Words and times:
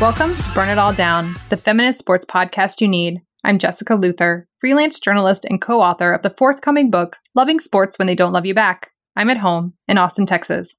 Welcome 0.00 0.34
to 0.34 0.50
Burn 0.52 0.68
It 0.68 0.76
All 0.76 0.92
Down, 0.92 1.36
the 1.50 1.56
feminist 1.56 2.00
sports 2.00 2.24
podcast 2.24 2.80
you 2.80 2.88
need. 2.88 3.20
I'm 3.44 3.60
Jessica 3.60 3.94
Luther, 3.94 4.48
freelance 4.58 4.98
journalist 4.98 5.46
and 5.48 5.60
co 5.60 5.80
author 5.80 6.12
of 6.12 6.22
the 6.22 6.34
forthcoming 6.36 6.90
book, 6.90 7.18
Loving 7.32 7.60
Sports 7.60 7.96
When 7.96 8.06
They 8.06 8.16
Don't 8.16 8.32
Love 8.32 8.44
You 8.44 8.54
Back. 8.54 8.90
I'm 9.16 9.30
at 9.30 9.36
home 9.36 9.74
in 9.86 9.96
Austin, 9.96 10.26
Texas. 10.26 10.74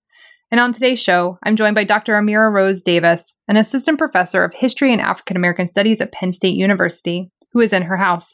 And 0.51 0.59
on 0.59 0.73
today's 0.73 1.01
show, 1.01 1.39
I'm 1.43 1.55
joined 1.55 1.75
by 1.75 1.85
Dr. 1.85 2.13
Amira 2.13 2.51
Rose 2.51 2.81
Davis, 2.81 3.39
an 3.47 3.55
assistant 3.55 3.97
professor 3.97 4.43
of 4.43 4.53
history 4.53 4.91
and 4.91 5.01
African 5.01 5.37
American 5.37 5.65
studies 5.65 6.01
at 6.01 6.11
Penn 6.11 6.33
State 6.33 6.55
University, 6.55 7.31
who 7.53 7.61
is 7.61 7.71
in 7.71 7.83
her 7.83 7.97
house. 7.97 8.33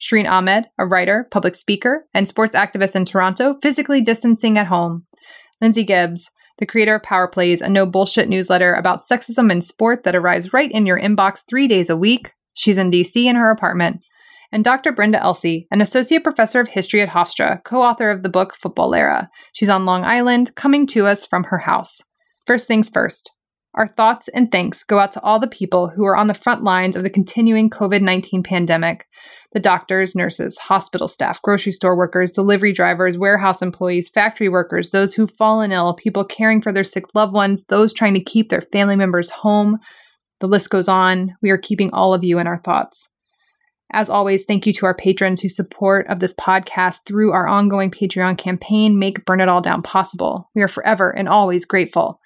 Shireen 0.00 0.30
Ahmed, 0.30 0.66
a 0.78 0.86
writer, 0.86 1.26
public 1.32 1.56
speaker, 1.56 2.06
and 2.14 2.28
sports 2.28 2.54
activist 2.54 2.94
in 2.94 3.04
Toronto, 3.04 3.56
physically 3.60 4.00
distancing 4.00 4.56
at 4.58 4.68
home. 4.68 5.06
Lindsay 5.60 5.84
Gibbs, 5.84 6.30
the 6.58 6.66
creator 6.66 6.94
of 6.94 7.02
Power 7.02 7.28
Plays, 7.28 7.60
a 7.60 7.68
no 7.68 7.86
bullshit 7.86 8.28
newsletter 8.28 8.74
about 8.74 9.00
sexism 9.00 9.50
in 9.50 9.60
sport 9.60 10.04
that 10.04 10.14
arrives 10.14 10.52
right 10.52 10.70
in 10.70 10.86
your 10.86 10.98
inbox 10.98 11.44
three 11.48 11.66
days 11.66 11.90
a 11.90 11.96
week. 11.96 12.32
She's 12.54 12.78
in 12.78 12.90
DC 12.90 13.24
in 13.24 13.36
her 13.36 13.50
apartment. 13.50 14.00
And 14.52 14.62
Dr. 14.62 14.92
Brenda 14.92 15.20
Elsey, 15.20 15.66
an 15.72 15.80
associate 15.80 16.22
professor 16.22 16.60
of 16.60 16.68
history 16.68 17.02
at 17.02 17.08
Hofstra, 17.08 17.64
co 17.64 17.82
author 17.82 18.10
of 18.10 18.22
the 18.22 18.28
book 18.28 18.54
Futbolera. 18.54 19.28
She's 19.52 19.68
on 19.68 19.84
Long 19.84 20.04
Island, 20.04 20.54
coming 20.54 20.86
to 20.88 21.06
us 21.06 21.26
from 21.26 21.44
her 21.44 21.58
house. 21.58 22.00
First 22.46 22.68
things 22.68 22.88
first. 22.88 23.32
Our 23.74 23.88
thoughts 23.88 24.28
and 24.28 24.52
thanks 24.52 24.84
go 24.84 25.00
out 25.00 25.12
to 25.12 25.22
all 25.22 25.40
the 25.40 25.48
people 25.48 25.88
who 25.88 26.04
are 26.04 26.16
on 26.16 26.28
the 26.28 26.34
front 26.34 26.62
lines 26.62 26.94
of 26.94 27.02
the 27.02 27.10
continuing 27.10 27.70
COVID 27.70 28.02
19 28.02 28.42
pandemic 28.42 29.06
the 29.54 29.60
doctors, 29.60 30.16
nurses, 30.16 30.58
hospital 30.58 31.06
staff, 31.06 31.40
grocery 31.40 31.70
store 31.70 31.96
workers, 31.96 32.32
delivery 32.32 32.72
drivers, 32.72 33.16
warehouse 33.16 33.62
employees, 33.62 34.08
factory 34.08 34.48
workers, 34.48 34.90
those 34.90 35.14
who've 35.14 35.30
fallen 35.30 35.70
ill, 35.70 35.94
people 35.94 36.24
caring 36.24 36.60
for 36.60 36.72
their 36.72 36.82
sick 36.82 37.04
loved 37.14 37.32
ones, 37.32 37.62
those 37.68 37.92
trying 37.92 38.14
to 38.14 38.22
keep 38.22 38.48
their 38.48 38.60
family 38.60 38.96
members 38.96 39.30
home. 39.30 39.78
The 40.40 40.48
list 40.48 40.70
goes 40.70 40.88
on. 40.88 41.36
We 41.40 41.50
are 41.50 41.58
keeping 41.58 41.92
all 41.92 42.12
of 42.12 42.24
you 42.24 42.40
in 42.40 42.48
our 42.48 42.58
thoughts. 42.58 43.08
As 43.92 44.10
always, 44.10 44.44
thank 44.44 44.66
you 44.66 44.72
to 44.72 44.86
our 44.86 44.94
patrons 44.94 45.40
whose 45.40 45.54
support 45.54 46.08
of 46.08 46.18
this 46.18 46.34
podcast 46.34 47.06
through 47.06 47.30
our 47.30 47.46
ongoing 47.46 47.92
Patreon 47.92 48.36
campaign 48.36 48.98
make 48.98 49.24
Burn 49.24 49.40
It 49.40 49.48
All 49.48 49.60
Down 49.60 49.82
possible. 49.82 50.50
We 50.56 50.62
are 50.62 50.68
forever 50.68 51.16
and 51.16 51.28
always 51.28 51.64
grateful. 51.64 52.20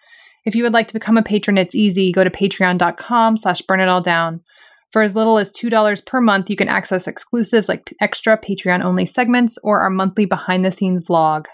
If 0.49 0.55
you 0.55 0.63
would 0.63 0.73
like 0.73 0.87
to 0.87 0.95
become 0.95 1.19
a 1.19 1.23
patron, 1.23 1.59
it's 1.59 1.75
easy. 1.75 2.11
Go 2.11 2.25
to 2.25 2.31
patreon.com 2.31 3.37
slash 3.37 3.61
burn 3.61 3.81
it 3.81 3.89
all 3.91 4.01
down. 4.01 4.41
For 4.93 5.03
as 5.03 5.15
little 5.15 5.37
as 5.37 5.53
$2 5.53 6.07
per 6.07 6.23
month, 6.23 6.49
you 6.49 6.57
can 6.57 6.69
access 6.69 7.07
exclusives 7.07 7.69
like 7.69 7.95
extra 8.01 8.39
Patreon 8.39 8.83
only 8.83 9.05
segments 9.05 9.59
or 9.63 9.83
our 9.83 9.91
monthly 9.91 10.25
behind 10.25 10.65
the 10.65 10.71
scenes 10.71 11.03
vlog. 11.07 11.45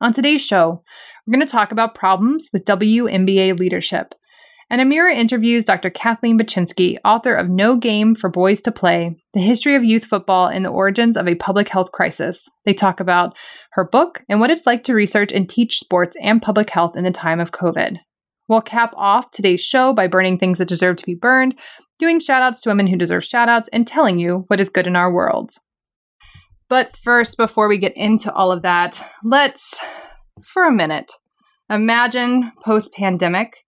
On 0.00 0.14
today's 0.14 0.40
show, 0.40 0.82
we're 1.26 1.34
going 1.34 1.46
to 1.46 1.52
talk 1.52 1.70
about 1.70 1.94
problems 1.94 2.48
with 2.50 2.64
WNBA 2.64 3.58
leadership. 3.58 4.14
And 4.70 4.80
Amira 4.80 5.14
interviews 5.14 5.66
Dr. 5.66 5.90
Kathleen 5.90 6.38
Bachynski, 6.38 6.96
author 7.04 7.34
of 7.34 7.50
No 7.50 7.76
Game 7.76 8.14
for 8.14 8.30
Boys 8.30 8.62
to 8.62 8.72
Play 8.72 9.18
The 9.34 9.40
History 9.40 9.74
of 9.74 9.84
Youth 9.84 10.06
Football 10.06 10.46
and 10.46 10.64
the 10.64 10.70
Origins 10.70 11.18
of 11.18 11.28
a 11.28 11.34
Public 11.34 11.68
Health 11.68 11.92
Crisis. 11.92 12.48
They 12.64 12.72
talk 12.72 13.00
about 13.00 13.36
her 13.72 13.84
book 13.84 14.24
and 14.30 14.40
what 14.40 14.50
it's 14.50 14.66
like 14.66 14.84
to 14.84 14.94
research 14.94 15.30
and 15.30 15.46
teach 15.46 15.78
sports 15.78 16.16
and 16.22 16.40
public 16.40 16.70
health 16.70 16.96
in 16.96 17.04
the 17.04 17.10
time 17.10 17.38
of 17.38 17.52
COVID. 17.52 17.98
We'll 18.48 18.60
cap 18.60 18.92
off 18.96 19.30
today's 19.30 19.60
show 19.60 19.92
by 19.92 20.06
burning 20.06 20.38
things 20.38 20.58
that 20.58 20.68
deserve 20.68 20.96
to 20.96 21.06
be 21.06 21.14
burned 21.14 21.54
doing 21.98 22.20
shoutouts 22.20 22.60
to 22.60 22.68
women 22.68 22.86
who 22.86 22.96
deserve 22.96 23.22
shoutouts, 23.22 23.66
and 23.72 23.86
telling 23.86 24.18
you 24.18 24.44
what 24.48 24.60
is 24.60 24.70
good 24.70 24.86
in 24.86 24.96
our 24.96 25.12
world. 25.12 25.52
But 26.68 26.96
first, 26.96 27.36
before 27.36 27.68
we 27.68 27.78
get 27.78 27.96
into 27.96 28.32
all 28.32 28.50
of 28.50 28.62
that, 28.62 29.02
let's, 29.22 29.80
for 30.42 30.64
a 30.64 30.72
minute, 30.72 31.12
imagine 31.70 32.50
post 32.64 32.92
pandemic, 32.94 33.64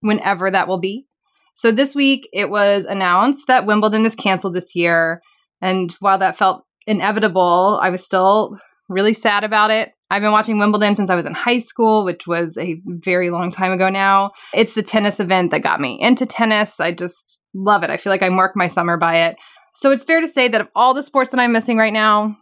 whenever 0.00 0.50
that 0.50 0.68
will 0.68 0.80
be. 0.80 1.06
So 1.54 1.72
this 1.72 1.94
week, 1.94 2.28
it 2.32 2.50
was 2.50 2.84
announced 2.84 3.46
that 3.48 3.66
Wimbledon 3.66 4.06
is 4.06 4.14
canceled 4.14 4.54
this 4.54 4.74
year. 4.74 5.20
And 5.60 5.92
while 6.00 6.18
that 6.18 6.36
felt 6.36 6.64
inevitable, 6.86 7.80
I 7.82 7.90
was 7.90 8.04
still 8.04 8.58
really 8.88 9.12
sad 9.12 9.44
about 9.44 9.70
it. 9.70 9.92
I've 10.10 10.22
been 10.22 10.32
watching 10.32 10.58
Wimbledon 10.58 10.94
since 10.94 11.10
I 11.10 11.14
was 11.14 11.26
in 11.26 11.34
high 11.34 11.58
school, 11.58 12.04
which 12.04 12.26
was 12.26 12.56
a 12.56 12.80
very 12.86 13.30
long 13.30 13.50
time 13.50 13.72
ago 13.72 13.90
now. 13.90 14.30
It's 14.54 14.74
the 14.74 14.82
tennis 14.82 15.20
event 15.20 15.50
that 15.50 15.62
got 15.62 15.80
me 15.80 15.98
into 16.00 16.24
tennis. 16.24 16.80
I 16.80 16.92
just 16.92 17.38
love 17.54 17.82
it. 17.82 17.90
I 17.90 17.98
feel 17.98 18.10
like 18.10 18.22
I 18.22 18.30
mark 18.30 18.52
my 18.54 18.68
summer 18.68 18.96
by 18.96 19.26
it. 19.26 19.36
So 19.74 19.90
it's 19.90 20.04
fair 20.04 20.20
to 20.20 20.28
say 20.28 20.48
that 20.48 20.60
of 20.60 20.68
all 20.74 20.94
the 20.94 21.02
sports 21.02 21.30
that 21.30 21.40
I'm 21.40 21.52
missing 21.52 21.76
right 21.76 21.92
now, 21.92 22.36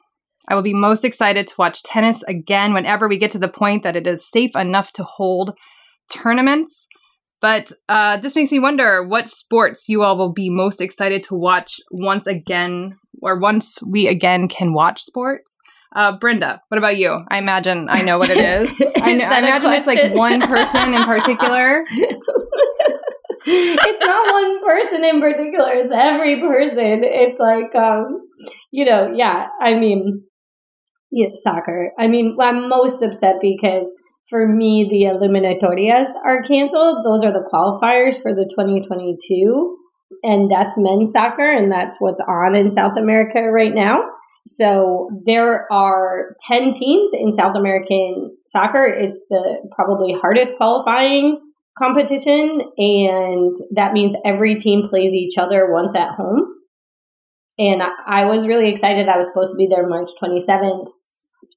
I 0.48 0.54
will 0.54 0.62
be 0.62 0.74
most 0.74 1.04
excited 1.04 1.48
to 1.48 1.54
watch 1.58 1.82
tennis 1.82 2.22
again 2.22 2.72
whenever 2.72 3.08
we 3.08 3.18
get 3.18 3.32
to 3.32 3.38
the 3.38 3.48
point 3.48 3.82
that 3.82 3.96
it 3.96 4.06
is 4.06 4.30
safe 4.30 4.54
enough 4.54 4.92
to 4.92 5.04
hold 5.04 5.52
tournaments. 6.10 6.86
But 7.40 7.72
uh, 7.88 8.18
this 8.18 8.36
makes 8.36 8.52
me 8.52 8.60
wonder 8.60 9.06
what 9.06 9.28
sports 9.28 9.88
you 9.88 10.02
all 10.02 10.16
will 10.16 10.32
be 10.32 10.48
most 10.48 10.80
excited 10.80 11.22
to 11.24 11.34
watch 11.34 11.74
once 11.90 12.26
again, 12.26 12.96
or 13.20 13.38
once 13.38 13.78
we 13.90 14.06
again 14.06 14.48
can 14.48 14.72
watch 14.72 15.02
sports. 15.02 15.58
Uh, 15.96 16.18
Brenda, 16.18 16.60
what 16.68 16.76
about 16.76 16.98
you? 16.98 17.24
I 17.30 17.38
imagine 17.38 17.88
I 17.88 18.02
know 18.02 18.18
what 18.18 18.28
it 18.28 18.36
is. 18.36 18.70
I, 19.02 19.14
know, 19.14 19.24
I 19.24 19.38
imagine 19.38 19.70
there's 19.70 19.86
like 19.86 20.14
one 20.14 20.42
person 20.42 20.92
in 20.92 21.02
particular. 21.04 21.84
it's 23.46 24.04
not 24.04 24.32
one 24.32 24.64
person 24.64 25.04
in 25.04 25.20
particular 25.20 25.70
it's 25.72 25.92
every 25.92 26.40
person 26.40 27.02
it's 27.04 27.38
like 27.38 27.74
um 27.76 28.20
you 28.72 28.84
know 28.84 29.12
yeah 29.14 29.46
i 29.60 29.74
mean 29.74 30.24
yeah, 31.12 31.28
soccer 31.34 31.92
i 31.98 32.08
mean 32.08 32.36
i'm 32.40 32.68
most 32.68 33.02
upset 33.02 33.36
because 33.40 33.90
for 34.28 34.48
me 34.48 34.86
the 34.88 35.04
eliminatorias 35.04 36.08
are 36.24 36.42
canceled 36.42 37.04
those 37.04 37.22
are 37.22 37.32
the 37.32 37.48
qualifiers 37.52 38.20
for 38.20 38.34
the 38.34 38.48
2022 38.50 39.76
and 40.24 40.50
that's 40.50 40.74
men's 40.76 41.12
soccer 41.12 41.48
and 41.48 41.70
that's 41.70 41.96
what's 42.00 42.20
on 42.22 42.56
in 42.56 42.68
south 42.68 42.96
america 42.96 43.42
right 43.42 43.74
now 43.74 44.02
so 44.46 45.10
there 45.24 45.70
are 45.72 46.34
10 46.46 46.70
teams 46.70 47.10
in 47.12 47.32
south 47.32 47.56
american 47.56 48.36
soccer 48.46 48.84
it's 48.84 49.24
the 49.28 49.68
probably 49.74 50.12
hardest 50.12 50.56
qualifying 50.56 51.40
competition, 51.78 52.62
and 52.78 53.54
that 53.74 53.92
means 53.92 54.16
every 54.24 54.56
team 54.56 54.88
plays 54.88 55.14
each 55.14 55.38
other 55.38 55.70
once 55.70 55.94
at 55.94 56.14
home. 56.14 56.54
And 57.58 57.82
I 58.06 58.24
was 58.26 58.46
really 58.46 58.68
excited. 58.68 59.08
I 59.08 59.16
was 59.16 59.28
supposed 59.28 59.52
to 59.52 59.56
be 59.56 59.66
there 59.66 59.88
March 59.88 60.10
27th. 60.20 60.88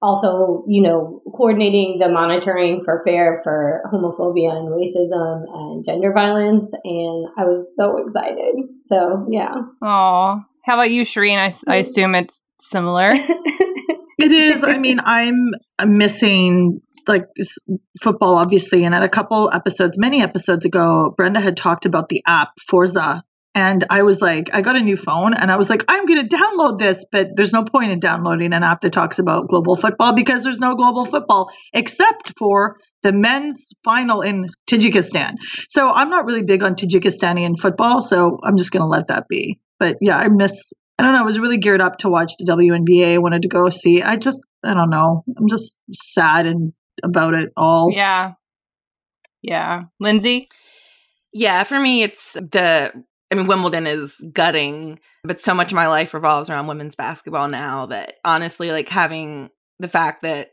Also, 0.01 0.63
you 0.67 0.81
know, 0.81 1.22
coordinating 1.35 1.97
the 1.99 2.07
monitoring 2.07 2.81
for 2.81 3.01
fair 3.03 3.41
for 3.44 3.81
homophobia 3.91 4.55
and 4.55 4.69
racism 4.69 5.44
and 5.53 5.83
gender 5.83 6.13
violence. 6.13 6.72
And 6.85 7.28
I 7.38 7.44
was 7.44 7.75
so 7.75 7.97
excited. 7.97 8.55
So, 8.81 9.28
yeah. 9.29 9.55
Oh, 9.81 10.41
how 10.63 10.73
about 10.75 10.91
you, 10.91 11.01
Shireen? 11.01 11.38
I, 11.38 11.73
I 11.73 11.78
assume 11.78 12.16
it's 12.16 12.41
similar. 12.61 13.11
it 14.20 14.32
is. 14.32 14.64
I 14.64 14.78
mean, 14.78 15.00
I'm 15.03 15.52
missing 15.85 16.82
like 17.08 17.26
football, 18.02 18.35
obviously. 18.35 18.85
And 18.85 18.96
at 18.96 19.03
a 19.03 19.09
couple 19.09 19.50
episodes, 19.52 19.97
many 19.97 20.22
episodes 20.22 20.66
ago, 20.66 21.14
Brenda 21.17 21.40
had 21.40 21.58
talked 21.58 21.85
about 21.85 22.08
the 22.09 22.23
app 22.26 22.50
Forza. 22.67 23.23
And 23.56 23.84
I 23.90 24.03
was 24.03 24.22
like, 24.22 24.52
I 24.53 24.61
got 24.61 24.76
a 24.76 24.79
new 24.79 24.96
phone 24.96 25.34
and 25.34 25.52
I 25.52 25.58
was 25.58 25.70
like, 25.72 25.84
I'm 25.88 26.06
going 26.06 26.26
to 26.26 26.35
download 26.35 26.78
this. 26.78 27.03
But 27.11 27.29
there's 27.35 27.52
no 27.52 27.64
point 27.64 27.91
in 27.91 28.00
downloading 28.00 28.53
an 28.53 28.64
app 28.64 28.82
that 28.82 28.94
talks 28.94 29.17
about 29.17 29.47
global 29.47 29.76
football 29.76 30.14
because 30.14 30.44
there's 30.44 30.59
no 30.59 30.76
global 30.76 31.05
football 31.05 31.50
except 31.73 32.34
for 32.38 32.78
the 33.02 33.12
men's 33.12 33.70
final 33.84 34.22
in 34.22 34.47
Tajikistan. 34.70 35.34
So 35.67 35.90
I'm 35.90 36.09
not 36.09 36.26
really 36.26 36.44
big 36.44 36.62
on 36.62 36.76
Tajikistani 36.76 37.59
football. 37.59 38.02
So 38.03 38.38
I'm 38.44 38.55
just 38.55 38.72
going 38.72 38.84
to 38.84 38.88
let 38.88 39.08
that 39.08 39.28
be. 39.28 39.59
But 39.79 39.97
yeah, 40.00 40.17
I 40.17 40.28
miss 40.29 40.72
I 40.99 41.01
don't 41.01 41.13
know. 41.13 41.22
I 41.22 41.23
was 41.23 41.40
really 41.40 41.57
geared 41.57 41.79
up 41.79 41.99
to 41.99 42.09
watch 42.09 42.34
the 42.37 42.46
WNBA. 42.46 43.13
I 43.13 43.17
wanted 43.19 43.43
to 43.43 43.47
go 43.47 43.69
see. 43.69 44.03
I 44.03 44.17
just, 44.17 44.46
I 44.66 44.73
don't 44.73 44.90
know. 44.90 45.23
I'm 45.37 45.47
just 45.47 45.78
sad 45.93 46.46
and 46.46 46.73
about 47.01 47.35
it 47.35 47.53
all. 47.55 47.90
Yeah. 47.90 48.34
Yeah. 49.41 49.84
Lindsay? 50.01 50.49
Yeah, 51.31 51.63
for 51.63 51.79
me, 51.79 52.03
it's 52.03 52.34
the 52.34 52.91
I 53.31 53.35
mean, 53.35 53.47
Wimbledon 53.47 53.87
is 53.87 54.19
gutting, 54.34 54.99
but 55.23 55.40
so 55.40 55.53
much 55.53 55.72
of 55.72 55.75
my 55.78 55.87
life 55.87 56.13
revolves 56.13 56.49
around 56.49 56.67
women's 56.67 56.96
basketball 56.96 57.47
now 57.47 57.85
that 57.85 58.16
honestly, 58.25 58.72
like 58.72 58.90
having 58.90 59.52
the 59.79 59.87
fact 59.87 60.23
that 60.23 60.49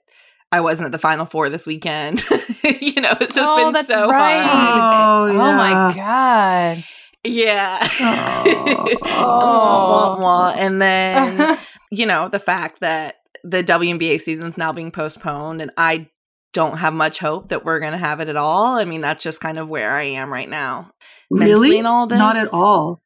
I 0.52 0.60
wasn't 0.60 0.86
at 0.86 0.92
the 0.92 0.98
Final 0.98 1.26
Four 1.26 1.48
this 1.48 1.66
weekend, 1.66 2.22
you 2.62 3.00
know, 3.00 3.16
it's 3.20 3.34
just 3.34 3.50
oh, 3.50 3.64
been 3.64 3.72
that's 3.72 3.88
so 3.88 4.08
right. 4.08 4.42
hard. 4.42 5.30
Oh, 5.34 5.40
Oh 5.40 5.52
my 5.56 5.92
god. 5.96 6.84
Yeah. 7.26 7.86
Oh. 9.18 9.40
Wah, 9.42 10.16
wah, 10.16 10.20
wah. 10.20 10.54
And 10.56 10.80
then, 10.80 11.58
you 11.90 12.06
know, 12.06 12.28
the 12.28 12.38
fact 12.38 12.80
that 12.80 13.16
the 13.42 13.64
WNBA 13.64 14.20
season's 14.20 14.58
now 14.58 14.72
being 14.72 14.90
postponed 14.90 15.60
and 15.62 15.70
I 15.76 16.08
don't 16.52 16.76
have 16.78 16.92
much 16.94 17.18
hope 17.18 17.48
that 17.48 17.64
we're 17.64 17.80
going 17.80 17.92
to 17.92 17.98
have 17.98 18.20
it 18.20 18.28
at 18.28 18.36
all. 18.36 18.74
I 18.76 18.84
mean, 18.84 19.00
that's 19.00 19.22
just 19.22 19.40
kind 19.40 19.58
of 19.58 19.68
where 19.68 19.92
I 19.92 20.02
am 20.02 20.32
right 20.32 20.48
now. 20.48 20.90
Mentally 21.30 21.70
Really? 21.70 21.86
all 21.86 22.06
this? 22.06 22.18
Not 22.18 22.36
at 22.36 22.48
all. 22.52 23.02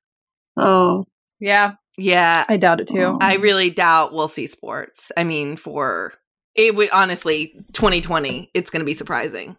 Oh, 0.56 1.04
yeah, 1.38 1.74
Yeah. 1.96 2.44
I 2.48 2.56
doubt 2.56 2.80
it 2.80 2.88
too. 2.88 3.16
I 3.20 3.36
really 3.36 3.70
doubt 3.70 4.12
we'll 4.12 4.28
see 4.28 4.46
sports. 4.46 5.10
I 5.16 5.24
mean, 5.24 5.56
for 5.56 6.12
it 6.54 6.74
would 6.74 6.90
honestly, 6.90 7.54
2020, 7.72 8.50
it's 8.52 8.70
going 8.70 8.80
to 8.80 8.86
be 8.86 8.94
surprising. 8.94 9.56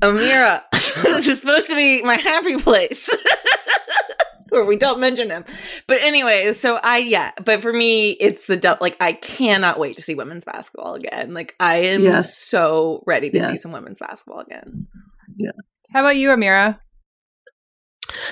Amira, 0.00 0.62
this 0.72 1.26
is 1.28 1.40
supposed 1.40 1.68
to 1.70 1.76
be 1.76 2.02
my 2.02 2.14
happy 2.16 2.56
place. 2.56 3.08
Where 4.50 4.64
we 4.64 4.76
don't 4.76 5.00
mention 5.00 5.30
him. 5.30 5.44
But 5.88 6.00
anyway, 6.02 6.52
so 6.52 6.78
I 6.82 6.98
yeah, 6.98 7.32
but 7.44 7.60
for 7.60 7.72
me 7.72 8.10
it's 8.12 8.46
the 8.46 8.56
du- 8.56 8.78
like 8.80 8.96
I 9.02 9.12
cannot 9.14 9.78
wait 9.80 9.96
to 9.96 10.02
see 10.02 10.14
women's 10.14 10.44
basketball 10.44 10.94
again. 10.94 11.34
Like 11.34 11.56
I 11.58 11.76
am 11.76 12.02
Yes. 12.02 12.36
so 12.36 13.02
ready 13.06 13.30
to 13.30 13.44
see 13.44 13.56
some 13.56 13.72
women's 13.72 13.98
basketball 13.98 14.40
again. 14.40 14.86
Yeah. 15.36 15.50
How 15.92 16.00
about 16.00 16.16
you, 16.16 16.28
Amira? 16.28 16.78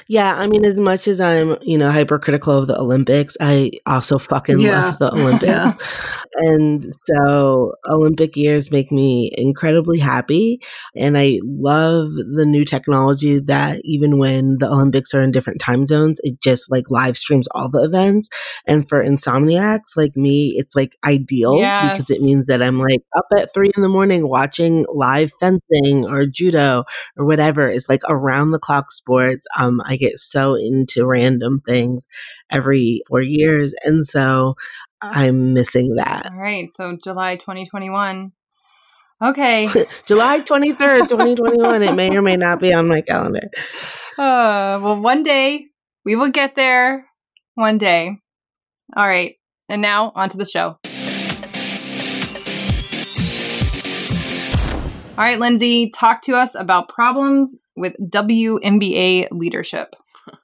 Yeah, 0.09 0.35
I 0.37 0.47
mean, 0.47 0.65
as 0.65 0.77
much 0.79 1.09
as 1.09 1.21
I'm, 1.21 1.57
you 1.63 1.79
know, 1.79 1.91
hypercritical 1.91 2.59
of 2.59 2.67
the 2.67 2.79
Olympics, 2.79 3.37
I 3.41 3.71
also 3.87 4.19
fucking 4.19 4.61
Yeah. 4.61 4.83
love 4.87 4.99
the 4.99 5.13
Olympics. 5.15 5.45
Yeah. 5.47 5.69
And 6.35 6.87
so 7.05 7.73
Olympic 7.91 8.37
years 8.37 8.71
make 8.71 8.91
me 8.91 9.31
incredibly 9.37 9.99
happy. 9.99 10.61
And 10.97 11.17
I 11.19 11.39
love 11.45 12.13
the 12.15 12.45
new 12.47 12.65
technology 12.65 13.39
that 13.41 13.81
even 13.85 14.19
when 14.19 14.57
the 14.59 14.69
Olympics 14.69 15.13
are 15.15 15.23
in 15.23 15.31
different 15.31 15.61
time 15.61 15.87
zones, 15.87 16.21
it 16.23 16.41
just 16.41 16.71
like 16.71 16.85
live 16.91 17.17
streams 17.17 17.49
all 17.55 17.69
the 17.69 17.83
events. 17.83 18.29
And 18.67 18.89
for 18.89 19.05
insomniacs 19.05 19.97
like 19.97 20.17
me, 20.17 20.55
it's 20.57 20.75
like 20.75 20.97
ideal 21.05 21.59
because 21.91 22.11
it 22.11 22.21
means 22.23 22.47
that 22.47 22.63
I'm 22.63 22.79
like 22.79 23.01
up 23.17 23.27
at 23.37 23.53
three 23.53 23.71
in 23.77 23.83
the 23.83 23.89
morning 23.89 24.29
watching 24.29 24.87
live 24.95 25.31
fencing 25.41 26.07
or 26.07 26.27
judo 26.27 26.85
or 27.17 27.27
whatever. 27.27 27.69
It's 27.69 27.89
like 27.89 28.03
around 28.09 28.53
the 28.53 28.59
clock 28.59 28.91
sports. 28.93 29.47
Um, 29.59 29.72
I 29.81 29.97
get 29.97 30.19
so 30.19 30.55
into 30.55 31.07
random 31.07 31.59
things 31.59 32.07
every 32.51 33.03
four 33.09 33.23
years. 33.23 33.75
And 33.85 34.05
so 34.05 34.55
I'm 35.01 35.55
missing 35.55 35.95
that. 35.97 36.31
All 36.31 36.39
right, 36.39 36.73
so 36.73 36.97
July 37.03 37.37
2021. 37.37 38.33
Okay. 39.23 39.69
July 40.07 40.41
23rd, 40.41 41.09
2021. 41.09 41.83
it 41.83 41.95
may 41.95 42.17
or 42.17 42.23
may 42.23 42.37
not 42.37 42.61
be 42.61 42.73
on 42.73 42.89
my 42.89 43.01
calendar. 43.01 43.49
Uh, 44.19 44.79
well, 44.83 45.01
one 45.01 45.23
day 45.23 45.67
we 46.05 46.17
will 46.17 46.31
get 46.31 46.57
there. 46.57 47.07
One 47.55 47.79
day. 47.79 48.19
All 48.97 49.07
right. 49.07 49.37
And 49.69 49.81
now 49.81 50.13
on 50.15 50.29
to 50.31 50.37
the 50.37 50.45
show. 50.45 50.79
All 55.19 55.25
right, 55.25 55.39
Lindsay, 55.39 55.91
talk 55.91 56.23
to 56.23 56.35
us 56.35 56.55
about 56.55 56.89
problems 56.89 57.62
with 57.77 57.95
WNBA 57.99 59.29
leadership. 59.31 59.95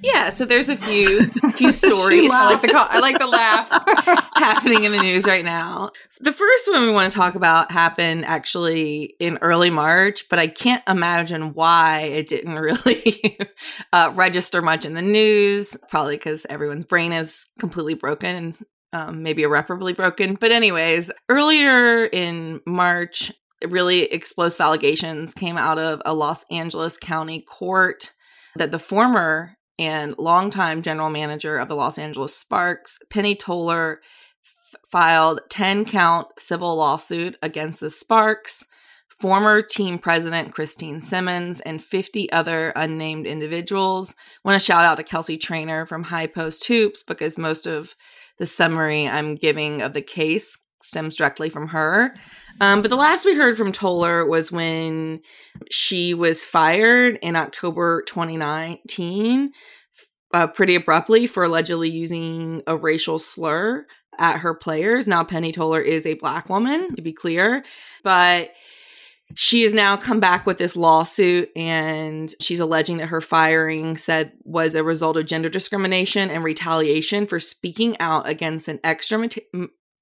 Yeah, 0.00 0.30
so 0.30 0.46
there's 0.46 0.70
a 0.70 0.76
few 0.76 1.30
a 1.42 1.52
few 1.52 1.70
stories 1.70 2.30
I 2.32 2.46
like 2.46 2.62
the 2.62 2.68
call. 2.68 2.86
I 2.88 2.98
like 3.00 3.18
the 3.18 3.26
laugh. 3.26 3.68
happening 4.34 4.84
in 4.84 4.92
the 4.92 4.98
news 4.98 5.26
right 5.26 5.44
now. 5.44 5.90
The 6.20 6.32
first 6.32 6.70
one 6.72 6.82
we 6.82 6.90
want 6.90 7.12
to 7.12 7.16
talk 7.16 7.34
about 7.34 7.70
happened 7.70 8.24
actually 8.24 9.14
in 9.20 9.38
early 9.42 9.68
March, 9.68 10.28
but 10.30 10.38
I 10.38 10.46
can't 10.46 10.82
imagine 10.88 11.52
why 11.52 12.00
it 12.00 12.26
didn't 12.28 12.54
really 12.54 13.38
uh, 13.92 14.10
register 14.14 14.62
much 14.62 14.84
in 14.84 14.94
the 14.94 15.02
news. 15.02 15.76
Probably 15.90 16.16
because 16.16 16.46
everyone's 16.48 16.84
brain 16.84 17.12
is 17.12 17.48
completely 17.58 17.94
broken 17.94 18.36
and 18.36 18.56
um, 18.92 19.22
maybe 19.22 19.42
irreparably 19.42 19.92
broken. 19.92 20.34
But 20.34 20.52
anyways, 20.52 21.10
earlier 21.28 22.04
in 22.06 22.60
March, 22.66 23.32
really 23.70 24.04
explosive 24.04 24.60
allegations 24.60 25.34
came 25.34 25.56
out 25.56 25.78
of 25.78 26.02
a 26.04 26.14
Los 26.14 26.44
Angeles 26.50 26.98
County 26.98 27.40
court 27.40 28.12
that 28.56 28.70
the 28.70 28.78
former 28.78 29.56
and 29.78 30.16
longtime 30.18 30.82
general 30.82 31.10
manager 31.10 31.58
of 31.58 31.68
the 31.68 31.74
Los 31.74 31.98
Angeles 31.98 32.36
Sparks, 32.36 32.98
Penny 33.10 33.34
Toler, 33.34 34.00
f- 34.44 34.80
filed 34.90 35.40
10 35.48 35.84
count 35.84 36.28
civil 36.38 36.76
lawsuit 36.76 37.36
against 37.42 37.80
the 37.80 37.90
Sparks, 37.90 38.66
former 39.08 39.62
team 39.62 39.98
president 39.98 40.52
Christine 40.52 41.00
Simmons, 41.00 41.60
and 41.60 41.82
50 41.82 42.30
other 42.32 42.72
unnamed 42.76 43.26
individuals. 43.26 44.14
want 44.44 44.60
to 44.60 44.64
shout 44.64 44.84
out 44.84 44.96
to 44.98 45.04
Kelsey 45.04 45.38
Trainor 45.38 45.86
from 45.86 46.04
High 46.04 46.26
Post 46.26 46.66
Hoops 46.66 47.02
because 47.02 47.38
most 47.38 47.66
of 47.66 47.94
the 48.38 48.46
summary 48.46 49.08
I'm 49.08 49.36
giving 49.36 49.80
of 49.80 49.94
the 49.94 50.02
case 50.02 50.58
stems 50.82 51.16
directly 51.16 51.48
from 51.48 51.68
her. 51.68 52.14
Um, 52.60 52.82
but 52.82 52.88
the 52.88 52.96
last 52.96 53.24
we 53.24 53.34
heard 53.34 53.56
from 53.56 53.72
Toler 53.72 54.26
was 54.26 54.52
when 54.52 55.20
she 55.70 56.14
was 56.14 56.44
fired 56.44 57.18
in 57.22 57.36
October 57.36 58.02
2019, 58.02 59.52
uh, 60.34 60.46
pretty 60.46 60.74
abruptly 60.74 61.26
for 61.26 61.44
allegedly 61.44 61.90
using 61.90 62.62
a 62.66 62.76
racial 62.76 63.18
slur 63.18 63.86
at 64.18 64.38
her 64.38 64.54
players. 64.54 65.08
Now, 65.08 65.24
Penny 65.24 65.52
Toler 65.52 65.80
is 65.80 66.06
a 66.06 66.14
black 66.14 66.48
woman, 66.48 66.94
to 66.96 67.02
be 67.02 67.12
clear, 67.12 67.64
but 68.04 68.52
she 69.34 69.62
has 69.62 69.72
now 69.72 69.96
come 69.96 70.20
back 70.20 70.46
with 70.46 70.58
this 70.58 70.76
lawsuit 70.76 71.50
and 71.56 72.34
she's 72.40 72.60
alleging 72.60 72.98
that 72.98 73.06
her 73.06 73.20
firing 73.20 73.96
said 73.96 74.32
was 74.44 74.74
a 74.74 74.84
result 74.84 75.16
of 75.16 75.26
gender 75.26 75.48
discrimination 75.48 76.30
and 76.30 76.44
retaliation 76.44 77.26
for 77.26 77.40
speaking 77.40 77.98
out 77.98 78.28
against 78.28 78.68
an 78.68 78.78
extra 78.84 79.18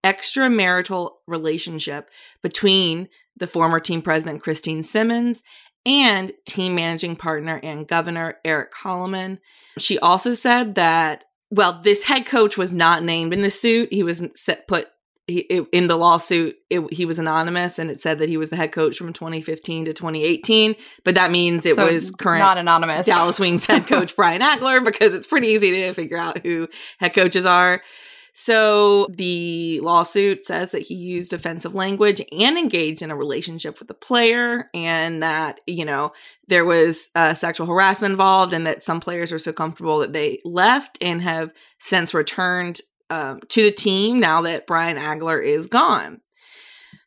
extramarital 0.05 1.13
relationship 1.27 2.11
between 2.43 3.09
the 3.37 3.47
former 3.47 3.81
team 3.81 4.03
president 4.03 4.43
Christine 4.43 4.83
Simmons 4.83 5.43
and 5.87 6.33
team 6.47 6.75
managing 6.75 7.17
partner 7.17 7.61
and 7.63 7.89
governor 7.89 8.37
Eric 8.45 8.73
Holoman. 8.75 9.39
She 9.79 9.99
also 9.99 10.35
said 10.35 10.75
that 10.75 11.25
well, 11.51 11.81
this 11.83 12.05
head 12.05 12.27
coach 12.27 12.57
was 12.57 12.73
not 12.73 13.03
named 13.03 13.33
in 13.33 13.41
the 13.41 13.51
suit. 13.51 13.93
He 13.93 14.03
was 14.03 14.25
set, 14.41 14.69
put 14.69 14.87
he, 15.27 15.41
it, 15.41 15.67
in 15.73 15.89
the 15.89 15.97
lawsuit. 15.97 16.57
It, 16.71 16.93
he 16.93 17.05
was 17.05 17.19
anonymous, 17.19 17.79
and 17.79 17.91
it 17.91 17.99
said 17.99 18.19
that 18.19 18.29
he 18.29 18.37
was 18.37 18.51
the 18.51 18.57
head 18.57 18.73
coach 18.73 18.97
from 18.97 19.13
2015 19.13 19.87
to 19.87 19.93
2018. 19.93 20.77
But 21.05 21.17
that 21.17 21.31
means 21.31 21.67
it 21.67 21.77
So 21.77 21.93
was 21.93 22.13
current 22.13 22.41
Not 22.41 22.59
anonymous. 22.59 23.07
Dallas 23.07 23.41
Wings 23.41 23.67
head 23.67 23.87
coach 23.87 24.15
Brian 24.17 24.43
Agler 24.43 24.85
because 24.85 25.13
it's 25.13 25.27
pretty 25.27 25.49
easy 25.49 25.71
to 25.73 25.93
figure 25.93 26.19
out 26.19 26.39
who 26.45 26.69
head 26.99 27.15
coaches 27.15 27.47
are. 27.47 27.83
So 28.41 29.07
the 29.11 29.81
lawsuit 29.81 30.47
says 30.47 30.71
that 30.71 30.81
he 30.81 30.95
used 30.95 31.35
offensive 31.35 31.75
language 31.75 32.23
and 32.33 32.57
engaged 32.57 33.03
in 33.03 33.11
a 33.11 33.15
relationship 33.15 33.79
with 33.79 33.89
the 33.89 33.93
player, 33.93 34.71
and 34.73 35.23
that, 35.23 35.61
you 35.67 35.85
know, 35.85 36.13
there 36.49 36.65
was 36.65 37.11
uh, 37.15 37.35
sexual 37.35 37.67
harassment 37.67 38.13
involved, 38.13 38.55
and 38.55 38.67
that 38.67 38.83
some 38.83 38.99
players 38.99 39.31
were 39.31 39.39
so 39.39 39.53
comfortable 39.53 39.99
that 39.99 40.15
they 40.15 40.39
left 40.43 40.97
and 41.03 41.21
have 41.21 41.51
since 41.81 42.15
returned 42.15 42.81
um, 43.11 43.41
to 43.49 43.63
the 43.63 43.71
team 43.71 44.21
now 44.21 44.41
that 44.41 44.67
Brian 44.67 44.97
Agler 44.97 45.45
is 45.45 45.67
gone. 45.67 46.23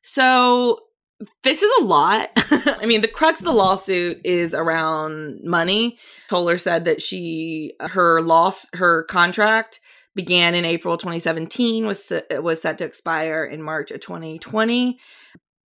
So 0.04 0.82
this 1.42 1.64
is 1.64 1.72
a 1.82 1.86
lot. 1.86 2.30
I 2.36 2.86
mean, 2.86 3.02
the 3.02 3.08
crux 3.08 3.40
of 3.40 3.46
the 3.46 3.54
lawsuit 3.54 4.22
is 4.24 4.54
around 4.54 5.40
money. 5.44 5.98
Toler 6.30 6.60
said 6.60 6.86
that 6.86 7.02
she 7.02 7.74
her 7.80 8.22
loss 8.22 8.68
her 8.76 9.06
contract 9.06 9.80
began 10.16 10.54
in 10.56 10.66
April 10.66 10.98
2017 10.98 11.86
was 11.86 12.12
was 12.32 12.62
set 12.62 12.78
to 12.78 12.86
expire 12.86 13.44
in 13.44 13.62
March 13.62 13.92
of 13.92 14.00
2020 14.00 15.00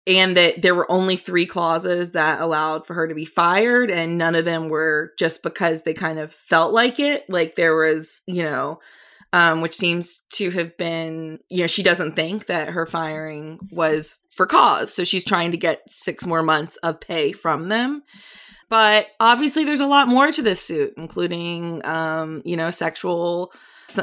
and 0.05 0.37
that 0.37 0.61
there 0.61 0.75
were 0.75 0.89
only 0.89 1.17
3 1.17 1.45
clauses 1.45 2.13
that 2.13 2.39
allowed 2.39 2.87
for 2.87 2.93
her 2.93 3.07
to 3.07 3.15
be 3.15 3.25
fired 3.25 3.91
and 3.91 4.17
none 4.17 4.35
of 4.35 4.45
them 4.45 4.69
were 4.69 5.11
just 5.19 5.43
because 5.43 5.83
they 5.83 5.93
kind 5.93 6.19
of 6.19 6.33
felt 6.33 6.73
like 6.73 6.99
it 6.99 7.29
like 7.29 7.55
there 7.55 7.75
was 7.75 8.21
you 8.27 8.43
know 8.43 8.79
um, 9.33 9.61
which 9.61 9.75
seems 9.75 10.21
to 10.33 10.51
have 10.51 10.77
been, 10.77 11.39
you 11.49 11.61
know, 11.61 11.67
she 11.67 11.83
doesn't 11.83 12.15
think 12.15 12.45
that 12.45 12.69
her 12.69 12.85
firing 12.85 13.59
was 13.71 14.15
for 14.33 14.45
cause. 14.45 14.93
So 14.93 15.03
she's 15.03 15.25
trying 15.25 15.51
to 15.51 15.57
get 15.57 15.81
six 15.89 16.25
more 16.25 16.43
months 16.43 16.77
of 16.77 16.99
pay 16.99 17.33
from 17.33 17.67
them. 17.69 18.03
But 18.69 19.07
obviously, 19.19 19.63
there's 19.63 19.81
a 19.81 19.87
lot 19.87 20.07
more 20.07 20.31
to 20.31 20.41
this 20.41 20.61
suit, 20.61 20.93
including, 20.97 21.85
um, 21.85 22.41
you 22.45 22.57
know, 22.57 22.69
sexual, 22.69 23.53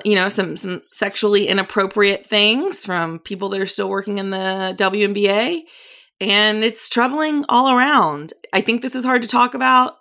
you 0.05 0.15
know, 0.15 0.29
some 0.29 0.57
some 0.57 0.81
sexually 0.83 1.47
inappropriate 1.47 2.25
things 2.25 2.85
from 2.85 3.19
people 3.19 3.49
that 3.51 3.61
are 3.61 3.67
still 3.67 3.89
working 3.89 4.19
in 4.19 4.31
the 4.31 4.75
WNBA. 4.79 5.63
and 6.21 6.65
it's 6.65 6.89
troubling 6.89 7.45
all 7.49 7.71
around. 7.77 8.33
I 8.53 8.61
think 8.61 8.83
this 8.83 8.95
is 8.95 9.05
hard 9.05 9.23
to 9.23 9.29
talk 9.29 9.55
about. 9.55 9.95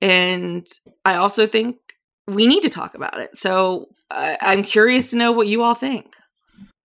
And 0.00 0.66
I 1.04 1.14
also 1.14 1.46
think 1.46 1.76
we 2.26 2.46
need 2.46 2.62
to 2.64 2.70
talk 2.70 2.94
about 2.94 3.20
it. 3.20 3.36
So 3.36 3.86
I'm 4.10 4.62
curious 4.62 5.10
to 5.10 5.16
know 5.16 5.32
what 5.32 5.46
you 5.46 5.62
all 5.62 5.74
think. 5.74 6.12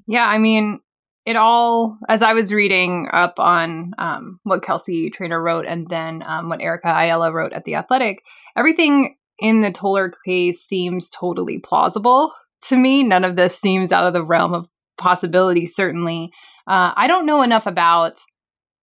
Yeah, 0.07 0.25
I 0.25 0.37
mean, 0.37 0.79
it 1.25 1.35
all, 1.35 1.97
as 2.07 2.21
I 2.21 2.33
was 2.33 2.53
reading 2.53 3.09
up 3.11 3.39
on 3.39 3.91
um, 3.97 4.39
what 4.43 4.63
Kelsey 4.63 5.09
Trainor 5.09 5.41
wrote 5.41 5.65
and 5.65 5.85
then 5.87 6.23
um, 6.25 6.47
what 6.47 6.61
Erica 6.61 6.87
Ayala 6.87 7.33
wrote 7.33 7.51
at 7.51 7.65
The 7.65 7.75
Athletic, 7.75 8.23
everything 8.55 9.16
in 9.39 9.61
the 9.61 9.71
Toler 9.71 10.11
case 10.25 10.61
seems 10.61 11.09
totally 11.09 11.59
plausible 11.59 12.33
to 12.67 12.75
me. 12.75 13.03
None 13.03 13.23
of 13.23 13.35
this 13.35 13.57
seems 13.57 13.91
out 13.91 14.05
of 14.05 14.13
the 14.13 14.25
realm 14.25 14.53
of 14.53 14.67
possibility, 14.97 15.65
certainly. 15.65 16.31
Uh, 16.67 16.91
I 16.95 17.07
don't 17.07 17.25
know 17.25 17.41
enough 17.41 17.67
about 17.67 18.17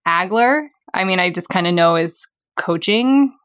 Agler. 0.07 0.67
I 0.93 1.03
mean, 1.03 1.19
I 1.19 1.31
just 1.31 1.49
kind 1.49 1.67
of 1.67 1.73
know 1.73 1.95
his 1.95 2.27
coaching, 2.55 3.35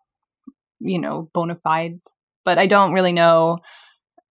you 0.78 0.98
know, 0.98 1.28
bona 1.34 1.58
fides, 1.62 2.02
but 2.44 2.58
I 2.58 2.66
don't 2.66 2.92
really 2.92 3.12
know 3.12 3.58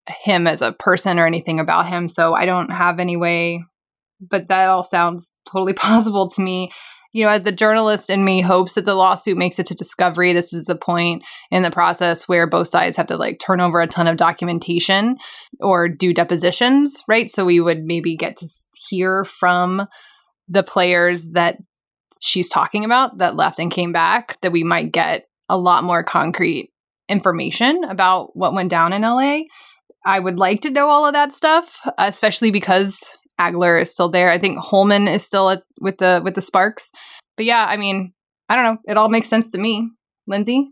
him 0.08 0.46
as 0.46 0.62
a 0.62 0.72
person 0.72 1.18
or 1.18 1.26
anything 1.26 1.60
about 1.60 1.88
him. 1.88 2.08
So 2.08 2.34
I 2.34 2.46
don't 2.46 2.70
have 2.70 2.98
any 2.98 3.16
way, 3.16 3.64
but 4.20 4.48
that 4.48 4.68
all 4.68 4.82
sounds 4.82 5.32
totally 5.46 5.72
possible 5.74 6.28
to 6.30 6.40
me. 6.40 6.72
You 7.12 7.26
know, 7.26 7.38
the 7.38 7.52
journalist 7.52 8.08
in 8.08 8.24
me 8.24 8.40
hopes 8.40 8.74
that 8.74 8.84
the 8.84 8.94
lawsuit 8.94 9.36
makes 9.36 9.58
it 9.58 9.66
to 9.66 9.74
discovery. 9.74 10.32
This 10.32 10.52
is 10.52 10.66
the 10.66 10.76
point 10.76 11.24
in 11.50 11.62
the 11.62 11.70
process 11.70 12.28
where 12.28 12.46
both 12.46 12.68
sides 12.68 12.96
have 12.96 13.08
to 13.08 13.16
like 13.16 13.40
turn 13.40 13.60
over 13.60 13.80
a 13.80 13.88
ton 13.88 14.06
of 14.06 14.16
documentation 14.16 15.16
or 15.58 15.88
do 15.88 16.14
depositions, 16.14 17.02
right? 17.08 17.28
So 17.28 17.44
we 17.44 17.60
would 17.60 17.82
maybe 17.82 18.16
get 18.16 18.36
to 18.36 18.48
hear 18.88 19.24
from 19.24 19.88
the 20.48 20.62
players 20.62 21.30
that 21.30 21.58
she's 22.20 22.48
talking 22.48 22.84
about 22.84 23.18
that 23.18 23.36
left 23.36 23.58
and 23.58 23.72
came 23.72 23.92
back, 23.92 24.38
that 24.42 24.52
we 24.52 24.62
might 24.62 24.92
get 24.92 25.24
a 25.48 25.58
lot 25.58 25.82
more 25.82 26.04
concrete 26.04 26.70
information 27.08 27.82
about 27.84 28.36
what 28.36 28.54
went 28.54 28.70
down 28.70 28.92
in 28.92 29.02
LA. 29.02 29.40
I 30.06 30.20
would 30.20 30.38
like 30.38 30.60
to 30.62 30.70
know 30.70 30.88
all 30.88 31.06
of 31.06 31.12
that 31.12 31.32
stuff, 31.32 31.80
especially 31.98 32.50
because 32.50 33.02
Agler 33.40 33.80
is 33.80 33.90
still 33.90 34.10
there. 34.10 34.30
I 34.30 34.38
think 34.38 34.58
Holoman 34.58 35.12
is 35.12 35.24
still 35.24 35.50
at, 35.50 35.62
with 35.80 35.98
the 35.98 36.20
with 36.22 36.34
the 36.34 36.42
Sparks. 36.42 36.92
But 37.36 37.46
yeah, 37.46 37.64
I 37.64 37.76
mean, 37.76 38.12
I 38.48 38.54
don't 38.54 38.64
know. 38.64 38.78
It 38.86 38.96
all 38.96 39.08
makes 39.08 39.28
sense 39.28 39.50
to 39.52 39.58
me. 39.58 39.90
Lindsay? 40.26 40.70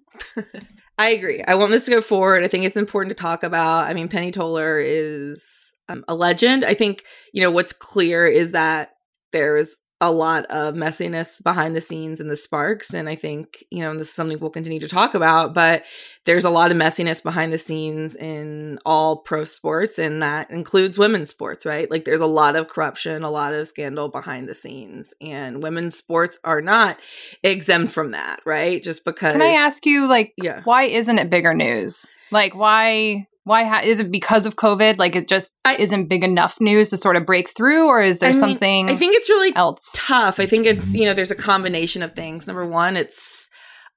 I 0.98 1.10
agree. 1.10 1.42
I 1.46 1.54
want 1.54 1.70
this 1.70 1.84
to 1.86 1.92
go 1.92 2.00
forward. 2.00 2.42
I 2.42 2.48
think 2.48 2.64
it's 2.64 2.76
important 2.76 3.16
to 3.16 3.22
talk 3.22 3.42
about. 3.42 3.86
I 3.86 3.94
mean, 3.94 4.08
Penny 4.08 4.32
Toler 4.32 4.80
is 4.80 5.74
um, 5.88 6.04
a 6.08 6.14
legend. 6.14 6.64
I 6.64 6.74
think, 6.74 7.04
you 7.32 7.40
know, 7.40 7.50
what's 7.52 7.72
clear 7.72 8.26
is 8.26 8.52
that 8.52 8.90
there's 9.32 9.80
a 10.00 10.10
lot 10.10 10.44
of 10.46 10.74
messiness 10.74 11.42
behind 11.42 11.74
the 11.74 11.80
scenes 11.80 12.20
in 12.20 12.28
the 12.28 12.36
sparks 12.36 12.94
and 12.94 13.08
i 13.08 13.14
think 13.14 13.64
you 13.70 13.80
know 13.80 13.96
this 13.96 14.08
is 14.08 14.14
something 14.14 14.38
we'll 14.38 14.50
continue 14.50 14.80
to 14.80 14.88
talk 14.88 15.14
about 15.14 15.54
but 15.54 15.84
there's 16.28 16.44
a 16.44 16.50
lot 16.50 16.70
of 16.70 16.76
messiness 16.76 17.22
behind 17.22 17.54
the 17.54 17.58
scenes 17.58 18.14
in 18.14 18.78
all 18.84 19.16
pro 19.16 19.44
sports 19.44 19.98
and 19.98 20.22
that 20.22 20.50
includes 20.50 20.98
women's 20.98 21.30
sports 21.30 21.64
right? 21.64 21.90
Like 21.90 22.04
there's 22.04 22.20
a 22.20 22.26
lot 22.26 22.54
of 22.54 22.68
corruption 22.68 23.22
a 23.22 23.30
lot 23.30 23.54
of 23.54 23.66
scandal 23.66 24.10
behind 24.10 24.46
the 24.46 24.54
scenes 24.54 25.14
and 25.22 25.62
women's 25.62 25.96
sports 25.96 26.38
are 26.44 26.60
not 26.60 26.98
exempt 27.42 27.94
from 27.94 28.10
that 28.10 28.40
right? 28.44 28.82
Just 28.82 29.06
because 29.06 29.32
can 29.32 29.40
i 29.40 29.54
ask 29.54 29.86
you 29.86 30.06
like 30.06 30.34
yeah. 30.36 30.60
why 30.64 30.82
isn't 30.82 31.18
it 31.18 31.30
bigger 31.30 31.54
news? 31.54 32.04
Like 32.30 32.54
why 32.54 33.26
why 33.48 33.64
ha- 33.64 33.80
is 33.82 33.98
it 33.98 34.12
because 34.12 34.46
of 34.46 34.56
COVID? 34.56 34.98
Like 34.98 35.16
it 35.16 35.28
just 35.28 35.54
I, 35.64 35.76
isn't 35.76 36.08
big 36.08 36.22
enough 36.22 36.60
news 36.60 36.90
to 36.90 36.96
sort 36.96 37.16
of 37.16 37.26
break 37.26 37.48
through, 37.50 37.88
or 37.88 38.02
is 38.02 38.20
there 38.20 38.28
I 38.28 38.32
mean, 38.32 38.40
something? 38.40 38.90
I 38.90 38.94
think 38.94 39.16
it's 39.16 39.28
really 39.28 39.56
else 39.56 39.90
tough. 39.94 40.38
I 40.38 40.46
think 40.46 40.66
it's 40.66 40.90
mm-hmm. 40.90 40.98
you 40.98 41.06
know 41.06 41.14
there's 41.14 41.30
a 41.30 41.36
combination 41.36 42.02
of 42.02 42.12
things. 42.12 42.46
Number 42.46 42.66
one, 42.66 42.96
it's 42.96 43.48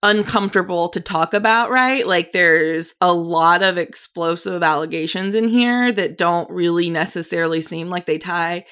uncomfortable 0.04 0.90
to 0.90 1.00
talk 1.00 1.34
about, 1.34 1.70
right? 1.70 2.08
Like 2.08 2.32
there's 2.32 2.96
a 3.02 3.14
lot 3.14 3.62
of 3.62 3.78
explosive 3.78 4.64
allegations 4.64 5.36
in 5.36 5.48
here 5.48 5.92
that 5.92 6.18
don't 6.18 6.50
really 6.50 6.90
necessarily 6.90 7.62
seem 7.62 7.90
like 7.90 8.06
they 8.06 8.18
tie. 8.18 8.66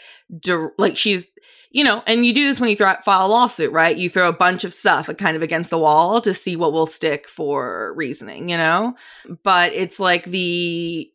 like 0.77 0.97
she's 0.97 1.27
you 1.71 1.83
know, 1.83 2.03
and 2.07 2.25
you 2.25 2.33
do 2.33 2.45
this 2.45 2.59
when 2.59 2.69
you 2.69 2.75
throw, 2.75 2.95
file 3.05 3.27
a 3.27 3.29
lawsuit, 3.29 3.71
right? 3.71 3.95
You 3.95 4.09
throw 4.09 4.27
a 4.27 4.33
bunch 4.33 4.63
of 4.63 4.73
stuff 4.73 5.09
kind 5.17 5.37
of 5.37 5.43
against 5.43 5.69
the 5.69 5.77
wall 5.77 6.19
to 6.21 6.33
see 6.33 6.55
what 6.55 6.73
will 6.73 6.87
stick 6.87 7.27
for 7.27 7.93
reasoning, 7.95 8.49
you 8.49 8.57
know? 8.57 8.95
But 9.43 9.73
it's 9.73 9.99
like 9.99 10.23
the 10.25 11.11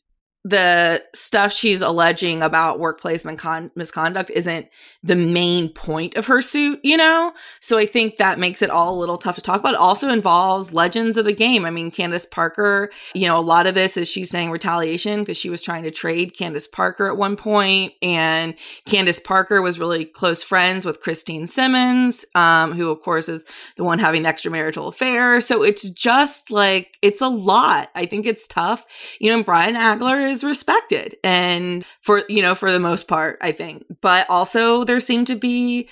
the 0.47 1.03
stuff 1.15 1.53
she's 1.53 1.81
alleging 1.81 2.43
about 2.43 2.79
workplace 2.79 3.25
misconduct 3.25 4.31
isn't 4.31 4.69
the 5.03 5.17
main 5.17 5.71
point 5.71 6.17
of 6.17 6.27
her 6.27 6.43
suit, 6.43 6.79
you 6.83 6.99
know? 6.99 7.33
So 7.61 7.79
I 7.79 7.87
think 7.87 8.19
that 8.19 8.39
makes 8.39 8.61
it 8.61 8.69
all 8.69 8.95
a 8.95 9.01
little 9.01 9.17
tough 9.17 9.37
to 9.37 9.41
talk 9.41 9.61
about. 9.61 9.73
It 9.73 9.81
also 9.81 10.11
involves 10.11 10.75
legends 10.75 11.17
of 11.17 11.25
the 11.25 11.33
game. 11.33 11.65
I 11.65 11.71
mean, 11.71 11.91
Candace 11.91 12.27
Parker, 12.27 12.91
you 13.15 13.27
know, 13.27 13.39
a 13.39 13.41
lot 13.41 13.67
of 13.67 13.75
this 13.75 13.97
is 13.97 14.07
she's 14.07 14.29
saying 14.29 14.51
retaliation 14.51 15.21
because 15.21 15.39
she 15.39 15.49
was 15.49 15.63
trying 15.63 15.83
to 15.85 15.91
trade 15.91 16.37
Candace 16.37 16.67
Parker 16.67 17.09
at 17.09 17.17
one 17.17 17.37
point, 17.37 17.95
and 18.03 18.55
Candace 18.85 19.21
Parker 19.21 19.63
was 19.63 19.79
really 19.79 20.05
close 20.05 20.43
friends 20.43 20.85
with 20.85 21.01
Christine 21.01 21.47
Simmons, 21.47 22.27
um, 22.35 22.73
who 22.73 22.91
of 22.91 23.01
course 23.01 23.31
is 23.31 23.47
the 23.77 23.85
one 23.85 23.99
having 23.99 24.25
the 24.25 24.29
extramarital 24.29 24.89
affair. 24.89 25.41
So 25.41 25.63
it's 25.63 25.89
just 25.89 26.51
like 26.51 26.99
it's 27.01 27.23
a 27.23 27.29
lot. 27.29 27.91
I 27.95 28.05
think 28.05 28.27
it's 28.27 28.47
tough. 28.47 28.85
You 29.21 29.33
know, 29.33 29.43
Brian 29.43 29.75
Agler 29.75 30.31
is 30.31 30.34
is 30.35 30.45
respected 30.45 31.17
and 31.25 31.87
for 32.03 32.25
you 32.29 32.43
know 32.43 32.55
for 32.55 32.71
the 32.71 32.81
most 32.81 33.09
part 33.09 33.39
i 33.41 33.53
think. 33.53 33.85
But 34.01 34.29
also 34.29 34.85
there 34.85 35.01
seem 35.01 35.25
to 35.27 35.37
be 35.37 35.89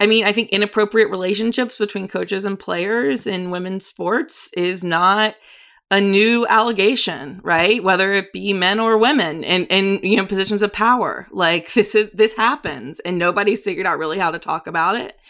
i 0.00 0.06
mean 0.06 0.24
i 0.24 0.32
think 0.32 0.48
inappropriate 0.48 1.10
relationships 1.10 1.78
between 1.78 2.08
coaches 2.08 2.44
and 2.44 2.58
players 2.58 3.26
in 3.26 3.50
women's 3.50 3.86
sports 3.86 4.50
is 4.54 4.82
not 4.82 5.36
a 5.92 6.00
new 6.00 6.46
allegation 6.48 7.38
right? 7.44 7.84
Whether 7.84 8.14
it 8.14 8.32
be 8.32 8.54
men 8.54 8.80
or 8.80 8.96
women 8.96 9.44
and 9.44 9.66
and 9.70 10.02
you 10.02 10.16
know 10.16 10.26
positions 10.26 10.62
of 10.62 10.72
power. 10.72 11.28
Like 11.30 11.72
this 11.74 11.94
is 11.94 12.10
this 12.10 12.34
happens 12.34 12.98
and 13.00 13.18
nobody's 13.18 13.62
figured 13.62 13.86
out 13.86 13.98
really 13.98 14.18
how 14.18 14.30
to 14.30 14.38
talk 14.38 14.66
about 14.66 14.96
it. 14.96 15.20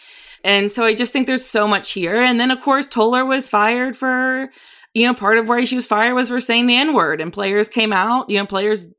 And 0.45 0.71
so 0.71 0.85
i 0.85 0.93
just 0.93 1.11
think 1.11 1.27
there's 1.27 1.45
so 1.45 1.67
much 1.67 1.91
here. 1.91 2.21
And 2.21 2.39
then 2.39 2.49
of 2.49 2.61
course 2.61 2.87
toler 2.87 3.25
was 3.25 3.49
fired 3.49 3.95
for 3.97 4.49
you 4.93 5.05
know, 5.05 5.13
part 5.13 5.37
of 5.37 5.47
why 5.47 5.65
she 5.65 5.75
was 5.75 5.87
fired 5.87 6.13
was 6.13 6.29
for 6.29 6.39
saying 6.39 6.67
the 6.67 6.77
N 6.77 6.93
word, 6.93 7.21
and 7.21 7.33
players 7.33 7.69
came 7.69 7.93
out. 7.93 8.29
You 8.29 8.37
know, 8.37 8.45
players 8.45 8.89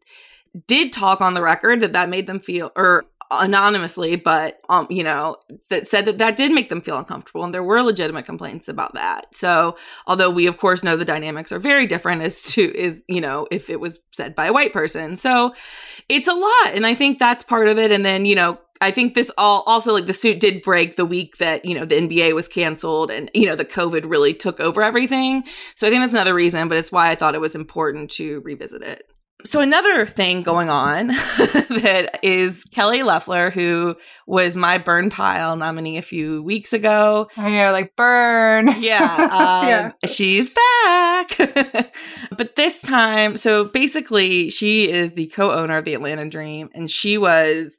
did 0.66 0.92
talk 0.92 1.20
on 1.20 1.34
the 1.34 1.42
record 1.42 1.80
that 1.80 1.92
that 1.92 2.08
made 2.08 2.26
them 2.26 2.40
feel, 2.40 2.72
or 2.76 3.06
anonymously, 3.30 4.16
but 4.16 4.60
um, 4.68 4.86
you 4.90 5.02
know, 5.02 5.36
that 5.70 5.86
said 5.86 6.04
that 6.06 6.18
that 6.18 6.36
did 6.36 6.52
make 6.52 6.68
them 6.68 6.80
feel 6.80 6.98
uncomfortable, 6.98 7.44
and 7.44 7.54
there 7.54 7.62
were 7.62 7.82
legitimate 7.82 8.26
complaints 8.26 8.68
about 8.68 8.94
that. 8.94 9.34
So, 9.34 9.76
although 10.06 10.30
we 10.30 10.46
of 10.46 10.58
course 10.58 10.82
know 10.82 10.96
the 10.96 11.04
dynamics 11.04 11.52
are 11.52 11.58
very 11.58 11.86
different 11.86 12.22
as 12.22 12.52
to 12.54 12.62
is 12.76 13.04
you 13.08 13.20
know 13.20 13.46
if 13.50 13.70
it 13.70 13.80
was 13.80 14.00
said 14.12 14.34
by 14.34 14.46
a 14.46 14.52
white 14.52 14.72
person, 14.72 15.16
so 15.16 15.54
it's 16.08 16.28
a 16.28 16.34
lot, 16.34 16.74
and 16.74 16.86
I 16.86 16.94
think 16.94 17.18
that's 17.18 17.42
part 17.42 17.68
of 17.68 17.78
it. 17.78 17.92
And 17.92 18.04
then 18.04 18.26
you 18.26 18.34
know, 18.34 18.58
I 18.84 18.90
think 18.90 19.14
this 19.14 19.30
all 19.38 19.62
also 19.66 19.94
like 19.94 20.04
the 20.04 20.12
suit 20.12 20.40
did 20.40 20.60
break 20.60 20.96
the 20.96 21.06
week 21.06 21.38
that, 21.38 21.64
you 21.64 21.74
know, 21.74 21.86
the 21.86 21.94
NBA 21.94 22.34
was 22.34 22.48
canceled 22.48 23.10
and, 23.10 23.30
you 23.32 23.46
know, 23.46 23.56
the 23.56 23.64
COVID 23.64 24.04
really 24.06 24.34
took 24.34 24.60
over 24.60 24.82
everything. 24.82 25.44
So 25.74 25.86
I 25.86 25.90
think 25.90 26.02
that's 26.02 26.12
another 26.12 26.34
reason, 26.34 26.68
but 26.68 26.76
it's 26.76 26.92
why 26.92 27.08
I 27.10 27.14
thought 27.14 27.34
it 27.34 27.40
was 27.40 27.54
important 27.54 28.10
to 28.12 28.42
revisit 28.42 28.82
it. 28.82 29.04
So 29.46 29.60
another 29.60 30.04
thing 30.04 30.42
going 30.42 30.68
on 30.68 31.06
that 31.08 32.18
is 32.22 32.64
Kelly 32.64 33.02
Loeffler, 33.02 33.50
who 33.50 33.96
was 34.26 34.54
my 34.54 34.76
burn 34.76 35.08
pile 35.08 35.56
nominee 35.56 35.96
a 35.96 36.02
few 36.02 36.42
weeks 36.42 36.74
ago. 36.74 37.28
I 37.38 37.50
know, 37.50 37.72
like 37.72 37.96
burn. 37.96 38.68
Yeah, 38.80 39.14
um, 39.32 39.66
yeah. 39.66 39.92
she's 40.06 40.50
back. 40.50 41.36
but 42.36 42.56
this 42.56 42.82
time, 42.82 43.38
so 43.38 43.64
basically, 43.64 44.50
she 44.50 44.90
is 44.90 45.12
the 45.12 45.26
co-owner 45.28 45.78
of 45.78 45.84
the 45.86 45.94
Atlanta 45.94 46.28
Dream, 46.28 46.68
and 46.74 46.90
she 46.90 47.16
was 47.16 47.78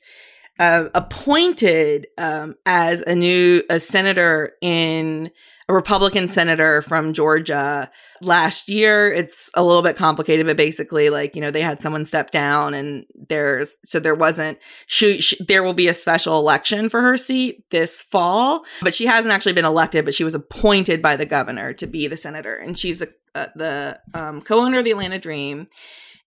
uh, 0.60 0.86
appointed 0.94 2.08
um, 2.18 2.56
as 2.66 3.02
a 3.02 3.16
new 3.16 3.64
a 3.70 3.80
senator 3.80 4.54
in 4.62 5.32
a 5.68 5.74
Republican 5.74 6.28
senator 6.28 6.82
from 6.84 7.14
Georgia 7.14 7.90
last 8.22 8.70
year. 8.70 9.12
It's 9.12 9.50
a 9.56 9.64
little 9.64 9.82
bit 9.82 9.96
complicated, 9.96 10.46
but 10.46 10.58
basically, 10.58 11.10
like 11.10 11.36
you 11.36 11.42
know, 11.42 11.52
they 11.52 11.62
had 11.62 11.82
someone 11.82 12.06
step 12.06 12.32
down, 12.32 12.74
and 12.74 13.06
there's 13.16 13.78
so 13.84 14.00
there 14.00 14.16
wasn't. 14.16 14.60
She, 14.88 15.20
she, 15.22 15.44
there 15.44 15.64
will 15.64 15.74
be 15.74 15.88
a 15.88 15.94
special 15.94 16.40
election 16.40 16.88
for 16.90 17.02
her 17.02 17.18
seat 17.18 17.70
this 17.72 18.02
fall, 18.02 18.64
but 18.82 18.94
she 18.94 19.08
hasn't 19.08 19.34
actually 19.34 19.54
been 19.54 19.66
elected. 19.66 20.06
But 20.06 20.16
she 20.16 20.24
was 20.24 20.36
appointed 20.36 21.02
by 21.02 21.16
the 21.16 21.26
governor 21.26 21.74
to 21.74 21.88
be 21.88 22.08
the 22.08 22.18
senator, 22.18 22.56
and 22.56 22.78
she's 22.78 23.00
the 23.00 23.12
uh, 23.34 23.48
the 23.56 24.00
um, 24.14 24.42
co-owner 24.42 24.80
of 24.80 24.86
the 24.86 24.92
Atlanta 24.92 25.20
Dream. 25.20 25.68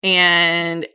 And 0.03 0.87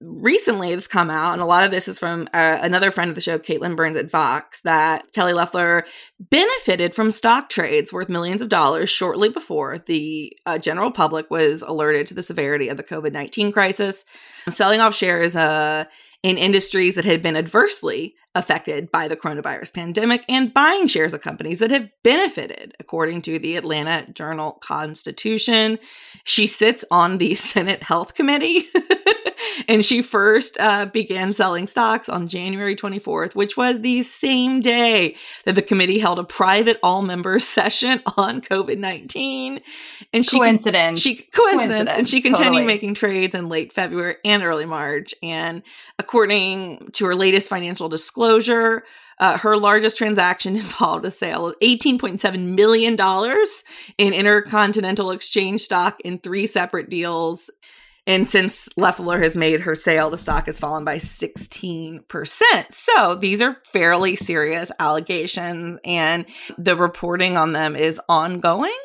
recently 0.00 0.72
it's 0.72 0.86
come 0.86 1.10
out, 1.10 1.32
and 1.32 1.42
a 1.42 1.46
lot 1.46 1.64
of 1.64 1.70
this 1.70 1.88
is 1.88 1.98
from 1.98 2.28
uh, 2.32 2.58
another 2.60 2.90
friend 2.90 3.08
of 3.08 3.14
the 3.14 3.20
show, 3.20 3.38
Katelyn 3.38 3.76
Burns 3.76 3.96
at 3.96 4.10
Vox, 4.10 4.60
that 4.60 5.12
Kelly 5.12 5.32
Loeffler 5.32 5.84
benefited 6.20 6.94
from 6.94 7.10
stock 7.10 7.48
trades 7.48 7.92
worth 7.92 8.08
millions 8.08 8.42
of 8.42 8.48
dollars 8.48 8.90
shortly 8.90 9.28
before 9.28 9.78
the 9.78 10.36
uh, 10.46 10.58
general 10.58 10.90
public 10.90 11.30
was 11.30 11.62
alerted 11.62 12.06
to 12.06 12.14
the 12.14 12.22
severity 12.22 12.68
of 12.68 12.76
the 12.76 12.84
COVID 12.84 13.12
19 13.12 13.52
crisis. 13.52 14.04
Selling 14.48 14.80
off 14.80 14.94
shares 14.94 15.36
uh, 15.36 15.84
in 16.22 16.38
industries 16.38 16.94
that 16.94 17.04
had 17.04 17.22
been 17.22 17.36
adversely 17.36 18.14
affected 18.34 18.90
by 18.90 19.08
the 19.08 19.16
coronavirus 19.16 19.74
pandemic 19.74 20.24
and 20.28 20.54
buying 20.54 20.86
shares 20.86 21.12
of 21.12 21.20
companies 21.20 21.58
that 21.58 21.70
have 21.70 21.88
benefited, 22.04 22.74
according 22.78 23.22
to 23.22 23.38
the 23.38 23.56
Atlanta 23.56 24.10
Journal 24.12 24.52
Constitution. 24.62 25.78
She 26.24 26.46
sits 26.46 26.84
on 26.90 27.18
the 27.18 27.34
Senate 27.34 27.82
Health 27.82 28.14
Committee. 28.14 28.64
and 29.68 29.84
she 29.84 30.02
first 30.02 30.56
uh, 30.60 30.86
began 30.86 31.32
selling 31.32 31.66
stocks 31.66 32.08
on 32.08 32.28
January 32.28 32.76
24th, 32.76 33.34
which 33.34 33.56
was 33.56 33.80
the 33.80 34.02
same 34.02 34.60
day 34.60 35.16
that 35.44 35.54
the 35.54 35.62
committee 35.62 35.98
held 35.98 36.18
a 36.18 36.24
private 36.24 36.78
all 36.82 37.02
members 37.02 37.44
session 37.48 38.00
on 38.16 38.40
COVID 38.40 38.78
19. 38.78 39.60
And 40.12 40.24
she 40.24 40.38
coincidence. 40.38 41.00
She 41.00 41.16
coincidence, 41.16 41.68
coincidence 41.68 41.98
and 41.98 42.08
she 42.08 42.20
continued 42.20 42.46
totally. 42.46 42.64
making 42.64 42.94
trades 42.94 43.34
in 43.34 43.48
late 43.48 43.72
February 43.72 44.16
and 44.24 44.42
early 44.42 44.66
March. 44.66 45.14
And 45.22 45.62
according 45.98 46.90
to 46.92 47.06
her 47.06 47.14
latest 47.14 47.48
financial 47.48 47.88
disclosure, 47.88 48.84
uh, 49.20 49.38
her 49.38 49.56
largest 49.56 49.98
transaction 49.98 50.56
involved 50.56 51.04
a 51.04 51.10
sale 51.10 51.48
of 51.48 51.58
$18.7 51.60 52.54
million 52.54 52.96
in 53.98 54.12
intercontinental 54.12 55.10
exchange 55.10 55.62
stock 55.62 56.00
in 56.00 56.18
three 56.18 56.46
separate 56.46 56.88
deals 56.88 57.50
and 58.08 58.26
since 58.26 58.70
Loeffler 58.74 59.20
has 59.20 59.36
made 59.36 59.60
her 59.60 59.74
sale, 59.74 60.08
the 60.08 60.16
stock 60.16 60.46
has 60.46 60.58
fallen 60.58 60.82
by 60.82 60.96
16%. 60.96 62.02
So 62.70 63.14
these 63.14 63.42
are 63.42 63.58
fairly 63.64 64.16
serious 64.16 64.72
allegations, 64.80 65.78
and 65.84 66.24
the 66.56 66.74
reporting 66.74 67.36
on 67.36 67.52
them 67.52 67.76
is 67.76 68.00
ongoing. 68.08 68.78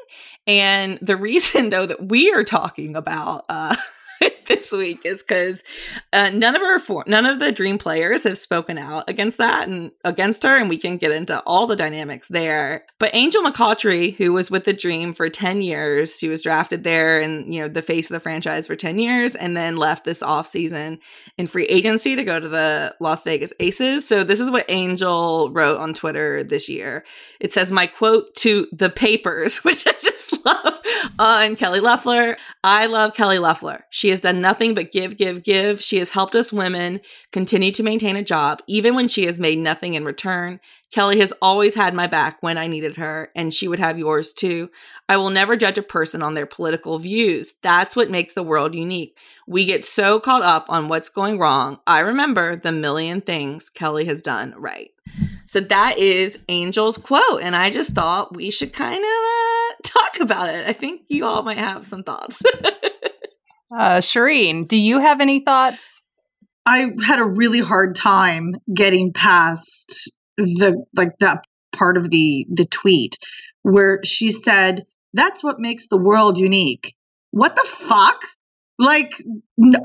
And 0.46 1.00
the 1.02 1.16
reason, 1.30 1.70
though, 1.70 1.86
that 1.86 2.10
we 2.10 2.34
are 2.34 2.44
talking 2.44 2.98
about 2.98 3.46
uh, 3.48 3.78
this 4.48 4.72
week 4.72 5.06
is 5.06 5.24
because 5.24 5.64
uh, 6.12 6.30
none 6.30 6.56
of 6.56 6.62
our 6.62 7.04
none 7.08 7.26
of 7.26 7.40
the 7.40 7.52
dream 7.52 7.78
players 7.78 8.24
have 8.24 8.38
spoken 8.38 8.78
out 8.78 9.10
against 9.10 9.38
that 9.38 9.68
and 9.68 9.92
against 10.04 10.44
her, 10.44 10.58
and 10.58 10.70
we 10.70 10.78
can 10.78 10.98
get 10.98 11.12
into 11.12 11.40
all 11.42 11.68
the 11.68 11.76
dynamics 11.76 12.28
there. 12.28 12.86
But 13.00 13.14
Angel 13.14 13.44
McCoughtry, 13.44 14.16
who 14.16 14.34
was 14.34 14.52
with 14.52 14.66
the 14.66 14.74
Dream 14.74 15.14
for 15.14 15.30
ten 15.30 15.62
years, 15.62 16.18
she 16.18 16.28
was 16.28 16.42
drafted 16.42 16.84
there 16.84 17.22
and 17.22 17.54
you 17.54 17.62
know 17.62 17.68
the 17.68 17.82
face 17.82 18.10
of 18.10 18.14
the 18.14 18.20
franchise 18.20 18.68
for 18.68 18.76
ten 18.76 19.00
years, 19.00 19.36
and 19.36 19.56
then 19.56 19.76
left 19.76 20.06
this 20.06 20.24
off 20.24 20.48
season 20.48 21.00
in 21.38 21.48
free 21.48 21.66
agency 21.66 22.16
to 22.16 22.24
go 22.24 22.40
to 22.40 22.48
the 22.48 22.96
Las 23.00 23.24
Vegas 23.24 23.54
Aces. 23.60 24.08
So 24.08 24.24
this 24.24 24.40
is 24.40 24.52
what 24.52 24.66
Angel 24.70 25.52
wrote 25.52 25.80
on 25.80 25.94
Twitter 25.94 26.44
this 26.44 26.70
year. 26.70 27.06
It 27.40 27.54
says, 27.54 27.72
"My 27.72 27.88
quote 27.88 28.34
to 28.36 28.68
the 28.72 28.90
papers," 28.90 29.58
which 29.64 29.86
I 29.88 29.94
just 30.02 30.46
love 30.46 30.74
on 31.20 31.56
Kelly 31.56 31.80
Loeffler. 31.80 32.38
I 32.64 32.86
love 32.86 33.14
Kelly 33.14 33.40
Loeffler. 33.40 33.86
She 33.90 34.10
has 34.14 34.22
done 34.22 34.40
nothing 34.40 34.74
but 34.74 34.92
give, 34.92 35.18
give, 35.18 35.44
give. 35.44 35.84
She 35.84 35.98
has 35.98 36.12
helped 36.12 36.36
us 36.36 36.54
women 36.54 37.02
continue 37.32 37.72
to 37.72 37.84
maintain 37.84 38.16
a 38.16 38.24
job, 38.24 38.62
even 38.68 38.96
when 38.96 39.08
she 39.08 39.26
has 39.26 39.40
made 39.40 39.58
nothing 39.58 39.96
in 39.96 40.06
return. 40.06 40.60
Kelly 40.92 41.20
has 41.20 41.34
always 41.42 41.74
had 41.74 41.96
my 41.96 42.06
back 42.06 42.38
when 42.42 42.56
I 42.56 42.68
needed 42.68 42.98
her, 42.98 43.32
and 43.36 43.52
she 43.52 43.68
would 43.68 43.80
have 43.80 43.98
yours 43.98 44.32
too. 44.32 44.70
I 45.10 45.18
will 45.18 45.32
never 45.32 45.56
judge 45.56 45.80
a 45.80 45.84
person 45.84 46.22
on 46.22 46.36
their 46.36 46.46
political 46.46 47.00
views. 47.00 47.56
That's 47.64 47.96
what 47.96 48.12
makes 48.12 48.34
the 48.34 48.44
world 48.44 48.76
unique. 48.76 49.18
We 49.48 49.66
get 49.66 49.86
so 49.86 50.20
caught 50.20 50.44
up 50.44 50.68
on 50.70 50.88
what's 50.88 51.10
going 51.10 51.40
wrong. 51.40 51.80
I 51.88 52.00
remember 52.00 52.56
the 52.56 52.72
million 52.72 53.22
things 53.22 53.72
Kelly 53.72 54.06
has 54.06 54.22
done 54.22 54.54
right. 54.56 54.92
So 55.46 55.60
that 55.60 55.98
is 55.98 56.40
Angel's 56.48 56.98
quote. 56.98 57.42
And 57.42 57.56
I 57.56 57.70
just 57.70 57.92
thought 57.92 58.36
we 58.36 58.52
should 58.52 58.74
kind 58.74 59.04
of 59.04 59.04
uh, 59.04 59.74
talk 59.84 60.20
about 60.20 60.50
it. 60.50 60.68
I 60.68 60.74
think 60.74 61.02
you 61.08 61.26
all 61.26 61.44
might 61.44 61.58
have 61.58 61.86
some 61.86 62.04
thoughts. 62.04 62.42
uh, 63.76 63.98
Shireen, 64.00 64.68
do 64.68 64.78
you 64.78 65.00
have 65.00 65.22
any 65.22 65.40
thoughts? 65.40 66.02
I 66.66 66.92
had 67.06 67.20
a 67.20 67.26
really 67.26 67.60
hard 67.60 67.96
time 67.96 68.54
getting 68.74 69.12
past 69.14 70.12
the 70.38 70.84
like 70.96 71.12
that 71.20 71.44
part 71.74 71.98
of 71.98 72.10
the 72.10 72.46
the 72.54 72.66
tweet 72.66 73.18
where 73.64 74.00
she 74.04 74.32
said 74.32 74.84
that's 75.14 75.44
what 75.44 75.60
makes 75.60 75.88
the 75.88 75.98
world 75.98 76.38
unique. 76.38 76.96
What 77.32 77.56
the 77.56 77.68
fuck? 77.68 78.22
Like 78.80 79.12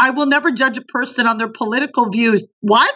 I 0.00 0.10
will 0.10 0.26
never 0.26 0.50
judge 0.52 0.78
a 0.78 0.82
person 0.82 1.26
on 1.26 1.38
their 1.38 1.48
political 1.48 2.10
views. 2.10 2.48
What? 2.60 2.94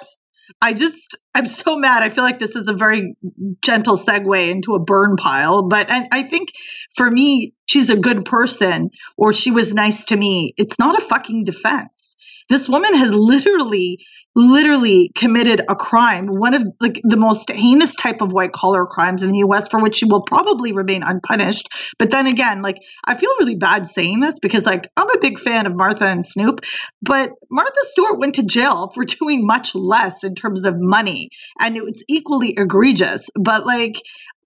I 0.60 0.72
just, 0.72 1.16
I'm 1.34 1.46
so 1.46 1.76
mad. 1.76 2.02
I 2.02 2.10
feel 2.10 2.24
like 2.24 2.38
this 2.38 2.56
is 2.56 2.68
a 2.68 2.74
very 2.74 3.16
gentle 3.62 3.96
segue 3.96 4.50
into 4.50 4.74
a 4.74 4.80
burn 4.80 5.16
pile. 5.16 5.68
But 5.68 5.90
I, 5.90 6.06
I 6.10 6.22
think 6.24 6.50
for 6.96 7.10
me, 7.10 7.54
she's 7.66 7.90
a 7.90 7.96
good 7.96 8.24
person 8.24 8.90
or 9.16 9.32
she 9.32 9.50
was 9.50 9.72
nice 9.72 10.04
to 10.06 10.16
me. 10.16 10.54
It's 10.56 10.78
not 10.78 11.00
a 11.00 11.06
fucking 11.06 11.44
defense. 11.44 12.16
This 12.52 12.68
woman 12.68 12.94
has 12.94 13.14
literally, 13.14 13.98
literally 14.34 15.10
committed 15.14 15.62
a 15.70 15.74
crime, 15.74 16.26
one 16.26 16.52
of 16.52 16.62
like 16.82 17.00
the 17.02 17.16
most 17.16 17.50
heinous 17.50 17.94
type 17.94 18.20
of 18.20 18.30
white 18.30 18.52
collar 18.52 18.84
crimes 18.84 19.22
in 19.22 19.32
the 19.32 19.38
US 19.38 19.68
for 19.68 19.80
which 19.80 19.96
she 19.96 20.04
will 20.04 20.20
probably 20.20 20.72
remain 20.72 21.02
unpunished. 21.02 21.70
But 21.98 22.10
then 22.10 22.26
again, 22.26 22.60
like 22.60 22.76
I 23.06 23.14
feel 23.16 23.30
really 23.40 23.56
bad 23.56 23.88
saying 23.88 24.20
this 24.20 24.38
because 24.38 24.66
like 24.66 24.86
I'm 24.98 25.08
a 25.08 25.18
big 25.18 25.38
fan 25.38 25.64
of 25.64 25.74
Martha 25.74 26.04
and 26.04 26.26
Snoop, 26.26 26.60
but 27.00 27.30
Martha 27.50 27.80
Stewart 27.84 28.18
went 28.18 28.34
to 28.34 28.42
jail 28.42 28.90
for 28.94 29.06
doing 29.06 29.46
much 29.46 29.74
less 29.74 30.22
in 30.22 30.34
terms 30.34 30.66
of 30.66 30.74
money 30.76 31.30
and 31.58 31.78
it's 31.78 32.02
equally 32.06 32.52
egregious. 32.58 33.30
But 33.34 33.64
like 33.64 33.94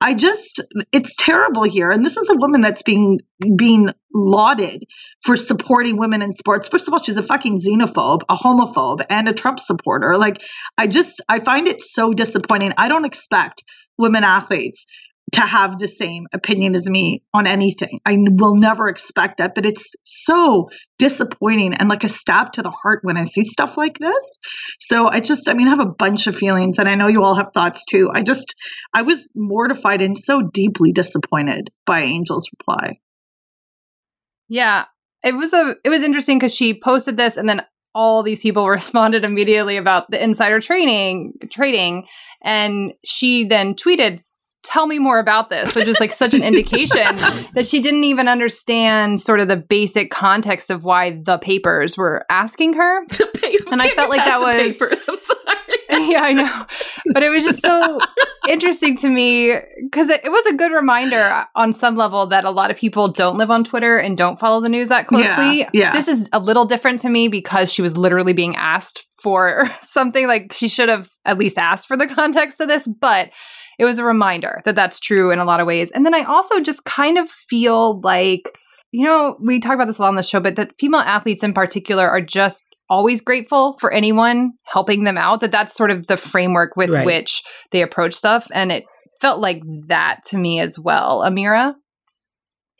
I 0.01 0.15
just 0.15 0.61
it's 0.93 1.17
terrible 1.17 1.65
here. 1.65 1.91
And 1.91 2.05
this 2.05 2.17
is 2.17 2.29
a 2.29 2.37
woman 2.37 2.61
that's 2.61 2.83
being 2.83 3.21
being 3.57 3.89
lauded 4.15 4.85
for 5.23 5.37
supporting 5.37 5.97
women 5.97 6.23
in 6.23 6.35
sports. 6.35 6.69
First 6.69 6.87
of 6.89 6.95
all, 6.95 7.03
she's 7.03 7.17
a 7.17 7.23
fucking 7.23 7.61
xenophobe, 7.61 8.21
a 8.29 8.37
homophobe, 8.37 9.05
and 9.09 9.29
a 9.29 9.33
Trump 9.33 9.59
supporter. 9.59 10.17
Like 10.19 10.43
I 10.77 10.87
just 10.87 11.23
I 11.29 11.41
find 11.41 11.67
it 11.67 11.83
so 11.83 12.13
disappointing. 12.13 12.73
I 12.77 12.89
don't 12.89 13.05
expect 13.05 13.65
women 13.97 14.25
athletes 14.25 14.87
to 15.33 15.41
have 15.41 15.79
the 15.79 15.89
same 15.89 16.27
opinion 16.33 16.77
as 16.77 16.89
me 16.89 17.23
on 17.35 17.47
anything. 17.47 18.01
I 18.07 18.17
will 18.17 18.57
never 18.57 18.89
expect 18.89 19.39
that, 19.39 19.55
but 19.55 19.67
it's 19.67 19.85
so 20.05 20.69
disappointing 20.99 21.75
and 21.75 21.89
like 21.89 22.05
a 22.05 22.09
stab 22.09 22.53
to 22.53 22.63
the 22.63 22.71
heart 22.71 23.01
when 23.03 23.17
I 23.17 23.25
see 23.25 23.45
stuff 23.45 23.77
like 23.77 23.99
this. 23.99 24.23
So 24.79 25.09
I 25.09 25.21
just, 25.21 25.49
I 25.49 25.55
mean, 25.55 25.67
I 25.67 25.71
have 25.71 25.81
a 25.81 25.87
bunch 25.87 26.29
of 26.29 26.37
feelings 26.37 26.79
and 26.79 26.89
I 26.89 26.95
know 26.95 27.09
you 27.09 27.23
all 27.23 27.37
have 27.37 27.51
thoughts 27.53 27.85
too. 27.85 28.09
I 28.15 28.23
just, 28.23 28.55
I 28.95 29.03
was 29.03 29.29
mortified 29.35 30.01
and 30.01 30.17
so 30.17 30.43
deeply 30.43 30.93
disappointed 30.93 31.71
by 31.87 32.03
Angel's 32.03 32.49
reply. 32.59 32.99
Yeah. 34.49 34.85
It 35.25 35.35
was 35.35 35.53
a 35.53 35.75
it 35.85 35.89
was 35.89 36.03
interesting 36.03 36.39
because 36.39 36.55
she 36.55 36.79
posted 36.79 37.17
this 37.17 37.37
and 37.37 37.49
then 37.49 37.63
all 37.97 38.23
these 38.23 38.43
people 38.43 38.69
responded 38.69 39.25
immediately 39.25 39.77
about 39.77 40.09
the 40.11 40.23
insider 40.23 40.61
training 40.61 41.33
trading 41.51 42.07
and 42.45 42.93
she 43.05 43.45
then 43.45 43.75
tweeted 43.75 44.23
tell 44.67 44.87
me 44.87 44.99
more 44.99 45.19
about 45.19 45.51
this. 45.51 45.75
Which 45.75 45.89
is 45.89 46.01
like 46.01 46.13
such 46.13 46.35
an 46.35 46.43
indication 46.43 47.05
that 47.55 47.67
she 47.67 47.81
didn't 47.81 48.05
even 48.05 48.29
understand 48.29 49.21
sort 49.21 49.41
of 49.41 49.49
the 49.49 49.57
basic 49.57 50.11
context 50.11 50.71
of 50.71 50.85
why 50.85 51.21
the 51.23 51.39
papers 51.39 51.97
were 51.97 52.25
asking 52.31 52.75
her. 52.75 53.07
And 53.71 53.83
i 53.83 53.89
felt 53.91 54.11
like 54.11 54.19
that 54.25 54.41
was 54.41 54.81
yeah 55.91 56.23
i 56.23 56.33
know. 56.33 56.67
But 57.13 57.23
it 57.23 57.31
was 57.31 57.45
just 57.45 57.61
so 57.61 57.99
interesting 58.49 58.97
to 58.99 59.09
me 59.09 59.57
because 59.83 60.09
it, 60.09 60.21
it, 60.25 60.31
was 60.31 60.47
a 60.47 60.55
good 60.55 60.73
reminder 60.73 61.47
on 61.55 61.73
some 61.73 61.97
level 61.97 62.27
that 62.27 62.45
a 62.45 62.51
lot 62.51 62.71
of 62.71 62.77
people 62.77 63.09
don't 63.09 63.37
live 63.37 63.51
on 63.51 63.65
twitter 63.65 63.99
and 63.99 64.17
don't 64.17 64.39
follow 64.39 64.61
the 64.61 64.69
news 64.69 64.89
that 64.89 65.07
closely. 65.07 65.61
yeah, 65.61 65.71
yeah. 65.73 65.93
this 65.93 66.09
is 66.09 66.29
a 66.33 66.39
little 66.39 66.65
different 66.65 67.01
to 67.01 67.09
me 67.09 67.29
because 67.29 67.73
she 67.73 67.83
was 67.83 67.97
literally 67.97 68.33
being 68.33 68.57
asked 68.57 69.07
for 69.21 69.69
something 69.83 70.27
like 70.27 70.53
she 70.53 70.69
should 70.69 70.89
have 70.89 71.11
at 71.25 71.39
least 71.39 71.59
asked 71.59 71.89
for 71.89 71.97
the 71.97 72.07
context 72.07 72.61
of 72.61 72.69
this. 72.69 72.87
But 72.87 73.31
it 73.79 73.85
was 73.85 73.99
a 73.99 74.05
reminder 74.05 74.63
that 74.65 74.75
that's 74.75 75.01
true 75.01 75.31
in 75.31 75.39
a 75.39 75.45
lot 75.45 75.61
of 75.61 75.67
ways. 75.67 75.91
And 75.91 76.05
then 76.05 76.15
I 76.15 76.23
also 76.23 76.61
just 76.61 76.85
kind 76.85 77.19
of 77.19 77.29
feel 77.29 78.01
like, 78.01 78.51
you 78.93 79.05
know, 79.05 79.37
we 79.45 79.61
talk 79.61 79.75
about 79.75 79.87
this 79.87 79.99
a 79.99 80.03
lot 80.03 80.09
on 80.09 80.17
the 80.17 80.23
show, 80.23 80.41
but 80.41 80.57
that 80.57 80.73
female 80.79 81.01
athletes 81.01 81.43
in 81.43 81.53
particular 81.53 82.09
are 82.09 82.21
just 82.21 82.65
always 82.89 83.21
grateful 83.21 83.77
for 83.81 83.93
anyone 83.93 84.53
helping 84.63 85.05
them 85.05 85.19
out, 85.19 85.41
that 85.41 85.51
that's 85.51 85.75
sort 85.75 85.91
of 85.91 86.07
the 86.07 86.17
framework 86.17 86.77
with 86.77 86.91
right. 86.91 87.05
which 87.05 87.43
they 87.73 87.83
approach 87.83 88.15
stuff. 88.15 88.47
And 88.53 88.71
it 88.71 88.85
felt 89.21 89.41
like 89.41 89.63
that 89.89 90.21
to 90.29 90.39
me 90.39 90.61
as 90.61 90.79
well. 90.79 91.21
Amira? 91.21 91.75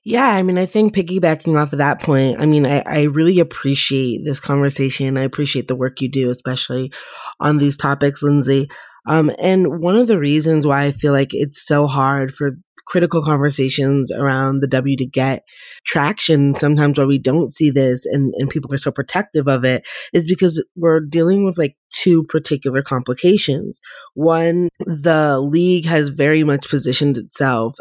Yeah, 0.05 0.29
I 0.29 0.45
mean, 0.45 0.57
I 0.57 0.67
think 0.67 0.95
piggybacking 0.95 1.61
off 1.61 1.73
of 1.73 1.79
that 1.79 2.01
point, 2.01 2.39
I 2.39 2.47
mean, 2.47 2.65
I, 2.65 2.81
I 2.87 3.03
really 3.05 3.41
appreciate 3.41 4.25
this 4.25 4.39
conversation. 4.39 5.17
I 5.17 5.23
appreciate 5.23 5.67
the 5.67 5.75
work 5.75 6.01
you 6.01 6.09
do, 6.09 6.31
especially 6.31 6.93
on 7.41 7.59
these 7.59 7.77
topics, 7.77 8.23
Lindsay. 8.23 8.69
Um, 9.07 9.31
and 9.39 9.81
one 9.81 9.97
of 9.97 10.07
the 10.07 10.19
reasons 10.19 10.67
why 10.67 10.85
I 10.85 10.93
feel 10.93 11.13
like 11.13 11.31
it's 11.33 11.65
so 11.65 11.87
hard 11.87 12.35
for 12.35 12.57
critical 12.87 13.23
conversations 13.23 14.13
around 14.13 14.61
the 14.61 14.69
W 14.69 14.97
to 14.97 15.07
get 15.07 15.43
traction. 15.85 16.55
Sometimes 16.55 16.99
why 16.99 17.05
we 17.05 17.19
don't 17.19 17.53
see 17.53 17.71
this 17.71 18.07
and, 18.07 18.33
and 18.39 18.49
people 18.49 18.73
are 18.73 18.79
so 18.79 18.93
protective 18.93 19.49
of 19.49 19.65
it 19.65 19.87
is 20.13 20.27
because 20.27 20.65
we're 20.77 21.01
dealing 21.01 21.45
with 21.45 21.59
like 21.59 21.77
two 21.93 22.23
particular 22.25 22.83
complications. 22.83 23.81
One, 24.15 24.69
the 24.79 25.41
league 25.41 25.87
has 25.87 26.11
very 26.11 26.45
much 26.45 26.71
positioned 26.71 27.19
itself 27.19 27.77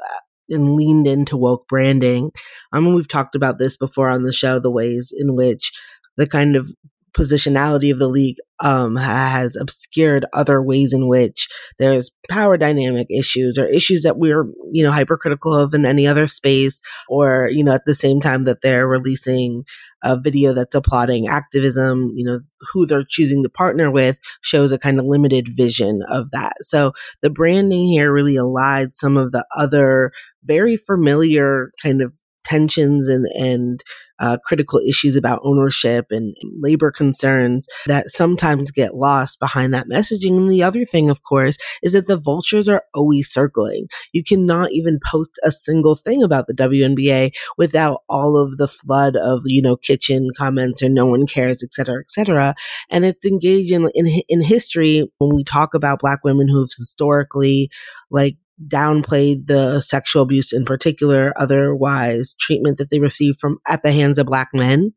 and 0.49 0.73
leaned 0.73 1.07
into 1.07 1.37
woke 1.37 1.67
branding. 1.67 2.31
I 2.73 2.79
mean, 2.79 2.95
we've 2.95 3.07
talked 3.07 3.35
about 3.35 3.59
this 3.59 3.77
before 3.77 4.09
on 4.09 4.23
the 4.23 4.33
show, 4.33 4.59
the 4.59 4.71
ways 4.71 5.13
in 5.15 5.35
which 5.35 5.71
the 6.17 6.27
kind 6.27 6.55
of 6.55 6.71
positionality 7.17 7.91
of 7.91 7.99
the 7.99 8.09
league 8.09 8.37
um, 8.59 8.95
has 8.95 9.55
obscured 9.55 10.25
other 10.33 10.61
ways 10.61 10.93
in 10.93 11.07
which 11.07 11.47
there's 11.77 12.11
power 12.29 12.57
dynamic 12.57 13.07
issues 13.09 13.57
or 13.57 13.65
issues 13.65 14.03
that 14.03 14.17
we're 14.17 14.45
you 14.71 14.83
know 14.83 14.91
hypercritical 14.91 15.53
of 15.53 15.73
in 15.73 15.85
any 15.85 16.07
other 16.07 16.27
space 16.27 16.81
or 17.09 17.49
you 17.49 17.63
know 17.63 17.73
at 17.73 17.85
the 17.85 17.95
same 17.95 18.21
time 18.21 18.45
that 18.45 18.61
they're 18.61 18.87
releasing 18.87 19.63
a 20.03 20.19
video 20.19 20.53
that's 20.53 20.75
applauding 20.75 21.27
activism 21.27 22.11
you 22.15 22.25
know 22.25 22.39
who 22.71 22.85
they're 22.85 23.05
choosing 23.07 23.43
to 23.43 23.49
partner 23.49 23.91
with 23.91 24.19
shows 24.41 24.71
a 24.71 24.79
kind 24.79 24.99
of 24.99 25.05
limited 25.05 25.47
vision 25.49 26.01
of 26.07 26.31
that. 26.31 26.53
So 26.61 26.93
the 27.21 27.29
branding 27.29 27.85
here 27.87 28.11
really 28.11 28.37
allied 28.37 28.95
some 28.95 29.17
of 29.17 29.31
the 29.31 29.45
other 29.55 30.11
very 30.43 30.77
familiar 30.77 31.71
kind 31.81 32.01
of 32.01 32.13
tensions 32.45 33.09
and 33.09 33.25
and 33.35 33.83
uh, 34.19 34.37
critical 34.45 34.79
issues 34.87 35.15
about 35.15 35.41
ownership 35.43 36.05
and 36.09 36.35
labor 36.59 36.91
concerns 36.91 37.67
that 37.85 38.09
sometimes 38.09 38.71
get 38.71 38.95
lost 38.95 39.39
behind 39.39 39.73
that 39.73 39.87
messaging. 39.91 40.37
And 40.37 40.49
the 40.49 40.63
other 40.63 40.85
thing, 40.85 41.09
of 41.09 41.23
course, 41.23 41.57
is 41.83 41.93
that 41.93 42.07
the 42.07 42.17
vultures 42.17 42.69
are 42.69 42.83
always 42.93 43.29
circling. 43.29 43.87
You 44.13 44.23
cannot 44.23 44.71
even 44.71 44.99
post 45.05 45.31
a 45.43 45.51
single 45.51 45.95
thing 45.95 46.23
about 46.23 46.47
the 46.47 46.53
WNBA 46.53 47.31
without 47.57 48.03
all 48.07 48.37
of 48.37 48.57
the 48.57 48.67
flood 48.67 49.15
of 49.15 49.41
you 49.45 49.61
know 49.61 49.75
kitchen 49.75 50.29
comments 50.37 50.81
or 50.81 50.89
no 50.89 51.05
one 51.05 51.27
cares, 51.27 51.63
et 51.63 51.73
cetera, 51.73 51.99
et 51.99 52.11
cetera. 52.11 52.55
And 52.89 53.05
it's 53.05 53.25
engaged 53.25 53.71
in 53.71 53.89
in, 53.93 54.21
in 54.29 54.41
history 54.41 55.09
when 55.17 55.35
we 55.35 55.43
talk 55.43 55.73
about 55.73 55.99
Black 55.99 56.23
women 56.23 56.47
who've 56.47 56.71
historically 56.75 57.69
like 58.09 58.37
downplayed 58.67 59.45
the 59.47 59.81
sexual 59.81 60.23
abuse 60.23 60.53
in 60.53 60.65
particular, 60.65 61.33
otherwise 61.35 62.35
treatment 62.39 62.77
that 62.77 62.89
they 62.89 62.99
received 62.99 63.39
from 63.39 63.57
at 63.67 63.83
the 63.83 63.91
hands 63.91 64.17
of 64.17 64.25
black 64.25 64.49
men. 64.53 64.93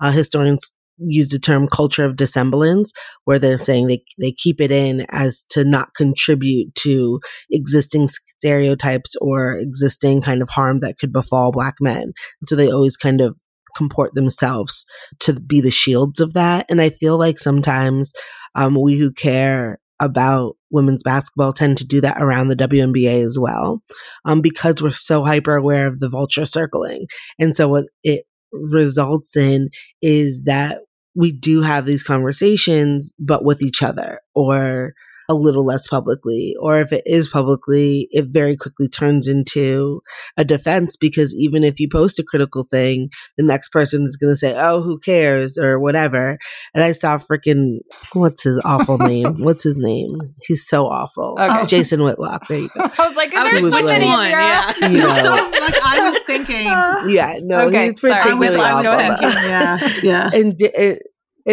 Uh, 0.00 0.12
historians 0.12 0.72
use 0.98 1.30
the 1.30 1.38
term 1.38 1.66
culture 1.66 2.04
of 2.04 2.16
dissemblance, 2.16 2.92
where 3.24 3.38
they're 3.38 3.58
saying 3.58 3.86
they, 3.86 4.02
they 4.20 4.32
keep 4.32 4.60
it 4.60 4.70
in 4.70 5.06
as 5.10 5.44
to 5.50 5.64
not 5.64 5.94
contribute 5.94 6.74
to 6.74 7.20
existing 7.50 8.08
stereotypes 8.08 9.16
or 9.20 9.56
existing 9.56 10.20
kind 10.20 10.42
of 10.42 10.48
harm 10.50 10.80
that 10.80 10.98
could 10.98 11.12
befall 11.12 11.52
black 11.52 11.76
men. 11.80 12.12
So 12.46 12.54
they 12.54 12.70
always 12.70 12.96
kind 12.96 13.20
of 13.20 13.36
comport 13.76 14.14
themselves 14.14 14.84
to 15.20 15.32
be 15.32 15.60
the 15.60 15.70
shields 15.70 16.20
of 16.20 16.34
that. 16.34 16.66
And 16.68 16.80
I 16.80 16.90
feel 16.90 17.18
like 17.18 17.38
sometimes 17.38 18.12
um, 18.54 18.78
we 18.80 18.96
who 18.96 19.12
care 19.12 19.78
about 20.00 20.56
women's 20.70 21.02
basketball 21.02 21.52
tend 21.52 21.78
to 21.78 21.86
do 21.86 22.00
that 22.00 22.20
around 22.20 22.48
the 22.48 22.56
WNBA 22.56 23.24
as 23.24 23.38
well, 23.38 23.82
um, 24.24 24.40
because 24.40 24.82
we're 24.82 24.90
so 24.90 25.22
hyper 25.22 25.56
aware 25.56 25.86
of 25.86 25.98
the 25.98 26.08
vulture 26.08 26.46
circling. 26.46 27.06
And 27.38 27.54
so 27.54 27.68
what 27.68 27.84
it 28.02 28.24
results 28.52 29.36
in 29.36 29.68
is 30.02 30.44
that 30.44 30.80
we 31.14 31.32
do 31.32 31.60
have 31.60 31.86
these 31.86 32.02
conversations, 32.02 33.12
but 33.18 33.44
with 33.44 33.62
each 33.62 33.82
other 33.82 34.20
or 34.34 34.94
a 35.30 35.34
little 35.34 35.64
less 35.64 35.86
publicly. 35.86 36.54
Or 36.60 36.80
if 36.80 36.92
it 36.92 37.02
is 37.06 37.28
publicly, 37.28 38.08
it 38.10 38.26
very 38.30 38.56
quickly 38.56 38.88
turns 38.88 39.28
into 39.28 40.02
a 40.36 40.44
defense 40.44 40.96
because 40.96 41.34
even 41.36 41.62
if 41.62 41.78
you 41.78 41.88
post 41.88 42.18
a 42.18 42.24
critical 42.24 42.64
thing, 42.64 43.10
the 43.38 43.44
next 43.44 43.68
person 43.68 44.06
is 44.06 44.16
going 44.16 44.32
to 44.32 44.36
say, 44.36 44.54
oh, 44.58 44.82
who 44.82 44.98
cares 44.98 45.56
or 45.56 45.78
whatever. 45.78 46.36
And 46.74 46.82
I 46.82 46.92
saw 46.92 47.16
freaking, 47.18 47.78
what's 48.12 48.42
his 48.42 48.58
awful 48.64 48.98
name? 49.12 49.36
What's 49.42 49.62
his 49.62 49.78
name? 49.78 50.18
He's 50.42 50.66
so 50.66 50.86
awful. 50.86 51.36
Okay. 51.40 51.66
Jason 51.66 52.02
Whitlock. 52.02 52.48
There 52.48 52.58
you 52.58 52.68
go. 52.74 52.80
I 52.98 53.06
was 53.06 53.16
like, 53.16 53.28
is 53.28 53.34
I 53.38 53.42
was 53.44 53.52
there 53.52 53.62
like, 53.62 53.72
so 53.72 53.80
which 53.82 53.86
many 53.90 54.06
one? 54.06 54.26
of 54.26 54.30
Yeah. 54.32 54.88
You 54.88 54.98
know, 54.98 55.06
like 55.06 55.82
I 55.84 56.10
was 56.10 56.18
thinking. 56.26 56.66
yeah, 57.14 57.38
no, 57.42 57.60
Okay, 57.68 57.90
he's 57.90 58.00
sorry, 58.00 58.14
particularly 58.14 58.48
Whitlock, 58.56 58.82
go 58.82 58.92
awful. 58.92 59.26
ahead. 59.28 59.46
yeah, 59.46 60.00
yeah. 60.02 60.30
and, 60.34 60.58
J- 60.58 60.98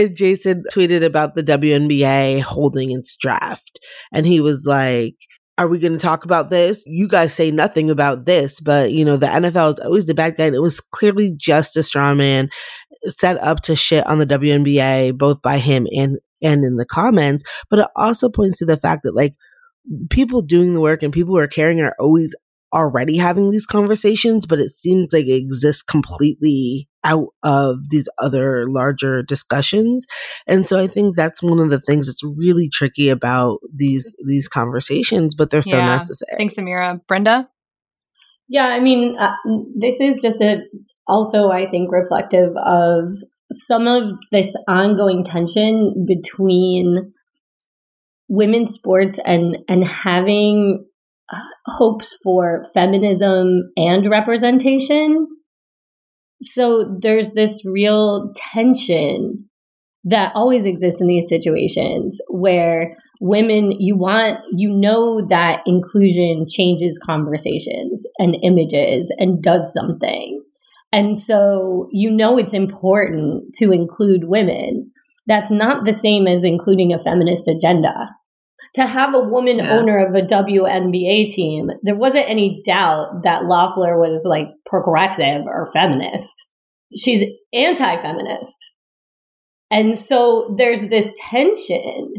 and, 0.05 0.15
Jason 0.15 0.63
tweeted 0.73 1.03
about 1.03 1.35
the 1.35 1.43
WNBA 1.43 2.41
holding 2.41 2.91
its 2.91 3.15
draft. 3.15 3.79
And 4.11 4.25
he 4.25 4.41
was 4.41 4.65
like, 4.65 5.15
are 5.57 5.67
we 5.67 5.79
going 5.79 5.93
to 5.93 5.99
talk 5.99 6.23
about 6.23 6.49
this? 6.49 6.83
You 6.85 7.07
guys 7.07 7.33
say 7.33 7.49
nothing 7.49 7.89
about 7.89 8.25
this, 8.25 8.59
but 8.59 8.91
you 8.91 9.03
know, 9.03 9.17
the 9.17 9.27
NFL 9.27 9.73
is 9.73 9.79
always 9.79 10.05
the 10.05 10.13
bad 10.13 10.37
guy. 10.37 10.45
And 10.45 10.55
it 10.55 10.61
was 10.61 10.79
clearly 10.79 11.33
just 11.35 11.75
a 11.77 11.83
straw 11.83 12.13
man 12.13 12.49
set 13.05 13.37
up 13.39 13.61
to 13.61 13.75
shit 13.75 14.05
on 14.05 14.19
the 14.19 14.25
WNBA, 14.25 15.17
both 15.17 15.41
by 15.41 15.57
him 15.57 15.87
and, 15.91 16.19
and 16.41 16.63
in 16.63 16.75
the 16.75 16.85
comments. 16.85 17.43
But 17.69 17.79
it 17.79 17.87
also 17.95 18.29
points 18.29 18.59
to 18.59 18.65
the 18.65 18.77
fact 18.77 19.01
that 19.03 19.15
like 19.15 19.33
people 20.09 20.41
doing 20.41 20.73
the 20.73 20.81
work 20.81 21.01
and 21.01 21.13
people 21.13 21.33
who 21.33 21.39
are 21.39 21.47
caring 21.47 21.81
are 21.81 21.95
always 21.99 22.35
already 22.73 23.17
having 23.17 23.49
these 23.49 23.65
conversations, 23.65 24.45
but 24.45 24.59
it 24.59 24.69
seems 24.69 25.11
like 25.13 25.25
it 25.25 25.35
exists 25.35 25.81
completely 25.81 26.87
out 27.07 27.29
of 27.43 27.89
these 27.89 28.07
other 28.19 28.67
larger 28.69 29.23
discussions. 29.23 30.05
And 30.45 30.67
so 30.67 30.79
I 30.79 30.87
think 30.87 31.15
that's 31.15 31.41
one 31.41 31.59
of 31.59 31.69
the 31.69 31.79
things 31.79 32.07
that's 32.07 32.23
really 32.23 32.69
tricky 32.69 33.09
about 33.09 33.59
these 33.73 34.15
these 34.25 34.47
conversations, 34.47 35.35
but 35.35 35.49
they're 35.49 35.61
so 35.61 35.77
Yeah. 35.77 35.87
necessary. 35.97 36.37
Thanks, 36.37 36.55
Amira. 36.55 36.99
Brenda? 37.07 37.49
Yeah, 38.49 38.67
I 38.67 38.79
mean, 38.79 39.17
uh, 39.17 39.35
this 39.75 39.99
is 39.99 40.21
just 40.21 40.41
a 40.41 40.61
also 41.07 41.49
I 41.49 41.65
think 41.67 41.91
reflective 41.91 42.51
of 42.57 43.07
some 43.51 43.87
of 43.87 44.11
this 44.31 44.53
ongoing 44.67 45.23
tension 45.23 46.05
between 46.07 47.13
women's 48.29 48.71
sports 48.73 49.19
and 49.25 49.57
and 49.67 49.85
having 49.85 50.85
uh, 51.31 51.41
hopes 51.65 52.17
for 52.23 52.65
feminism 52.73 53.71
and 53.77 54.09
representation. 54.09 55.27
So 56.41 56.97
there's 57.01 57.31
this 57.31 57.63
real 57.65 58.31
tension 58.35 59.47
that 60.03 60.31
always 60.35 60.65
exists 60.65 61.01
in 61.01 61.07
these 61.07 61.27
situations 61.27 62.19
where 62.29 62.95
women 63.19 63.71
you 63.71 63.97
want 63.97 64.39
you 64.53 64.69
know 64.69 65.25
that 65.27 65.61
inclusion 65.65 66.45
changes 66.47 66.99
conversations 67.03 68.05
and 68.19 68.37
images 68.43 69.13
and 69.17 69.41
does 69.41 69.73
something. 69.73 70.41
And 70.93 71.19
so 71.19 71.89
you 71.91 72.09
know 72.09 72.37
it's 72.37 72.53
important 72.53 73.53
to 73.55 73.71
include 73.71 74.25
women. 74.25 74.91
That's 75.25 75.51
not 75.51 75.85
the 75.85 75.93
same 75.93 76.27
as 76.27 76.43
including 76.43 76.93
a 76.93 76.99
feminist 76.99 77.47
agenda 77.47 77.93
to 78.75 78.85
have 78.85 79.13
a 79.13 79.19
woman 79.23 79.57
Yeah. 79.57 79.77
owner 79.77 80.05
of 80.05 80.15
a 80.15 80.21
WNBA 80.21 81.29
team 81.29 81.69
there 81.83 81.95
wasn't 81.95 82.29
any 82.29 82.61
doubt 82.65 83.23
that 83.23 83.45
Loeffler 83.45 83.99
was 83.99 84.25
like 84.25 84.47
progressive 84.65 85.43
or 85.47 85.69
feminist 85.71 86.33
she's 86.95 87.29
anti-feminist 87.53 88.57
and 89.69 89.97
so 89.97 90.55
there's 90.57 90.87
this 90.87 91.11
tension 91.29 92.13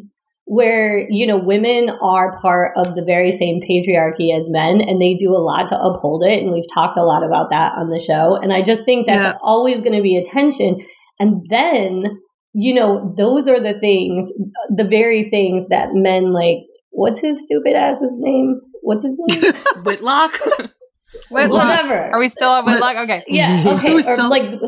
where, 0.44 1.06
you 1.10 1.26
know, 1.26 1.36
women 1.36 1.90
are 2.02 2.38
part 2.40 2.72
of 2.76 2.94
the 2.94 3.04
very 3.04 3.30
same 3.30 3.60
patriarchy 3.60 4.34
as 4.34 4.48
men 4.50 4.80
and 4.80 5.00
they 5.00 5.14
do 5.14 5.30
a 5.34 5.40
lot 5.40 5.68
to 5.68 5.78
uphold 5.78 6.24
it. 6.24 6.42
And 6.42 6.52
we've 6.52 6.64
talked 6.72 6.96
a 6.96 7.02
lot 7.04 7.22
about 7.24 7.50
that 7.50 7.74
on 7.76 7.90
the 7.90 8.00
show. 8.00 8.36
And 8.36 8.52
I 8.52 8.62
just 8.62 8.84
think 8.84 9.06
that's 9.06 9.24
Yeah. 9.24 9.38
always 9.42 9.80
going 9.82 9.96
to 9.96 10.02
be 10.02 10.16
a 10.16 10.24
tension. 10.24 10.78
And 11.20 11.44
then, 11.50 12.18
you 12.60 12.74
know, 12.74 13.14
those 13.16 13.46
are 13.46 13.60
the 13.60 13.78
things, 13.78 14.32
the 14.68 14.82
very 14.82 15.30
things 15.30 15.68
that 15.68 15.90
men 15.92 16.32
like, 16.32 16.56
what's 16.90 17.20
his 17.20 17.40
stupid 17.44 17.74
ass's 17.76 18.16
name? 18.18 18.60
What's 18.82 19.04
his 19.04 19.16
name? 19.28 19.52
Whitlock. 19.84 20.32
Whitlock. 21.30 21.50
Whatever. 21.52 22.10
Are 22.12 22.18
we 22.18 22.28
still 22.28 22.50
at 22.50 22.64
Whitlock? 22.64 22.96
Okay. 22.96 23.22
Yeah, 23.28 23.62
okay. 23.78 23.94
Or 23.94 24.02
still- 24.02 24.28
like 24.28 24.60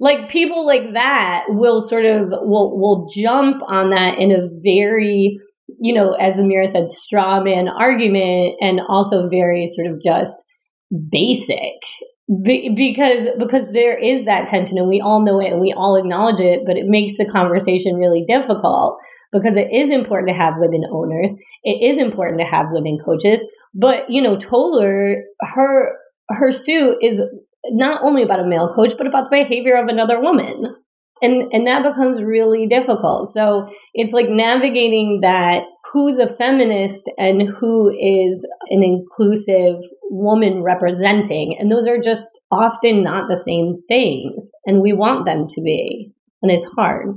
like 0.00 0.28
people 0.28 0.66
like 0.66 0.94
that 0.94 1.44
will 1.48 1.80
sort 1.80 2.04
of 2.04 2.28
will 2.28 2.76
will 2.76 3.08
jump 3.14 3.62
on 3.68 3.90
that 3.90 4.18
in 4.18 4.32
a 4.32 4.48
very 4.64 5.38
you 5.78 5.94
know 5.94 6.12
as 6.14 6.38
amira 6.38 6.68
said 6.68 6.90
straw 6.90 7.40
man 7.42 7.68
argument 7.68 8.54
and 8.60 8.80
also 8.88 9.28
very 9.28 9.66
sort 9.66 9.86
of 9.86 10.00
just 10.02 10.34
basic 11.10 11.82
Be- 12.44 12.74
because 12.74 13.28
because 13.38 13.64
there 13.72 13.96
is 13.96 14.26
that 14.26 14.46
tension 14.46 14.76
and 14.76 14.88
we 14.88 15.00
all 15.00 15.24
know 15.24 15.40
it 15.40 15.50
and 15.50 15.60
we 15.60 15.72
all 15.72 15.96
acknowledge 15.96 16.40
it 16.40 16.60
but 16.66 16.76
it 16.76 16.86
makes 16.86 17.16
the 17.16 17.24
conversation 17.24 17.96
really 17.96 18.22
difficult 18.26 18.98
because 19.32 19.56
it 19.56 19.72
is 19.72 19.90
important 19.90 20.28
to 20.28 20.34
have 20.34 20.54
women 20.58 20.84
owners 20.92 21.32
it 21.64 21.82
is 21.82 21.98
important 21.98 22.38
to 22.38 22.46
have 22.46 22.66
women 22.70 22.98
coaches 23.02 23.40
but 23.74 24.10
you 24.10 24.20
know 24.20 24.36
toler 24.36 25.22
her 25.40 25.96
her 26.28 26.50
suit 26.50 26.98
is 27.00 27.22
not 27.70 28.02
only 28.02 28.22
about 28.22 28.40
a 28.40 28.46
male 28.46 28.72
coach, 28.72 28.92
but 28.96 29.06
about 29.06 29.24
the 29.24 29.36
behavior 29.36 29.76
of 29.76 29.88
another 29.88 30.20
woman. 30.20 30.74
And 31.22 31.52
and 31.52 31.66
that 31.66 31.82
becomes 31.82 32.22
really 32.22 32.66
difficult. 32.66 33.28
So 33.32 33.68
it's 33.94 34.12
like 34.12 34.28
navigating 34.28 35.20
that 35.22 35.64
who's 35.92 36.18
a 36.18 36.26
feminist 36.26 37.10
and 37.18 37.42
who 37.42 37.90
is 37.90 38.46
an 38.68 38.82
inclusive 38.82 39.82
woman 40.10 40.62
representing. 40.62 41.56
And 41.58 41.70
those 41.70 41.86
are 41.86 41.98
just 41.98 42.26
often 42.50 43.02
not 43.02 43.28
the 43.28 43.40
same 43.40 43.82
things. 43.88 44.50
And 44.66 44.80
we 44.80 44.92
want 44.92 45.24
them 45.24 45.46
to 45.48 45.60
be. 45.60 46.12
And 46.42 46.50
it's 46.50 46.66
hard. 46.76 47.08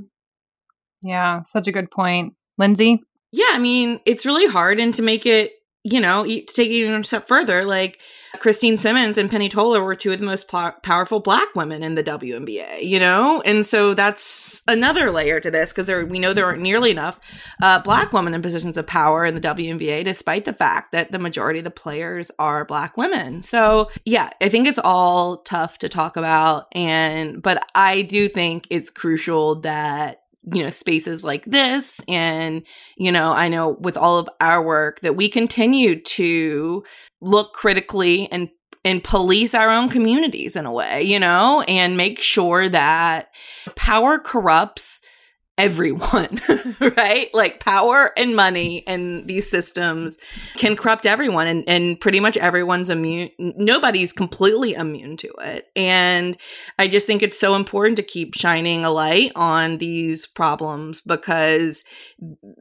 Yeah 1.03 1.43
such 1.43 1.67
a 1.67 1.71
good 1.71 1.91
point. 1.91 2.35
Lindsay? 2.57 3.01
Yeah 3.31 3.51
i 3.53 3.59
mean 3.59 3.99
it's 4.05 4.25
really 4.25 4.47
hard 4.47 4.79
and 4.79 4.93
to 4.93 5.01
make 5.01 5.25
it 5.25 5.53
you 5.83 5.99
know, 5.99 6.23
to 6.23 6.45
take 6.45 6.69
it 6.69 6.73
even 6.73 7.01
a 7.01 7.03
step 7.03 7.27
further, 7.27 7.65
like 7.65 7.99
Christine 8.39 8.77
Simmons 8.77 9.17
and 9.17 9.29
Penny 9.29 9.49
Toler 9.49 9.83
were 9.83 9.95
two 9.95 10.11
of 10.11 10.19
the 10.19 10.25
most 10.25 10.47
po- 10.47 10.73
powerful 10.83 11.19
black 11.19 11.53
women 11.55 11.83
in 11.83 11.95
the 11.95 12.03
WNBA, 12.03 12.81
you 12.81 12.99
know? 12.99 13.41
And 13.45 13.65
so 13.65 13.93
that's 13.93 14.63
another 14.67 15.11
layer 15.11 15.39
to 15.39 15.51
this 15.51 15.73
because 15.73 15.89
we 16.09 16.19
know 16.19 16.33
there 16.33 16.45
aren't 16.45 16.61
nearly 16.61 16.91
enough 16.91 17.19
uh, 17.61 17.79
black 17.79 18.13
women 18.13 18.33
in 18.33 18.41
positions 18.41 18.77
of 18.77 18.87
power 18.87 19.25
in 19.25 19.35
the 19.35 19.41
WNBA, 19.41 20.05
despite 20.05 20.45
the 20.45 20.53
fact 20.53 20.91
that 20.91 21.11
the 21.11 21.19
majority 21.19 21.59
of 21.59 21.65
the 21.65 21.71
players 21.71 22.31
are 22.39 22.65
black 22.65 22.97
women. 22.97 23.43
So 23.43 23.89
yeah, 24.05 24.29
I 24.41 24.49
think 24.49 24.67
it's 24.67 24.79
all 24.83 25.37
tough 25.37 25.77
to 25.79 25.89
talk 25.89 26.15
about. 26.15 26.67
And, 26.71 27.41
but 27.41 27.63
I 27.75 28.01
do 28.01 28.29
think 28.29 28.65
it's 28.69 28.89
crucial 28.89 29.55
that 29.61 30.20
you 30.43 30.63
know 30.63 30.69
spaces 30.69 31.23
like 31.23 31.45
this. 31.45 32.01
And 32.07 32.63
you 32.97 33.11
know 33.11 33.31
i 33.31 33.47
know 33.47 33.69
with 33.79 33.97
all 33.97 34.19
of 34.19 34.29
our 34.39 34.63
work 34.63 34.99
that 35.01 35.15
we 35.15 35.27
continue 35.27 35.99
to 36.01 36.83
look 37.19 37.53
critically 37.53 38.31
and 38.31 38.49
and 38.83 39.03
police 39.03 39.55
our 39.55 39.69
own 39.69 39.89
communities 39.89 40.55
in 40.55 40.65
a 40.65 40.71
way 40.71 41.01
you 41.01 41.19
know 41.19 41.63
and 41.67 41.97
make 41.97 42.19
sure 42.19 42.69
that 42.69 43.29
power 43.75 44.19
corrupts 44.19 45.01
everyone, 45.61 46.39
right? 46.97 47.29
Like 47.35 47.59
power 47.59 48.11
and 48.17 48.35
money 48.35 48.83
and 48.87 49.27
these 49.27 49.47
systems 49.47 50.17
can 50.57 50.75
corrupt 50.75 51.05
everyone 51.05 51.45
and, 51.45 51.63
and 51.67 51.99
pretty 51.99 52.19
much 52.19 52.35
everyone's 52.35 52.89
immune. 52.89 53.29
Nobody's 53.37 54.11
completely 54.11 54.73
immune 54.73 55.17
to 55.17 55.31
it. 55.41 55.67
And 55.75 56.35
I 56.79 56.87
just 56.87 57.05
think 57.05 57.21
it's 57.21 57.39
so 57.39 57.53
important 57.53 57.97
to 57.97 58.03
keep 58.03 58.33
shining 58.33 58.83
a 58.83 58.89
light 58.89 59.33
on 59.35 59.77
these 59.77 60.25
problems 60.25 60.99
because 60.99 61.83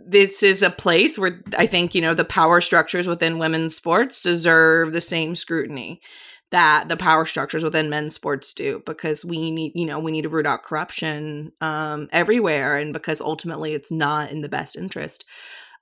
this 0.06 0.42
is 0.42 0.62
a 0.62 0.68
place 0.68 1.18
where 1.18 1.40
I 1.56 1.66
think, 1.66 1.94
you 1.94 2.02
know, 2.02 2.12
the 2.12 2.24
power 2.26 2.60
structures 2.60 3.06
within 3.06 3.38
women's 3.38 3.74
sports 3.74 4.20
deserve 4.20 4.92
the 4.92 5.00
same 5.00 5.34
scrutiny 5.34 6.02
that 6.50 6.88
the 6.88 6.96
power 6.96 7.24
structures 7.26 7.62
within 7.62 7.90
men's 7.90 8.14
sports 8.14 8.52
do 8.52 8.82
because 8.84 9.24
we 9.24 9.50
need 9.50 9.72
you 9.74 9.86
know 9.86 9.98
we 9.98 10.10
need 10.10 10.22
to 10.22 10.28
root 10.28 10.46
out 10.46 10.62
corruption 10.62 11.52
um, 11.60 12.08
everywhere 12.12 12.76
and 12.76 12.92
because 12.92 13.20
ultimately 13.20 13.74
it's 13.74 13.92
not 13.92 14.30
in 14.30 14.40
the 14.40 14.48
best 14.48 14.76
interest 14.76 15.24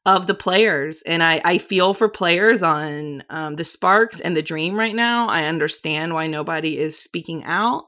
of 0.06 0.26
the 0.26 0.34
players. 0.34 1.02
And 1.02 1.22
i 1.22 1.40
i 1.44 1.58
feel 1.58 1.94
for 1.94 2.08
players 2.08 2.62
on 2.62 3.24
um, 3.30 3.56
the 3.56 3.64
sparks 3.64 4.20
and 4.20 4.36
the 4.36 4.42
dream 4.42 4.74
right 4.74 4.94
now. 4.94 5.28
I 5.28 5.44
understand 5.44 6.14
why 6.14 6.26
nobody 6.26 6.78
is 6.78 6.98
speaking 6.98 7.44
out 7.44 7.86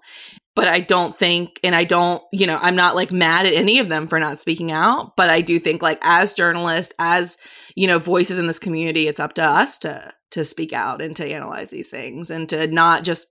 but 0.56 0.68
i 0.68 0.80
don't 0.80 1.16
think 1.16 1.60
and 1.62 1.74
i 1.74 1.84
don't 1.84 2.22
you 2.32 2.46
know 2.46 2.58
i'm 2.60 2.76
not 2.76 2.94
like 2.96 3.12
mad 3.12 3.46
at 3.46 3.52
any 3.52 3.78
of 3.78 3.88
them 3.88 4.06
for 4.06 4.18
not 4.18 4.40
speaking 4.40 4.70
out 4.70 5.16
but 5.16 5.30
i 5.30 5.40
do 5.40 5.58
think 5.58 5.80
like 5.82 5.98
as 6.02 6.34
journalists 6.34 6.92
as 6.98 7.38
you 7.76 7.86
know 7.86 7.98
voices 7.98 8.36
in 8.36 8.46
this 8.46 8.58
community 8.58 9.06
it's 9.08 9.20
up 9.20 9.32
to 9.34 9.42
us 9.42 9.78
to 9.78 10.12
to 10.30 10.44
speak 10.44 10.72
out 10.72 11.02
and 11.02 11.14
to 11.16 11.26
analyze 11.26 11.70
these 11.70 11.88
things 11.88 12.30
and 12.30 12.48
to 12.48 12.66
not 12.66 13.04
just 13.04 13.26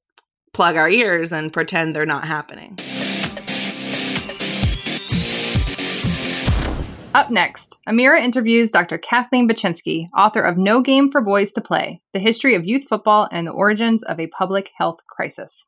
plug 0.53 0.75
our 0.75 0.89
ears 0.89 1.31
and 1.31 1.53
pretend 1.53 1.95
they're 1.95 2.05
not 2.05 2.25
happening. 2.25 2.77
Up 7.15 7.31
next, 7.31 7.79
Amira 7.87 8.21
interviews 8.21 8.69
Dr. 8.69 8.99
Kathleen 8.99 9.49
Bachynski, 9.49 10.07
author 10.15 10.41
of 10.41 10.57
No 10.57 10.81
Game 10.81 11.09
for 11.09 11.21
Boys 11.21 11.51
to 11.53 11.61
Play 11.61 12.01
The 12.13 12.19
History 12.19 12.53
of 12.53 12.65
Youth 12.65 12.85
Football 12.87 13.27
and 13.31 13.47
the 13.47 13.51
Origins 13.51 14.03
of 14.03 14.19
a 14.19 14.27
Public 14.27 14.71
Health 14.77 14.99
Crisis. 15.07 15.67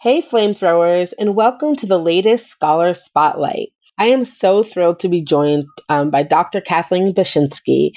Hey, 0.00 0.20
flamethrowers, 0.20 1.14
and 1.18 1.36
welcome 1.36 1.76
to 1.76 1.86
the 1.86 2.00
latest 2.00 2.48
Scholar 2.48 2.94
Spotlight. 2.94 3.72
I 3.96 4.06
am 4.06 4.24
so 4.24 4.64
thrilled 4.64 4.98
to 5.00 5.08
be 5.08 5.22
joined 5.22 5.66
um, 5.88 6.10
by 6.10 6.24
Dr. 6.24 6.60
Kathleen 6.60 7.14
Bachynski 7.14 7.92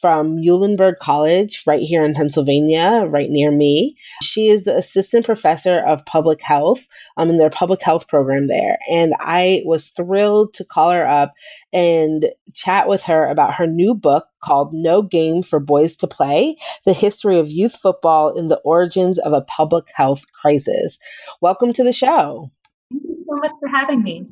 from 0.00 0.36
Muhlenberg 0.36 0.98
College, 0.98 1.62
right 1.66 1.80
here 1.80 2.04
in 2.04 2.12
Pennsylvania, 2.12 3.06
right 3.08 3.30
near 3.30 3.50
me. 3.50 3.96
She 4.22 4.48
is 4.48 4.64
the 4.64 4.76
assistant 4.76 5.24
professor 5.24 5.78
of 5.78 6.04
public 6.04 6.42
health 6.42 6.86
um, 7.16 7.30
in 7.30 7.38
their 7.38 7.48
public 7.48 7.82
health 7.82 8.06
program 8.06 8.48
there. 8.48 8.78
And 8.90 9.14
I 9.18 9.62
was 9.64 9.88
thrilled 9.88 10.52
to 10.54 10.64
call 10.64 10.90
her 10.90 11.06
up 11.06 11.32
and 11.72 12.26
chat 12.54 12.86
with 12.86 13.04
her 13.04 13.26
about 13.26 13.54
her 13.54 13.66
new 13.66 13.94
book 13.94 14.26
called 14.42 14.74
No 14.74 15.00
Game 15.00 15.42
for 15.42 15.58
Boys 15.58 15.96
to 15.96 16.06
Play 16.06 16.56
The 16.84 16.92
History 16.92 17.38
of 17.38 17.50
Youth 17.50 17.76
Football 17.76 18.36
in 18.36 18.48
the 18.48 18.58
Origins 18.58 19.18
of 19.18 19.32
a 19.32 19.42
Public 19.42 19.88
Health 19.94 20.26
Crisis. 20.32 20.98
Welcome 21.40 21.72
to 21.72 21.84
the 21.84 21.92
show. 21.94 22.50
Thank 22.92 23.04
you 23.04 23.24
so 23.26 23.36
much 23.36 23.52
for 23.58 23.68
having 23.68 24.02
me. 24.02 24.26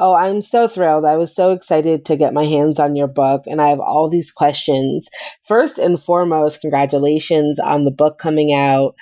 Oh, 0.00 0.14
I'm 0.14 0.40
so 0.40 0.66
thrilled. 0.66 1.04
I 1.04 1.16
was 1.16 1.34
so 1.34 1.52
excited 1.52 2.06
to 2.06 2.16
get 2.16 2.32
my 2.32 2.46
hands 2.46 2.80
on 2.80 2.96
your 2.96 3.06
book, 3.06 3.42
and 3.46 3.60
I 3.60 3.68
have 3.68 3.80
all 3.80 4.08
these 4.08 4.32
questions. 4.32 5.08
First 5.44 5.78
and 5.78 6.02
foremost, 6.02 6.62
congratulations 6.62 7.60
on 7.60 7.84
the 7.84 7.90
book 7.92 8.18
coming 8.18 8.54
out. 8.54 8.94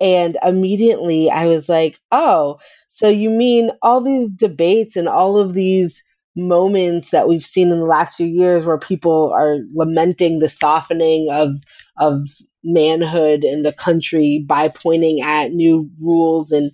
And 0.00 0.38
immediately 0.42 1.30
I 1.30 1.46
was 1.46 1.68
like, 1.68 2.00
oh, 2.12 2.58
so 2.88 3.08
you 3.08 3.30
mean 3.30 3.70
all 3.82 4.02
these 4.02 4.30
debates 4.32 4.96
and 4.96 5.08
all 5.08 5.38
of 5.38 5.54
these 5.54 6.04
moments 6.36 7.10
that 7.10 7.28
we've 7.28 7.44
seen 7.44 7.70
in 7.70 7.78
the 7.80 7.86
last 7.86 8.16
few 8.16 8.26
years 8.26 8.66
where 8.66 8.78
people 8.78 9.32
are 9.34 9.58
lamenting 9.74 10.40
the 10.40 10.50
softening 10.50 11.28
of 11.30 11.50
of 11.98 12.22
manhood 12.64 13.44
in 13.44 13.62
the 13.62 13.72
country 13.72 14.44
by 14.48 14.68
pointing 14.68 15.20
at 15.22 15.52
new 15.52 15.90
rules 16.00 16.52
and 16.52 16.72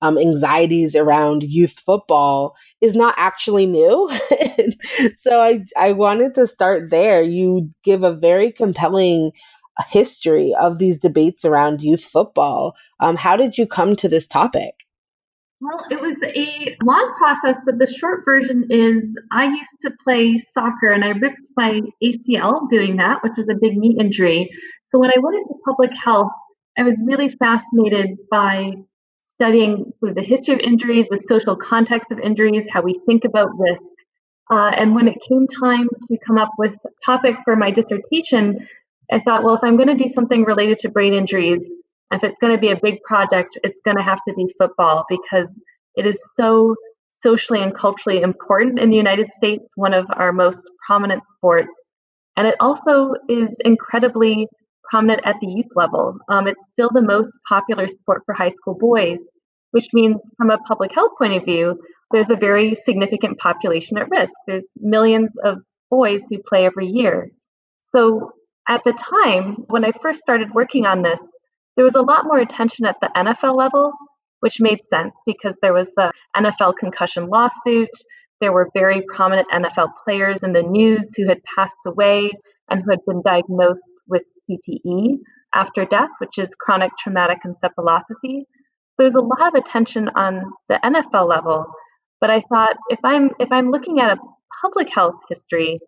um, 0.00 0.18
anxieties 0.18 0.94
around 0.94 1.42
youth 1.42 1.78
football 1.78 2.56
is 2.80 2.94
not 2.94 3.14
actually 3.16 3.66
new. 3.66 4.10
so 5.16 5.40
I, 5.40 5.64
I 5.76 5.92
wanted 5.92 6.34
to 6.36 6.46
start 6.46 6.90
there. 6.90 7.22
You 7.22 7.70
give 7.84 8.02
a 8.02 8.12
very 8.12 8.52
compelling 8.52 9.32
history 9.88 10.54
of 10.60 10.78
these 10.78 10.98
debates 10.98 11.44
around 11.44 11.82
youth 11.82 12.04
football. 12.04 12.76
Um, 13.00 13.16
how 13.16 13.36
did 13.36 13.58
you 13.58 13.66
come 13.66 13.96
to 13.96 14.08
this 14.08 14.26
topic? 14.26 14.74
Well, 15.60 15.84
it 15.90 16.00
was 16.00 16.22
a 16.22 16.76
long 16.84 17.14
process, 17.18 17.58
but 17.66 17.78
the 17.78 17.92
short 17.92 18.20
version 18.24 18.64
is 18.70 19.12
I 19.32 19.46
used 19.46 19.80
to 19.82 19.90
play 20.04 20.38
soccer 20.38 20.92
and 20.92 21.04
I 21.04 21.08
ripped 21.08 21.40
my 21.56 21.80
ACL 22.02 22.68
doing 22.68 22.96
that, 22.98 23.24
which 23.24 23.32
was 23.36 23.48
a 23.48 23.56
big 23.60 23.76
knee 23.76 23.96
injury. 23.98 24.50
So 24.86 25.00
when 25.00 25.10
I 25.10 25.18
went 25.20 25.36
into 25.36 25.54
public 25.64 25.92
health, 25.92 26.30
I 26.78 26.84
was 26.84 27.02
really 27.04 27.28
fascinated 27.28 28.18
by 28.30 28.74
studying 29.38 29.92
the 30.02 30.22
history 30.22 30.54
of 30.54 30.60
injuries, 30.60 31.06
the 31.08 31.22
social 31.28 31.54
context 31.54 32.10
of 32.10 32.18
injuries, 32.18 32.66
how 32.68 32.82
we 32.82 32.94
think 33.06 33.24
about 33.24 33.56
risk. 33.56 33.82
Uh, 34.50 34.72
and 34.76 34.96
when 34.96 35.06
it 35.06 35.18
came 35.28 35.46
time 35.46 35.88
to 36.08 36.18
come 36.26 36.38
up 36.38 36.50
with 36.58 36.74
a 36.84 36.88
topic 37.06 37.36
for 37.44 37.54
my 37.54 37.70
dissertation, 37.70 38.66
I 39.12 39.20
thought, 39.20 39.44
well, 39.44 39.54
if 39.54 39.60
I'm 39.62 39.76
going 39.76 39.88
to 39.88 39.94
do 39.94 40.08
something 40.08 40.42
related 40.44 40.80
to 40.80 40.88
brain 40.88 41.14
injuries, 41.14 41.70
if 42.10 42.24
it's 42.24 42.38
going 42.38 42.52
to 42.52 42.60
be 42.60 42.70
a 42.70 42.80
big 42.82 43.00
project, 43.02 43.58
it's 43.62 43.78
going 43.84 43.96
to 43.96 44.02
have 44.02 44.18
to 44.26 44.34
be 44.34 44.52
football 44.58 45.04
because 45.08 45.52
it 45.94 46.04
is 46.04 46.20
so 46.34 46.74
socially 47.10 47.62
and 47.62 47.74
culturally 47.74 48.22
important 48.22 48.78
in 48.78 48.90
the 48.90 48.96
United 48.96 49.30
States, 49.30 49.64
one 49.76 49.94
of 49.94 50.06
our 50.16 50.32
most 50.32 50.62
prominent 50.84 51.22
sports. 51.36 51.74
And 52.36 52.46
it 52.46 52.56
also 52.60 53.14
is 53.28 53.56
incredibly 53.64 54.48
prominent 54.88 55.20
at 55.24 55.36
the 55.40 55.46
youth 55.46 55.70
level. 55.74 56.16
Um, 56.28 56.46
it's 56.46 56.60
still 56.72 56.90
the 56.92 57.02
most 57.02 57.30
popular 57.48 57.86
sport 57.88 58.22
for 58.26 58.34
high 58.34 58.50
school 58.50 58.74
boys, 58.74 59.18
which 59.72 59.88
means, 59.92 60.16
from 60.36 60.50
a 60.50 60.58
public 60.58 60.94
health 60.94 61.12
point 61.18 61.34
of 61.34 61.44
view, 61.44 61.78
there's 62.10 62.30
a 62.30 62.36
very 62.36 62.74
significant 62.74 63.38
population 63.38 63.98
at 63.98 64.10
risk. 64.10 64.32
There's 64.46 64.64
millions 64.76 65.30
of 65.44 65.58
boys 65.90 66.22
who 66.28 66.38
play 66.42 66.64
every 66.64 66.86
year. 66.86 67.30
So, 67.90 68.32
at 68.68 68.82
the 68.84 68.92
time, 68.92 69.64
when 69.68 69.84
I 69.84 69.92
first 69.92 70.20
started 70.20 70.54
working 70.54 70.84
on 70.84 71.02
this, 71.02 71.20
there 71.76 71.84
was 71.84 71.94
a 71.94 72.02
lot 72.02 72.26
more 72.26 72.38
attention 72.38 72.84
at 72.84 72.96
the 73.00 73.10
NFL 73.16 73.56
level, 73.56 73.92
which 74.40 74.60
made 74.60 74.80
sense 74.90 75.14
because 75.24 75.56
there 75.62 75.72
was 75.72 75.90
the 75.96 76.12
NFL 76.36 76.76
concussion 76.76 77.28
lawsuit. 77.28 77.88
There 78.40 78.52
were 78.52 78.68
very 78.74 79.02
prominent 79.14 79.48
NFL 79.50 79.90
players 80.04 80.42
in 80.42 80.52
the 80.52 80.62
news 80.62 81.14
who 81.16 81.26
had 81.26 81.40
passed 81.56 81.76
away 81.86 82.30
and 82.68 82.82
who 82.82 82.90
had 82.90 83.00
been 83.06 83.22
diagnosed 83.22 83.80
CTE 84.48 85.18
after 85.54 85.84
death, 85.84 86.10
which 86.18 86.38
is 86.38 86.50
chronic 86.60 86.92
traumatic 86.98 87.38
encephalopathy. 87.46 88.42
There's 88.98 89.14
a 89.14 89.20
lot 89.20 89.48
of 89.48 89.54
attention 89.54 90.08
on 90.16 90.42
the 90.68 90.80
NFL 90.82 91.28
level, 91.28 91.66
but 92.20 92.30
I 92.30 92.42
thought 92.48 92.76
if 92.88 92.98
I'm 93.04 93.30
if 93.38 93.50
I'm 93.52 93.70
looking 93.70 94.00
at 94.00 94.16
a 94.16 94.20
public 94.60 94.92
health 94.92 95.16
history, 95.28 95.78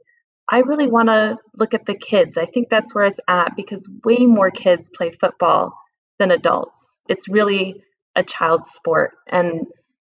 I 0.48 0.58
really 0.58 0.86
want 0.86 1.08
to 1.08 1.36
look 1.56 1.74
at 1.74 1.86
the 1.86 1.94
kids. 1.94 2.36
I 2.36 2.46
think 2.46 2.68
that's 2.70 2.94
where 2.94 3.06
it's 3.06 3.20
at 3.28 3.56
because 3.56 3.88
way 4.04 4.26
more 4.26 4.50
kids 4.50 4.90
play 4.94 5.10
football 5.10 5.72
than 6.18 6.30
adults. 6.30 6.98
It's 7.08 7.28
really 7.28 7.82
a 8.16 8.22
child 8.22 8.66
sport 8.66 9.12
and 9.28 9.66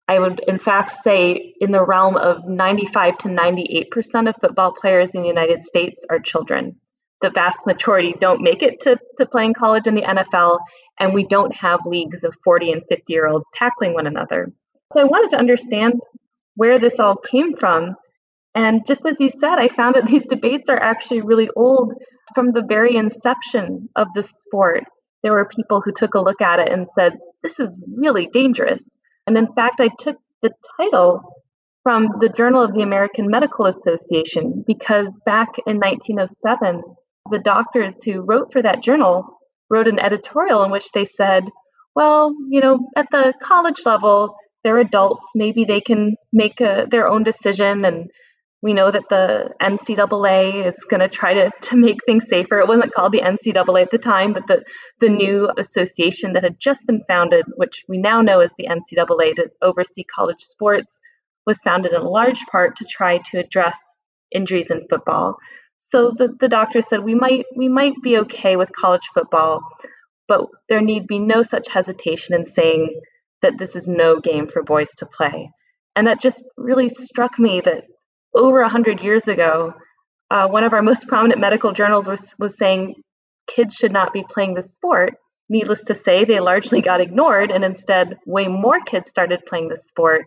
I 0.08 0.20
would, 0.20 0.40
in 0.48 0.60
fact, 0.60 0.92
say 1.04 1.54
in 1.60 1.72
the 1.72 1.84
realm 1.84 2.16
of 2.16 2.48
95 2.48 3.18
to 3.20 3.28
98% 3.28 4.30
of 4.30 4.36
football 4.40 4.72
players 4.72 5.16
in 5.16 5.24
the 5.24 5.28
United 5.28 5.64
States 5.64 6.06
are 6.10 6.20
children. 6.20 6.80
The 7.26 7.32
vast 7.32 7.66
majority 7.66 8.14
don't 8.20 8.44
make 8.44 8.62
it 8.62 8.82
to, 8.82 9.00
to 9.18 9.26
playing 9.26 9.56
college 9.56 9.88
in 9.88 9.96
the 9.96 10.04
NFL, 10.04 10.60
and 11.00 11.12
we 11.12 11.26
don't 11.26 11.56
have 11.56 11.80
leagues 11.84 12.24
of 12.24 12.38
40 12.44 12.72
and 12.72 12.84
50 12.88 13.12
year 13.12 13.26
olds 13.26 13.50
tackling 13.52 13.96
one 13.96 14.06
another. 14.06 14.54
So 14.94 15.00
I 15.00 15.06
wanted 15.06 15.32
to 15.32 15.40
understand 15.40 16.02
where 16.54 16.78
this 16.78 17.00
all 17.00 17.16
came 17.16 17.58
from. 17.58 17.96
And 18.54 18.86
just 18.86 19.04
as 19.08 19.20
you 19.20 19.30
said, 19.30 19.58
I 19.58 19.70
found 19.70 19.96
that 19.96 20.06
these 20.12 20.28
debates 20.28 20.70
are 20.70 20.78
actually 20.80 21.22
really 21.22 21.50
old 21.56 21.94
from 22.36 22.52
the 22.52 22.62
very 22.62 22.96
inception 22.96 23.90
of 23.96 24.06
the 24.14 24.22
sport. 24.22 24.84
There 25.24 25.34
were 25.34 25.46
people 25.46 25.82
who 25.82 25.94
took 25.94 26.14
a 26.14 26.22
look 26.22 26.42
at 26.42 26.60
it 26.60 26.72
and 26.72 26.86
said, 26.94 27.14
this 27.42 27.60
is 27.60 27.76
really 27.98 28.28
dangerous. 28.28 28.84
And 29.26 29.36
in 29.36 29.52
fact, 29.54 29.80
I 29.80 29.90
took 29.98 30.18
the 30.44 30.52
title 30.78 31.24
from 31.82 32.08
the 32.20 32.30
Journal 32.30 32.62
of 32.62 32.76
the 32.76 32.84
American 32.84 33.32
Medical 33.32 33.66
Association 33.66 34.64
because 34.68 35.10
back 35.26 35.50
in 35.66 35.78
1907, 35.80 36.84
the 37.30 37.40
doctors 37.40 37.96
who 38.04 38.22
wrote 38.22 38.52
for 38.52 38.62
that 38.62 38.84
journal 38.84 39.40
wrote 39.70 39.88
an 39.88 40.00
editorial 40.00 40.64
in 40.64 40.72
which 40.72 40.92
they 40.92 41.06
said, 41.06 41.50
well, 41.96 42.36
you 42.50 42.62
know, 42.62 42.88
at 42.96 43.08
the 43.12 43.34
college 43.42 43.86
level, 43.86 44.36
they're 44.64 44.80
adults. 44.80 45.30
Maybe 45.36 45.66
they 45.66 45.82
can 45.82 46.16
make 46.34 46.62
a, 46.62 46.86
their 46.90 47.08
own 47.08 47.24
decision 47.24 47.86
and 47.86 48.10
we 48.62 48.74
know 48.74 48.90
that 48.90 49.10
the 49.10 49.52
NCAA 49.62 50.66
is 50.66 50.76
going 50.90 51.02
to 51.02 51.08
try 51.08 51.36
to, 51.36 51.52
to 51.62 51.78
make 51.78 52.04
things 52.06 52.28
safer. 52.28 52.60
It 52.60 52.68
wasn't 52.68 52.94
called 52.94 53.12
the 53.12 53.22
NCAA 53.22 53.84
at 53.84 53.92
the 53.92 54.00
time, 54.00 54.34
but 54.34 54.48
the, 54.48 54.64
the 55.00 55.10
new 55.10 55.52
association 55.56 56.34
that 56.34 56.44
had 56.44 56.60
just 56.60 56.88
been 56.88 57.04
founded, 57.08 57.46
which 57.58 57.84
we 57.88 58.00
now 58.00 58.22
know 58.22 58.40
as 58.40 58.52
the 58.58 58.68
NCAA 58.68 59.36
to 59.36 59.50
oversee 59.62 60.04
college 60.04 60.42
sports, 60.42 61.00
was 61.46 61.62
founded 61.62 61.94
in 61.94 62.04
large 62.04 62.44
part 62.52 62.76
to 62.78 62.86
try 62.86 63.20
to 63.30 63.38
address 63.38 63.80
injuries 64.32 64.72
in 64.72 64.88
football. 64.90 65.38
So 65.80 66.12
the, 66.18 66.36
the 66.40 66.48
doctor 66.48 66.82
said 66.82 67.04
we 67.04 67.16
might 67.16 67.46
we 67.56 67.68
might 67.68 67.94
be 68.02 68.18
okay 68.20 68.56
with 68.56 68.72
college 68.72 69.08
football, 69.14 69.62
but 70.28 70.48
there 70.70 70.82
need 70.82 71.08
be 71.08 71.20
no 71.20 71.44
such 71.44 71.70
hesitation 71.70 72.34
in 72.34 72.46
saying 72.46 73.02
that 73.42 73.58
this 73.60 73.76
is 73.76 73.88
no 73.88 74.20
game 74.20 74.48
for 74.48 74.64
boys 74.64 74.90
to 74.96 75.06
play. 75.06 75.52
And 75.96 76.08
that 76.08 76.22
just 76.22 76.44
really 76.58 76.90
struck 76.90 77.38
me 77.40 77.62
that 77.64 77.84
over 78.34 78.62
100 78.62 79.02
years 79.02 79.28
ago, 79.28 79.74
uh, 80.32 80.48
one 80.48 80.64
of 80.64 80.74
our 80.74 80.82
most 80.82 81.08
prominent 81.08 81.40
medical 81.40 81.72
journals 81.72 82.08
was, 82.08 82.36
was 82.40 82.58
saying 82.58 82.96
kids 83.48 83.76
should 83.76 83.94
not 83.94 84.14
be 84.14 84.26
playing 84.30 84.56
this 84.56 84.74
sport. 84.74 85.16
Needless 85.48 85.84
to 85.84 85.96
say, 85.96 86.26
they 86.26 86.40
largely 86.40 86.82
got 86.82 87.02
ignored, 87.02 87.52
and 87.52 87.64
instead, 87.64 88.18
way 88.26 88.48
more 88.48 88.80
kids 88.80 89.08
started 89.10 89.46
playing 89.46 89.70
this 89.70 89.88
sport, 89.88 90.26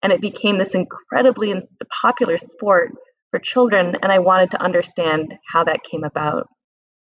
and 0.00 0.12
it 0.12 0.20
became 0.20 0.58
this 0.58 0.76
incredibly 0.76 1.52
popular 1.90 2.38
sport 2.38 2.92
for 3.30 3.38
children. 3.38 3.96
And 4.02 4.12
I 4.12 4.18
wanted 4.18 4.50
to 4.52 4.62
understand 4.62 5.34
how 5.52 5.64
that 5.64 5.84
came 5.84 6.04
about. 6.04 6.46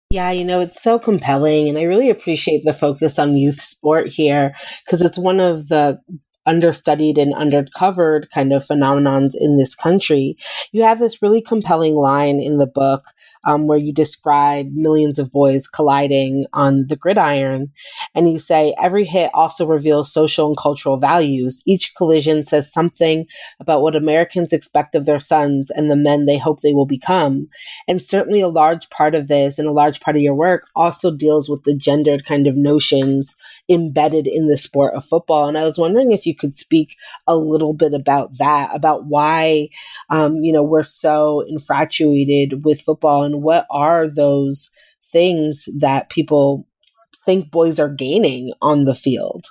Yeah, 0.09 0.31
you 0.31 0.45
know, 0.45 0.61
it's 0.61 0.81
so 0.81 0.99
compelling. 0.99 1.67
And 1.67 1.77
I 1.77 1.83
really 1.83 2.09
appreciate 2.09 2.63
the 2.63 2.73
focus 2.73 3.19
on 3.19 3.37
youth 3.37 3.59
sport 3.59 4.07
here 4.07 4.53
because 4.85 5.01
it's 5.01 5.17
one 5.17 5.39
of 5.39 5.67
the 5.67 5.99
understudied 6.45 7.17
and 7.17 7.33
undercovered 7.33 8.29
kind 8.33 8.53
of 8.53 8.63
phenomenons 8.63 9.31
in 9.37 9.57
this 9.57 9.75
country. 9.75 10.37
You 10.71 10.83
have 10.83 10.97
this 10.97 11.21
really 11.21 11.41
compelling 11.41 11.95
line 11.95 12.39
in 12.39 12.57
the 12.57 12.67
book 12.67 13.03
um, 13.47 13.65
where 13.65 13.77
you 13.77 13.93
describe 13.93 14.73
millions 14.73 15.17
of 15.17 15.31
boys 15.31 15.67
colliding 15.67 16.45
on 16.51 16.85
the 16.87 16.97
gridiron. 16.97 17.71
And 18.13 18.29
you 18.29 18.39
say 18.39 18.75
every 18.79 19.05
hit 19.05 19.31
also 19.33 19.65
reveals 19.65 20.11
social 20.11 20.47
and 20.47 20.57
cultural 20.57 20.97
values. 20.97 21.63
Each 21.65 21.95
collision 21.95 22.43
says 22.43 22.71
something 22.71 23.25
about 23.59 23.81
what 23.81 23.95
Americans 23.95 24.51
expect 24.51 24.95
of 24.95 25.05
their 25.05 25.21
sons 25.21 25.71
and 25.71 25.89
the 25.89 25.95
men 25.95 26.25
they 26.25 26.37
hope 26.37 26.59
they 26.59 26.73
will 26.73 26.85
become. 26.85 27.47
And 27.87 28.01
certainly 28.01 28.41
a 28.41 28.49
large 28.49 28.89
part 28.89 29.15
of 29.15 29.29
this 29.29 29.57
and 29.57 29.67
a 29.67 29.71
large 29.71 30.01
part 30.01 30.17
of 30.17 30.21
your 30.21 30.35
work 30.35 30.67
also 30.75 31.09
deals 31.09 31.49
with 31.49 31.63
the 31.63 31.75
gendered 31.75 32.25
kind 32.25 32.47
of 32.47 32.57
notions 32.57 33.37
embedded 33.69 34.27
in 34.27 34.47
the 34.47 34.57
sport 34.57 34.93
of 34.93 35.05
football. 35.05 35.47
And 35.47 35.57
I 35.57 35.63
was 35.63 35.77
wondering 35.77 36.11
if 36.11 36.25
you 36.25 36.35
could 36.35 36.57
speak 36.57 36.97
a 37.25 37.37
little 37.37 37.73
bit 37.73 37.93
about 37.93 38.37
that, 38.39 38.75
about 38.75 39.05
why, 39.05 39.69
um, 40.09 40.35
you 40.35 40.51
know, 40.51 40.63
we're 40.63 40.83
so 40.83 41.45
infatuated 41.47 42.65
with 42.65 42.81
football 42.81 43.23
and 43.23 43.36
what 43.41 43.65
are 43.69 44.07
those 44.07 44.71
things 45.03 45.67
that 45.77 46.09
people 46.09 46.67
think 47.25 47.51
boys 47.51 47.79
are 47.79 47.89
gaining 47.89 48.53
on 48.61 48.85
the 48.85 48.95
field? 48.95 49.45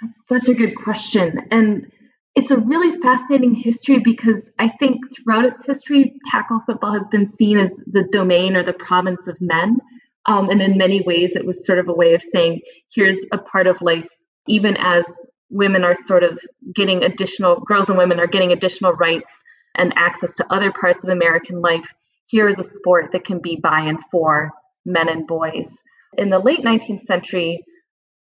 That's 0.00 0.26
such 0.26 0.48
a 0.48 0.54
good 0.54 0.76
question. 0.76 1.40
And 1.50 1.92
it's 2.34 2.50
a 2.50 2.58
really 2.58 2.98
fascinating 3.00 3.54
history 3.54 3.98
because 3.98 4.50
I 4.58 4.68
think 4.68 5.00
throughout 5.14 5.44
its 5.44 5.66
history, 5.66 6.14
tackle 6.30 6.60
football 6.64 6.94
has 6.94 7.08
been 7.08 7.26
seen 7.26 7.58
as 7.58 7.72
the 7.86 8.08
domain 8.10 8.56
or 8.56 8.62
the 8.62 8.72
province 8.72 9.26
of 9.26 9.40
men. 9.40 9.78
Um, 10.26 10.48
and 10.48 10.62
in 10.62 10.78
many 10.78 11.02
ways, 11.02 11.34
it 11.34 11.44
was 11.44 11.66
sort 11.66 11.78
of 11.78 11.88
a 11.88 11.92
way 11.92 12.14
of 12.14 12.22
saying, 12.22 12.60
here's 12.94 13.18
a 13.32 13.38
part 13.38 13.66
of 13.66 13.82
life, 13.82 14.08
even 14.46 14.76
as 14.78 15.04
women 15.50 15.82
are 15.82 15.94
sort 15.94 16.22
of 16.22 16.40
getting 16.74 17.02
additional, 17.02 17.60
girls 17.60 17.88
and 17.88 17.98
women 17.98 18.20
are 18.20 18.26
getting 18.26 18.52
additional 18.52 18.92
rights 18.92 19.42
and 19.74 19.92
access 19.96 20.36
to 20.36 20.52
other 20.52 20.72
parts 20.72 21.04
of 21.04 21.10
American 21.10 21.60
life 21.60 21.92
here 22.30 22.46
is 22.48 22.58
a 22.58 22.64
sport 22.64 23.10
that 23.12 23.24
can 23.24 23.40
be 23.40 23.56
by 23.56 23.80
and 23.80 23.98
for 24.10 24.52
men 24.84 25.08
and 25.08 25.26
boys. 25.26 25.82
In 26.16 26.30
the 26.30 26.38
late 26.38 26.64
19th 26.64 27.02
century, 27.02 27.64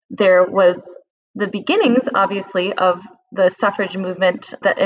there 0.09 0.43
was 0.43 0.97
the 1.35 1.47
beginnings, 1.47 2.09
obviously, 2.15 2.73
of 2.73 3.05
the 3.31 3.49
suffrage 3.49 3.95
movement 3.95 4.55
that 4.63 4.79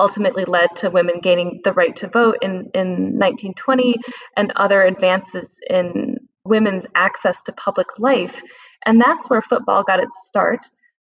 ultimately 0.00 0.46
led 0.46 0.74
to 0.76 0.88
women 0.88 1.20
gaining 1.20 1.60
the 1.64 1.72
right 1.74 1.94
to 1.96 2.08
vote 2.08 2.38
in, 2.40 2.70
in 2.74 3.18
1920 3.18 3.96
and 4.38 4.52
other 4.56 4.82
advances 4.82 5.60
in 5.68 6.16
women's 6.44 6.86
access 6.94 7.42
to 7.42 7.52
public 7.52 7.98
life. 7.98 8.40
And 8.86 9.00
that's 9.00 9.28
where 9.28 9.42
football 9.42 9.82
got 9.82 10.00
its 10.00 10.26
start. 10.26 10.60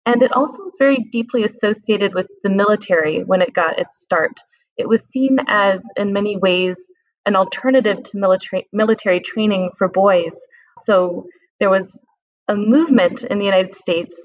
And 0.05 0.21
it 0.21 0.31
also 0.31 0.63
was 0.63 0.75
very 0.77 1.07
deeply 1.11 1.43
associated 1.43 2.13
with 2.13 2.27
the 2.43 2.49
military 2.49 3.23
when 3.23 3.41
it 3.41 3.53
got 3.53 3.79
its 3.79 3.99
start. 3.99 4.39
It 4.77 4.87
was 4.87 5.03
seen 5.03 5.39
as, 5.47 5.83
in 5.97 6.13
many 6.13 6.37
ways, 6.37 6.77
an 7.25 7.35
alternative 7.35 8.03
to 8.03 8.17
military 8.17 8.67
military 8.71 9.19
training 9.19 9.71
for 9.77 9.87
boys. 9.87 10.35
So 10.83 11.27
there 11.59 11.69
was 11.69 12.03
a 12.47 12.55
movement 12.55 13.23
in 13.23 13.39
the 13.39 13.45
United 13.45 13.73
States, 13.73 14.15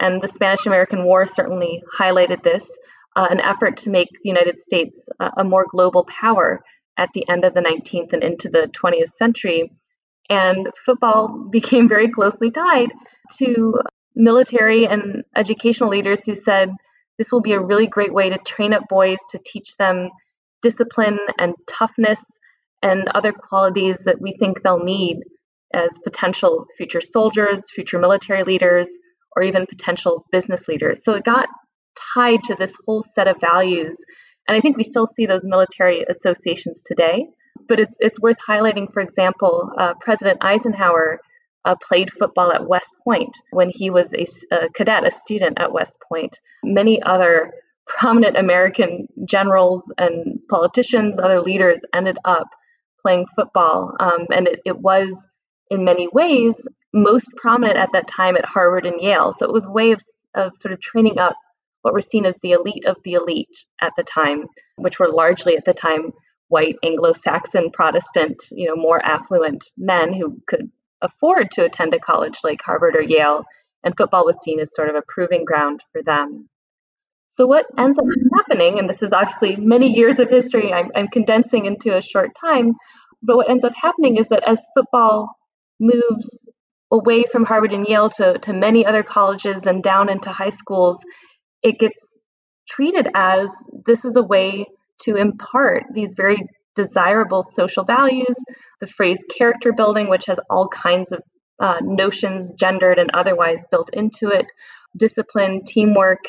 and 0.00 0.22
the 0.22 0.28
Spanish 0.28 0.66
American 0.66 1.04
War 1.04 1.26
certainly 1.26 1.82
highlighted 1.98 2.42
this, 2.42 2.66
uh, 3.16 3.28
an 3.30 3.40
effort 3.40 3.76
to 3.78 3.90
make 3.90 4.08
the 4.10 4.28
United 4.28 4.58
States 4.58 5.08
uh, 5.20 5.30
a 5.36 5.44
more 5.44 5.66
global 5.68 6.04
power 6.04 6.60
at 6.96 7.10
the 7.12 7.28
end 7.28 7.44
of 7.44 7.54
the 7.54 7.60
19th 7.60 8.12
and 8.12 8.22
into 8.22 8.48
the 8.48 8.70
20th 8.72 9.12
century. 9.14 9.72
And 10.30 10.68
football 10.84 11.48
became 11.50 11.88
very 11.88 12.08
closely 12.08 12.50
tied 12.50 12.92
to 13.38 13.74
military 14.14 14.86
and 14.86 15.24
educational 15.36 15.90
leaders 15.90 16.24
who 16.24 16.34
said 16.34 16.70
this 17.18 17.32
will 17.32 17.40
be 17.40 17.52
a 17.52 17.60
really 17.60 17.86
great 17.86 18.12
way 18.12 18.30
to 18.30 18.38
train 18.38 18.72
up 18.72 18.88
boys 18.88 19.18
to 19.30 19.38
teach 19.44 19.76
them 19.76 20.10
discipline 20.62 21.18
and 21.38 21.54
toughness 21.68 22.38
and 22.84 23.08
other 23.14 23.32
qualities 23.32 23.98
that 24.00 24.20
we 24.20 24.36
think 24.38 24.62
they'll 24.62 24.84
need 24.84 25.20
as 25.72 25.98
potential 26.04 26.66
future 26.76 27.00
soldiers, 27.00 27.70
future 27.70 27.98
military 27.98 28.44
leaders, 28.44 28.88
or 29.34 29.42
even 29.42 29.66
potential 29.66 30.24
business 30.30 30.68
leaders. 30.68 31.02
So 31.02 31.14
it 31.14 31.24
got 31.24 31.48
tied 32.14 32.44
to 32.44 32.54
this 32.54 32.76
whole 32.84 33.02
set 33.02 33.26
of 33.26 33.40
values. 33.40 33.96
And 34.46 34.56
I 34.56 34.60
think 34.60 34.76
we 34.76 34.84
still 34.84 35.06
see 35.06 35.24
those 35.26 35.46
military 35.46 36.04
associations 36.08 36.82
today. 36.84 37.26
But 37.68 37.80
it's, 37.80 37.96
it's 38.00 38.20
worth 38.20 38.36
highlighting, 38.46 38.92
for 38.92 39.00
example, 39.00 39.70
uh, 39.78 39.94
President 40.00 40.38
Eisenhower 40.42 41.18
uh, 41.64 41.76
played 41.88 42.12
football 42.12 42.52
at 42.52 42.68
West 42.68 42.92
Point 43.02 43.34
when 43.52 43.70
he 43.72 43.88
was 43.88 44.12
a, 44.12 44.26
a 44.54 44.68
cadet, 44.74 45.06
a 45.06 45.10
student 45.10 45.58
at 45.58 45.72
West 45.72 45.96
Point. 46.06 46.38
Many 46.62 47.02
other 47.02 47.52
prominent 47.86 48.36
American 48.36 49.06
generals 49.26 49.90
and 49.96 50.38
politicians, 50.50 51.18
other 51.18 51.40
leaders 51.40 51.80
ended 51.94 52.18
up 52.26 52.48
playing 53.04 53.26
football. 53.36 53.94
Um, 54.00 54.26
and 54.34 54.48
it, 54.48 54.60
it 54.64 54.78
was, 54.78 55.26
in 55.70 55.84
many 55.84 56.08
ways, 56.12 56.66
most 56.92 57.28
prominent 57.36 57.76
at 57.76 57.92
that 57.92 58.08
time 58.08 58.36
at 58.36 58.44
Harvard 58.54 58.86
and 58.86 59.00
Yale. 59.00 59.32
So 59.32 59.44
it 59.44 59.52
was 59.52 59.66
a 59.66 59.70
way 59.70 59.92
of, 59.92 60.00
of 60.34 60.56
sort 60.56 60.72
of 60.72 60.80
training 60.80 61.18
up 61.18 61.36
what 61.82 61.92
were 61.92 62.00
seen 62.00 62.24
as 62.24 62.38
the 62.38 62.52
elite 62.52 62.86
of 62.86 62.96
the 63.04 63.12
elite 63.12 63.66
at 63.82 63.92
the 63.96 64.02
time, 64.02 64.46
which 64.76 64.98
were 64.98 65.08
largely 65.08 65.54
at 65.56 65.66
the 65.66 65.74
time 65.74 66.12
white 66.48 66.76
Anglo-Saxon 66.82 67.70
Protestant, 67.72 68.42
you 68.52 68.68
know, 68.68 68.76
more 68.76 69.04
affluent 69.04 69.64
men 69.76 70.12
who 70.12 70.40
could 70.46 70.70
afford 71.02 71.50
to 71.50 71.64
attend 71.64 71.92
a 71.92 71.98
college 71.98 72.38
like 72.42 72.62
Harvard 72.62 72.96
or 72.96 73.02
Yale, 73.02 73.44
and 73.82 73.96
football 73.96 74.24
was 74.24 74.42
seen 74.42 74.60
as 74.60 74.74
sort 74.74 74.88
of 74.88 74.94
a 74.94 75.02
proving 75.06 75.44
ground 75.44 75.82
for 75.92 76.02
them. 76.02 76.48
So, 77.34 77.48
what 77.48 77.66
ends 77.76 77.98
up 77.98 78.04
happening, 78.36 78.78
and 78.78 78.88
this 78.88 79.02
is 79.02 79.12
obviously 79.12 79.56
many 79.56 79.92
years 79.92 80.20
of 80.20 80.30
history 80.30 80.72
I'm, 80.72 80.92
I'm 80.94 81.08
condensing 81.08 81.64
into 81.64 81.96
a 81.96 82.00
short 82.00 82.30
time, 82.40 82.74
but 83.24 83.36
what 83.36 83.50
ends 83.50 83.64
up 83.64 83.72
happening 83.74 84.18
is 84.18 84.28
that 84.28 84.48
as 84.48 84.64
football 84.72 85.34
moves 85.80 86.46
away 86.92 87.24
from 87.24 87.44
Harvard 87.44 87.72
and 87.72 87.88
Yale 87.88 88.08
to, 88.10 88.38
to 88.38 88.52
many 88.52 88.86
other 88.86 89.02
colleges 89.02 89.66
and 89.66 89.82
down 89.82 90.08
into 90.08 90.30
high 90.30 90.50
schools, 90.50 91.04
it 91.64 91.80
gets 91.80 92.20
treated 92.68 93.08
as 93.16 93.50
this 93.84 94.04
is 94.04 94.14
a 94.14 94.22
way 94.22 94.64
to 95.02 95.16
impart 95.16 95.82
these 95.92 96.14
very 96.16 96.40
desirable 96.76 97.42
social 97.42 97.82
values. 97.82 98.36
The 98.80 98.86
phrase 98.86 99.18
character 99.36 99.72
building, 99.72 100.08
which 100.08 100.26
has 100.26 100.38
all 100.50 100.68
kinds 100.68 101.10
of 101.10 101.20
uh, 101.58 101.78
notions, 101.82 102.52
gendered 102.56 103.00
and 103.00 103.10
otherwise, 103.12 103.64
built 103.72 103.90
into 103.92 104.28
it, 104.28 104.46
discipline, 104.96 105.62
teamwork, 105.66 106.20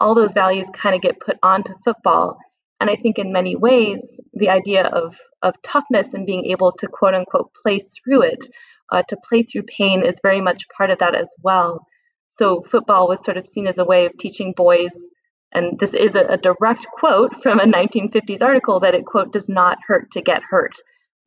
all 0.00 0.14
those 0.14 0.32
values 0.32 0.66
kind 0.72 0.94
of 0.94 1.02
get 1.02 1.20
put 1.20 1.38
onto 1.42 1.74
football. 1.84 2.38
And 2.80 2.88
I 2.88 2.96
think 2.96 3.18
in 3.18 3.32
many 3.32 3.56
ways, 3.56 4.20
the 4.32 4.48
idea 4.48 4.84
of, 4.84 5.18
of 5.42 5.54
toughness 5.62 6.14
and 6.14 6.26
being 6.26 6.46
able 6.46 6.72
to 6.72 6.88
quote 6.88 7.14
unquote 7.14 7.52
play 7.62 7.78
through 7.80 8.22
it, 8.22 8.44
uh, 8.90 9.02
to 9.08 9.16
play 9.28 9.42
through 9.42 9.64
pain, 9.64 10.02
is 10.02 10.18
very 10.22 10.40
much 10.40 10.64
part 10.76 10.90
of 10.90 10.98
that 10.98 11.14
as 11.14 11.34
well. 11.42 11.86
So 12.28 12.62
football 12.70 13.08
was 13.08 13.22
sort 13.22 13.36
of 13.36 13.46
seen 13.46 13.66
as 13.66 13.78
a 13.78 13.84
way 13.84 14.06
of 14.06 14.16
teaching 14.16 14.54
boys, 14.56 14.94
and 15.52 15.78
this 15.78 15.94
is 15.94 16.14
a, 16.14 16.24
a 16.24 16.36
direct 16.38 16.86
quote 16.92 17.42
from 17.42 17.60
a 17.60 17.64
1950s 17.64 18.40
article 18.40 18.80
that 18.80 18.94
it 18.94 19.04
quote 19.04 19.32
does 19.32 19.48
not 19.48 19.78
hurt 19.86 20.10
to 20.12 20.22
get 20.22 20.42
hurt, 20.42 20.74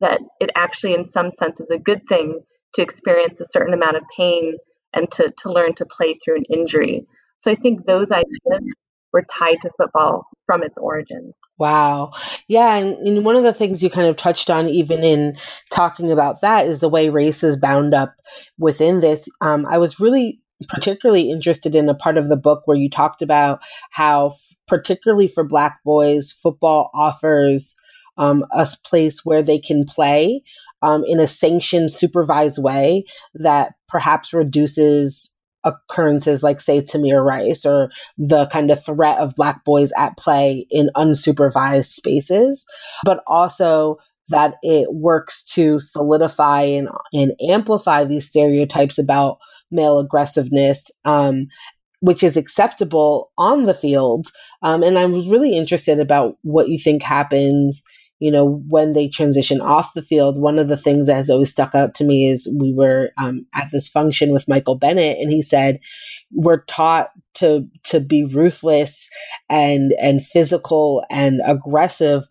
that 0.00 0.20
it 0.40 0.50
actually 0.56 0.94
in 0.94 1.04
some 1.04 1.30
sense 1.30 1.60
is 1.60 1.70
a 1.70 1.78
good 1.78 2.02
thing 2.08 2.40
to 2.74 2.82
experience 2.82 3.38
a 3.38 3.44
certain 3.44 3.74
amount 3.74 3.96
of 3.96 4.02
pain 4.16 4.56
and 4.92 5.10
to, 5.12 5.32
to 5.38 5.52
learn 5.52 5.74
to 5.74 5.86
play 5.86 6.14
through 6.14 6.36
an 6.36 6.44
injury. 6.50 7.06
So 7.38 7.50
I 7.50 7.56
think 7.56 7.86
those 7.86 8.10
ideas 8.10 8.74
were 9.12 9.24
tied 9.30 9.60
to 9.62 9.70
football 9.76 10.26
from 10.46 10.62
its 10.62 10.76
origins. 10.76 11.34
Wow. 11.56 12.10
Yeah. 12.48 12.76
And, 12.76 12.96
and, 13.06 13.24
one 13.24 13.36
of 13.36 13.44
the 13.44 13.52
things 13.52 13.82
you 13.82 13.88
kind 13.88 14.08
of 14.08 14.16
touched 14.16 14.50
on, 14.50 14.68
even 14.68 15.04
in 15.04 15.36
talking 15.70 16.10
about 16.10 16.40
that, 16.40 16.66
is 16.66 16.80
the 16.80 16.88
way 16.88 17.08
race 17.08 17.44
is 17.44 17.56
bound 17.56 17.94
up 17.94 18.16
within 18.58 18.98
this. 19.00 19.28
Um, 19.40 19.64
I 19.66 19.78
was 19.78 20.00
really 20.00 20.40
particularly 20.68 21.30
interested 21.30 21.74
in 21.76 21.88
a 21.88 21.94
part 21.94 22.16
of 22.16 22.28
the 22.28 22.36
book 22.36 22.62
where 22.64 22.76
you 22.76 22.90
talked 22.90 23.22
about 23.22 23.60
how, 23.90 24.32
particularly 24.66 25.28
for 25.28 25.44
Black 25.44 25.78
boys, 25.84 26.32
football 26.32 26.90
offers 26.92 27.76
um, 28.16 28.44
a 28.52 28.66
place 28.84 29.24
where 29.24 29.42
they 29.42 29.58
can 29.58 29.84
play 29.84 30.42
um, 30.82 31.04
in 31.04 31.20
a 31.20 31.28
sanctioned, 31.28 31.92
supervised 31.92 32.62
way 32.62 33.04
that 33.34 33.74
perhaps 33.88 34.32
reduces 34.32 35.33
occurrences 35.64 36.42
like 36.42 36.60
say 36.60 36.80
Tamir 36.80 37.24
Rice 37.24 37.64
or 37.64 37.90
the 38.18 38.46
kind 38.46 38.70
of 38.70 38.84
threat 38.84 39.18
of 39.18 39.34
black 39.34 39.64
boys 39.64 39.92
at 39.96 40.16
play 40.16 40.66
in 40.70 40.90
unsupervised 40.96 41.86
spaces, 41.86 42.64
but 43.04 43.22
also 43.26 43.98
that 44.28 44.54
it 44.62 44.88
works 44.92 45.42
to 45.42 45.78
solidify 45.80 46.62
and, 46.62 46.88
and 47.12 47.32
amplify 47.48 48.04
these 48.04 48.28
stereotypes 48.28 48.98
about 48.98 49.38
male 49.70 49.98
aggressiveness, 49.98 50.90
um, 51.04 51.46
which 52.00 52.22
is 52.22 52.36
acceptable 52.36 53.30
on 53.36 53.64
the 53.64 53.74
field. 53.74 54.28
Um, 54.62 54.82
and 54.82 54.98
I 54.98 55.06
was 55.06 55.28
really 55.28 55.56
interested 55.56 56.00
about 56.00 56.36
what 56.42 56.68
you 56.68 56.78
think 56.78 57.02
happens 57.02 57.82
you 58.20 58.30
know, 58.30 58.62
when 58.68 58.92
they 58.92 59.08
transition 59.08 59.60
off 59.60 59.94
the 59.94 60.02
field, 60.02 60.40
one 60.40 60.58
of 60.58 60.68
the 60.68 60.76
things 60.76 61.06
that 61.06 61.16
has 61.16 61.30
always 61.30 61.50
stuck 61.50 61.74
out 61.74 61.94
to 61.96 62.04
me 62.04 62.28
is 62.28 62.52
we 62.58 62.72
were 62.72 63.10
um, 63.22 63.46
at 63.54 63.68
this 63.72 63.88
function 63.88 64.32
with 64.32 64.48
Michael 64.48 64.76
Bennett, 64.76 65.18
and 65.18 65.30
he 65.30 65.42
said, 65.42 65.80
"We're 66.32 66.64
taught 66.64 67.10
to 67.34 67.66
to 67.84 68.00
be 68.00 68.24
ruthless 68.24 69.10
and 69.50 69.92
and 70.00 70.24
physical 70.24 71.04
and 71.10 71.40
aggressive." 71.44 72.24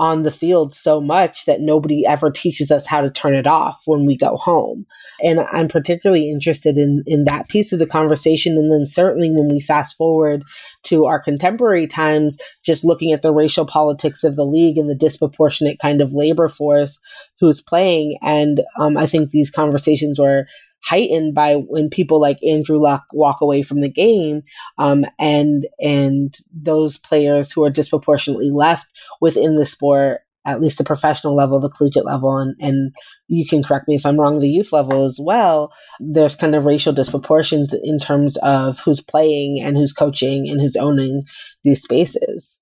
On 0.00 0.22
the 0.22 0.30
field 0.30 0.72
so 0.72 0.98
much 0.98 1.44
that 1.44 1.60
nobody 1.60 2.06
ever 2.06 2.30
teaches 2.30 2.70
us 2.70 2.86
how 2.86 3.02
to 3.02 3.10
turn 3.10 3.34
it 3.34 3.46
off 3.46 3.82
when 3.84 4.06
we 4.06 4.16
go 4.16 4.34
home. 4.38 4.86
And 5.22 5.40
I'm 5.52 5.68
particularly 5.68 6.30
interested 6.30 6.78
in, 6.78 7.04
in 7.06 7.24
that 7.24 7.50
piece 7.50 7.70
of 7.70 7.78
the 7.78 7.86
conversation. 7.86 8.56
And 8.56 8.72
then 8.72 8.86
certainly 8.86 9.30
when 9.30 9.52
we 9.52 9.60
fast 9.60 9.98
forward 9.98 10.42
to 10.84 11.04
our 11.04 11.20
contemporary 11.20 11.86
times, 11.86 12.38
just 12.64 12.82
looking 12.82 13.12
at 13.12 13.20
the 13.20 13.34
racial 13.34 13.66
politics 13.66 14.24
of 14.24 14.36
the 14.36 14.46
league 14.46 14.78
and 14.78 14.88
the 14.88 14.94
disproportionate 14.94 15.78
kind 15.78 16.00
of 16.00 16.14
labor 16.14 16.48
force 16.48 16.98
who's 17.38 17.60
playing. 17.60 18.16
And 18.22 18.62
um, 18.78 18.96
I 18.96 19.04
think 19.04 19.30
these 19.30 19.50
conversations 19.50 20.18
were 20.18 20.46
heightened 20.82 21.34
by 21.34 21.54
when 21.54 21.88
people 21.88 22.20
like 22.20 22.42
Andrew 22.42 22.78
Luck 22.78 23.04
walk 23.12 23.40
away 23.40 23.62
from 23.62 23.80
the 23.80 23.90
game, 23.90 24.42
um, 24.78 25.04
and 25.18 25.66
and 25.80 26.34
those 26.52 26.98
players 26.98 27.52
who 27.52 27.64
are 27.64 27.70
disproportionately 27.70 28.50
left 28.50 28.86
within 29.20 29.56
the 29.56 29.66
sport, 29.66 30.20
at 30.46 30.60
least 30.60 30.78
the 30.78 30.84
professional 30.84 31.34
level, 31.34 31.60
the 31.60 31.68
collegiate 31.68 32.04
level, 32.04 32.36
and 32.36 32.54
and 32.60 32.94
you 33.28 33.46
can 33.46 33.62
correct 33.62 33.88
me 33.88 33.94
if 33.94 34.06
I'm 34.06 34.18
wrong, 34.18 34.40
the 34.40 34.48
youth 34.48 34.72
level 34.72 35.04
as 35.04 35.18
well. 35.20 35.72
There's 36.00 36.34
kind 36.34 36.54
of 36.54 36.66
racial 36.66 36.92
disproportions 36.92 37.74
in 37.82 37.98
terms 37.98 38.36
of 38.38 38.80
who's 38.80 39.00
playing 39.00 39.60
and 39.62 39.76
who's 39.76 39.92
coaching 39.92 40.48
and 40.48 40.60
who's 40.60 40.76
owning 40.76 41.24
these 41.64 41.82
spaces. 41.82 42.60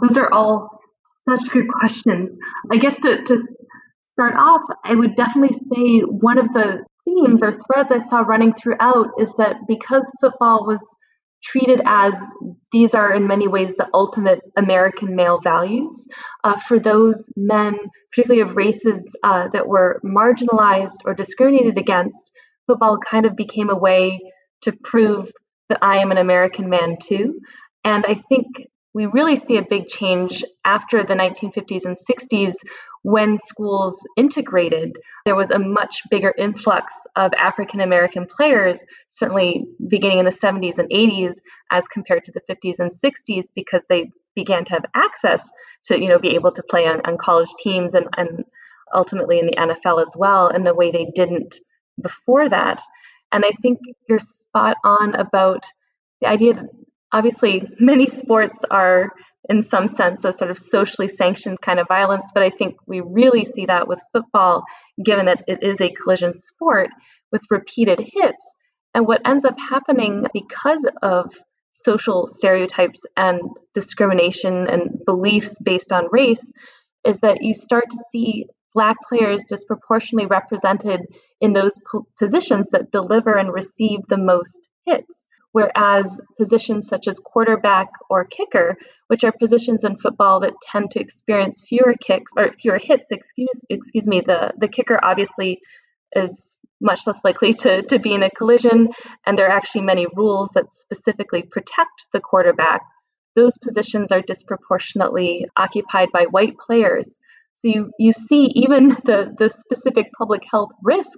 those 0.00 0.16
are 0.16 0.32
all 0.32 0.80
such 1.28 1.50
good 1.50 1.68
questions. 1.68 2.30
I 2.70 2.76
guess 2.76 2.98
to, 3.00 3.22
to 3.24 3.38
start 4.12 4.34
off, 4.36 4.60
I 4.84 4.94
would 4.94 5.16
definitely 5.16 5.56
say 5.72 6.00
one 6.00 6.38
of 6.38 6.52
the 6.52 6.84
themes 7.04 7.42
or 7.42 7.52
threads 7.52 7.92
I 7.92 7.98
saw 7.98 8.20
running 8.20 8.54
throughout 8.54 9.08
is 9.18 9.34
that 9.34 9.56
because 9.68 10.04
football 10.20 10.66
was 10.66 10.80
treated 11.42 11.82
as 11.84 12.14
these 12.72 12.94
are 12.94 13.12
in 13.12 13.26
many 13.26 13.46
ways 13.46 13.74
the 13.74 13.88
ultimate 13.92 14.40
American 14.56 15.14
male 15.14 15.38
values, 15.40 16.08
uh, 16.42 16.58
for 16.58 16.78
those 16.78 17.28
men, 17.36 17.76
particularly 18.10 18.40
of 18.40 18.56
races 18.56 19.14
uh, 19.22 19.48
that 19.48 19.68
were 19.68 20.00
marginalized 20.04 20.96
or 21.04 21.14
discriminated 21.14 21.76
against, 21.76 22.32
football 22.66 22.98
kind 22.98 23.26
of 23.26 23.36
became 23.36 23.68
a 23.68 23.76
way 23.76 24.18
to 24.62 24.72
prove 24.72 25.30
that 25.68 25.78
I 25.82 25.98
am 25.98 26.10
an 26.10 26.18
American 26.18 26.70
man 26.70 26.96
too. 27.00 27.40
And 27.84 28.04
I 28.06 28.14
think 28.14 28.46
we 28.94 29.06
really 29.06 29.36
see 29.36 29.58
a 29.58 29.62
big 29.68 29.88
change 29.88 30.44
after 30.64 31.02
the 31.04 31.14
1950s 31.14 31.84
and 31.84 31.96
60s 31.96 32.54
when 33.04 33.36
schools 33.36 34.02
integrated, 34.16 34.96
there 35.26 35.36
was 35.36 35.50
a 35.50 35.58
much 35.58 36.00
bigger 36.10 36.32
influx 36.38 36.94
of 37.16 37.34
African 37.34 37.80
American 37.80 38.26
players, 38.26 38.82
certainly 39.10 39.66
beginning 39.88 40.20
in 40.20 40.24
the 40.24 40.30
70s 40.30 40.78
and 40.78 40.88
80s, 40.88 41.34
as 41.70 41.86
compared 41.86 42.24
to 42.24 42.32
the 42.32 42.40
50s 42.50 42.78
and 42.78 42.90
60s, 42.90 43.44
because 43.54 43.82
they 43.90 44.10
began 44.34 44.64
to 44.64 44.72
have 44.72 44.86
access 44.94 45.50
to, 45.84 46.00
you 46.00 46.08
know, 46.08 46.18
be 46.18 46.34
able 46.34 46.50
to 46.52 46.62
play 46.62 46.86
on, 46.86 47.02
on 47.04 47.18
college 47.18 47.50
teams 47.62 47.94
and, 47.94 48.06
and 48.16 48.42
ultimately 48.94 49.38
in 49.38 49.46
the 49.46 49.56
NFL 49.56 50.00
as 50.00 50.14
well, 50.16 50.48
in 50.48 50.66
a 50.66 50.74
way 50.74 50.90
they 50.90 51.06
didn't 51.14 51.56
before 52.00 52.48
that. 52.48 52.80
And 53.32 53.44
I 53.44 53.52
think 53.60 53.80
you're 54.08 54.18
spot 54.18 54.78
on 54.82 55.14
about 55.14 55.64
the 56.22 56.28
idea 56.28 56.54
that 56.54 56.70
obviously 57.12 57.68
many 57.78 58.06
sports 58.06 58.64
are 58.70 59.12
in 59.48 59.62
some 59.62 59.88
sense 59.88 60.24
a 60.24 60.32
sort 60.32 60.50
of 60.50 60.58
socially 60.58 61.08
sanctioned 61.08 61.60
kind 61.60 61.78
of 61.78 61.86
violence 61.88 62.30
but 62.32 62.42
i 62.42 62.50
think 62.50 62.76
we 62.86 63.00
really 63.00 63.44
see 63.44 63.66
that 63.66 63.88
with 63.88 64.00
football 64.12 64.64
given 65.04 65.26
that 65.26 65.44
it 65.46 65.62
is 65.62 65.80
a 65.80 65.92
collision 65.92 66.32
sport 66.32 66.88
with 67.34 67.42
repeated 67.50 67.98
hits. 67.98 68.54
And 68.94 69.06
what 69.06 69.26
ends 69.26 69.44
up 69.44 69.58
happening 69.58 70.24
because 70.32 70.86
of 71.02 71.34
social 71.72 72.26
stereotypes 72.28 73.00
and 73.16 73.40
discrimination 73.74 74.68
and 74.68 75.04
beliefs 75.04 75.58
based 75.62 75.90
on 75.90 76.06
race 76.12 76.52
is 77.04 77.18
that 77.20 77.42
you 77.42 77.52
start 77.52 77.90
to 77.90 78.04
see 78.10 78.46
black 78.72 78.96
players 79.08 79.42
disproportionately 79.48 80.26
represented 80.26 81.00
in 81.40 81.52
those 81.52 81.74
positions 82.18 82.68
that 82.70 82.92
deliver 82.92 83.34
and 83.36 83.52
receive 83.52 83.98
the 84.08 84.16
most 84.16 84.70
hits 84.86 85.26
whereas 85.54 86.20
positions 86.36 86.88
such 86.88 87.06
as 87.06 87.20
quarterback 87.20 87.86
or 88.10 88.24
kicker, 88.24 88.76
which 89.06 89.22
are 89.22 89.30
positions 89.30 89.84
in 89.84 89.96
football 89.96 90.40
that 90.40 90.52
tend 90.68 90.90
to 90.90 90.98
experience 90.98 91.64
fewer 91.68 91.94
kicks 92.00 92.32
or 92.36 92.52
fewer 92.60 92.76
hits, 92.76 93.12
excuse 93.12 93.62
excuse 93.70 94.08
me, 94.08 94.20
the, 94.20 94.52
the 94.58 94.66
kicker 94.66 94.98
obviously 95.04 95.60
is 96.16 96.58
much 96.80 97.06
less 97.06 97.20
likely 97.22 97.52
to, 97.52 97.82
to 97.82 98.00
be 98.00 98.12
in 98.12 98.24
a 98.24 98.30
collision, 98.30 98.88
and 99.26 99.38
there 99.38 99.46
are 99.46 99.56
actually 99.56 99.82
many 99.82 100.08
rules 100.16 100.50
that 100.54 100.74
specifically 100.74 101.42
protect 101.42 102.08
the 102.12 102.20
quarterback. 102.20 102.80
Those 103.36 103.56
positions 103.56 104.10
are 104.10 104.22
disproportionately 104.22 105.46
occupied 105.56 106.08
by 106.12 106.24
white 106.24 106.58
players. 106.58 107.20
So 107.54 107.68
you, 107.68 107.92
you 108.00 108.10
see 108.10 108.46
even 108.56 108.88
the, 109.04 109.32
the 109.38 109.48
specific 109.48 110.06
public 110.18 110.42
health 110.50 110.70
risk 110.82 111.16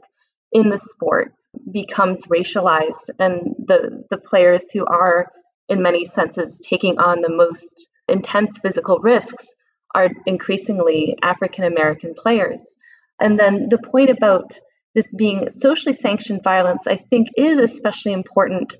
in 0.52 0.68
the 0.68 0.76
sport 0.76 1.32
becomes 1.70 2.26
racialized 2.26 3.10
and 3.18 3.54
the 3.58 4.04
the 4.10 4.18
players 4.18 4.70
who 4.70 4.84
are 4.86 5.30
in 5.68 5.82
many 5.82 6.04
senses 6.04 6.60
taking 6.60 6.98
on 6.98 7.20
the 7.20 7.30
most 7.30 7.88
intense 8.08 8.58
physical 8.58 8.98
risks 9.00 9.54
are 9.94 10.10
increasingly 10.26 11.16
African 11.22 11.64
American 11.64 12.14
players. 12.14 12.76
And 13.20 13.38
then 13.38 13.68
the 13.70 13.78
point 13.78 14.10
about 14.10 14.58
this 14.94 15.12
being 15.12 15.50
socially 15.50 15.94
sanctioned 15.94 16.42
violence, 16.42 16.86
I 16.86 16.96
think, 16.96 17.28
is 17.36 17.58
especially 17.58 18.12
important 18.12 18.76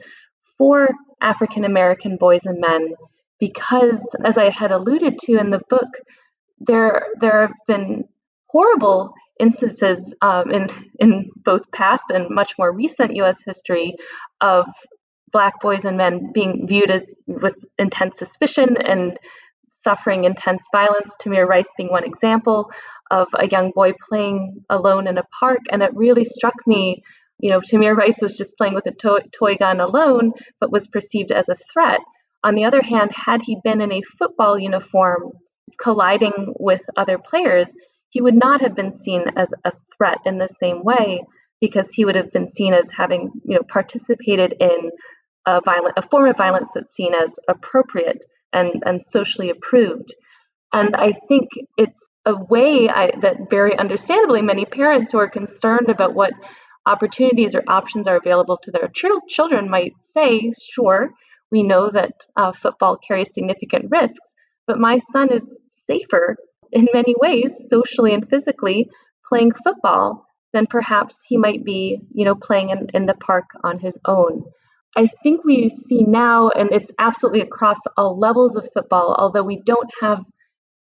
for 0.59 0.91
African 1.20 1.64
American 1.64 2.16
boys 2.16 2.45
and 2.45 2.61
men 2.61 2.95
because, 3.39 4.14
as 4.24 4.39
I 4.39 4.51
had 4.51 4.72
alluded 4.72 5.18
to 5.20 5.39
in 5.39 5.51
the 5.51 5.61
book, 5.68 5.89
there 6.59 7.07
there 7.20 7.43
have 7.43 7.57
been 7.66 8.05
horrible 8.49 9.12
instances 9.39 10.14
um, 10.22 10.51
in 10.51 10.68
in 10.99 11.30
both 11.37 11.70
past 11.72 12.11
and 12.11 12.26
much 12.30 12.55
more 12.59 12.72
recent 12.72 13.16
U.S. 13.16 13.43
history 13.45 13.95
of 14.41 14.66
black 15.32 15.61
boys 15.61 15.84
and 15.84 15.97
men 15.97 16.32
being 16.32 16.66
viewed 16.66 16.91
as 16.91 17.14
with 17.26 17.57
intense 17.78 18.18
suspicion 18.18 18.76
and 18.76 19.18
suffering 19.70 20.24
intense 20.24 20.66
violence. 20.72 21.14
Tamir 21.20 21.47
Rice 21.47 21.68
being 21.76 21.91
one 21.91 22.05
example 22.05 22.70
of 23.11 23.28
a 23.34 23.47
young 23.49 23.72
boy 23.74 23.93
playing 24.09 24.64
alone 24.70 25.07
in 25.07 25.18
a 25.18 25.24
park, 25.39 25.61
and 25.70 25.82
it 25.82 25.91
really 25.95 26.24
struck 26.24 26.55
me. 26.66 27.03
You 27.39 27.51
know, 27.51 27.61
Tamir 27.61 27.95
Rice 27.95 28.22
was 28.22 28.34
just 28.34 28.57
playing 28.57 28.74
with 28.74 28.87
a 28.87 28.93
toy, 28.93 29.18
toy 29.39 29.57
gun 29.57 29.80
alone, 29.80 30.32
but 30.59 30.72
was 30.72 30.89
perceived 30.89 31.32
as 31.32 31.49
a 31.49 31.55
threat. 31.55 32.01
On 32.43 32.55
the 32.55 32.64
other 32.64 32.80
hand, 32.80 33.11
had 33.12 33.43
he 33.43 33.59
been 33.62 33.80
in 33.80 33.93
a 33.93 34.03
football 34.18 34.59
uniform 34.59 35.32
colliding 35.78 36.55
with 36.59 36.80
other 36.97 37.18
players, 37.18 37.74
he 38.11 38.21
would 38.21 38.35
not 38.35 38.61
have 38.61 38.75
been 38.75 38.97
seen 38.97 39.25
as 39.37 39.53
a 39.65 39.73
threat 39.97 40.19
in 40.25 40.39
the 40.39 40.49
same 40.49 40.83
way 40.83 41.25
because 41.61 41.91
he 41.91 42.05
would 42.05 42.15
have 42.17 42.33
been 42.33 42.47
seen 42.47 42.75
as 42.75 42.91
having 42.91 43.31
you 43.45 43.57
know 43.57 43.63
participated 43.69 44.55
in 44.61 44.91
a 45.47 45.61
violent 45.65 45.95
a 45.97 46.03
form 46.03 46.29
of 46.29 46.37
violence 46.37 46.71
that's 46.75 46.95
seen 46.95 47.15
as 47.15 47.39
appropriate 47.49 48.25
and 48.53 48.83
and 48.85 49.01
socially 49.01 49.51
approved. 49.51 50.15
And 50.73 50.95
i 50.97 51.13
think 51.29 51.49
it's 51.77 52.09
a 52.25 52.35
way 52.35 52.89
I, 52.89 53.13
that 53.23 53.49
very 53.49 53.79
understandably 53.79 54.43
many 54.43 54.65
parents 54.67 55.13
who 55.13 55.19
are 55.19 55.31
concerned 55.31 55.89
about 55.89 56.15
what 56.15 56.33
opportunities 56.87 57.55
or 57.55 57.63
options 57.69 58.07
are 58.07 58.17
available 58.17 58.59
to 58.63 58.71
their 58.71 58.89
ch- 58.89 59.29
children 59.29 59.71
might 59.71 59.93
say 60.01 60.51
sure 60.73 61.11
we 61.53 61.63
know 61.63 61.91
that 61.91 62.13
uh, 62.37 62.53
football 62.53 62.97
carries 62.97 63.33
significant 63.33 63.87
risks 63.91 64.35
but 64.67 64.79
my 64.79 64.99
son 64.99 65.33
is 65.33 65.61
safer 65.69 66.37
in 66.77 66.87
many 66.93 67.14
ways 67.18 67.51
socially 67.68 68.12
and 68.14 68.29
physically 68.29 68.89
playing 69.29 69.53
football 69.64 70.27
than 70.53 70.66
perhaps 70.66 71.22
he 71.27 71.37
might 71.37 71.64
be 71.64 72.01
you 72.12 72.24
know 72.24 72.35
playing 72.35 72.70
in, 72.70 72.87
in 72.95 73.07
the 73.07 73.14
park 73.14 73.47
on 73.64 73.79
his 73.79 73.99
own 74.05 74.45
I 74.97 75.09
think 75.22 75.45
we 75.45 75.68
see 75.68 76.05
now, 76.05 76.49
and 76.49 76.72
it's 76.72 76.91
absolutely 76.99 77.43
across 77.43 77.77
all 77.99 78.18
levels 78.18 78.57
of 78.57 78.66
football, 78.72 79.14
although 79.18 79.43
we 79.43 79.61
don't 79.61 79.91
have 80.01 80.24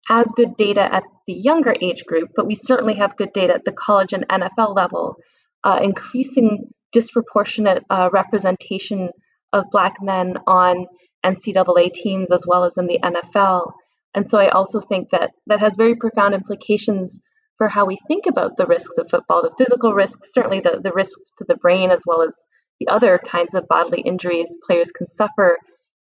as 0.09 0.31
good 0.37 0.55
data 0.55 0.81
at 0.81 1.03
the 1.27 1.33
younger 1.33 1.75
age 1.81 2.05
group, 2.05 2.29
but 2.33 2.47
we 2.47 2.55
certainly 2.55 2.93
have 2.95 3.17
good 3.17 3.33
data 3.33 3.53
at 3.53 3.65
the 3.65 3.73
college 3.73 4.13
and 4.13 4.25
NFL 4.29 4.73
level, 4.73 5.17
uh, 5.65 5.79
increasing 5.83 6.71
disproportionate 6.93 7.83
uh, 7.89 8.09
representation 8.13 9.09
of 9.51 9.65
Black 9.69 10.01
men 10.01 10.37
on 10.47 10.85
NCAA 11.25 11.91
teams 11.91 12.31
as 12.31 12.45
well 12.47 12.63
as 12.63 12.77
in 12.77 12.87
the 12.87 12.99
NFL. 13.03 13.73
And 14.15 14.25
so 14.27 14.39
I 14.39 14.49
also 14.49 14.79
think 14.79 15.09
that 15.11 15.31
that 15.47 15.59
has 15.59 15.75
very 15.75 15.95
profound 15.95 16.33
implications 16.33 17.21
for 17.57 17.67
how 17.67 17.85
we 17.85 17.97
think 18.07 18.25
about 18.25 18.57
the 18.57 18.65
risks 18.65 18.97
of 18.97 19.09
football, 19.09 19.43
the 19.43 19.55
physical 19.57 19.93
risks, 19.93 20.33
certainly 20.33 20.61
the, 20.61 20.79
the 20.81 20.91
risks 20.93 21.31
to 21.37 21.45
the 21.47 21.55
brain 21.55 21.91
as 21.91 22.01
well 22.05 22.21
as 22.21 22.35
the 22.79 22.87
other 22.87 23.19
kinds 23.19 23.53
of 23.53 23.67
bodily 23.67 24.01
injuries 24.01 24.57
players 24.65 24.91
can 24.91 25.07
suffer 25.07 25.57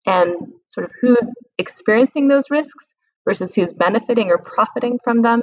and 0.06 0.36
sort 0.68 0.86
of 0.86 0.91
who's 0.99 1.34
experiencing 1.58 2.28
those 2.28 2.49
risks 2.49 2.93
versus 3.26 3.54
who's 3.54 3.74
benefiting 3.74 4.30
or 4.30 4.38
profiting 4.38 4.99
from 5.04 5.22
them. 5.22 5.41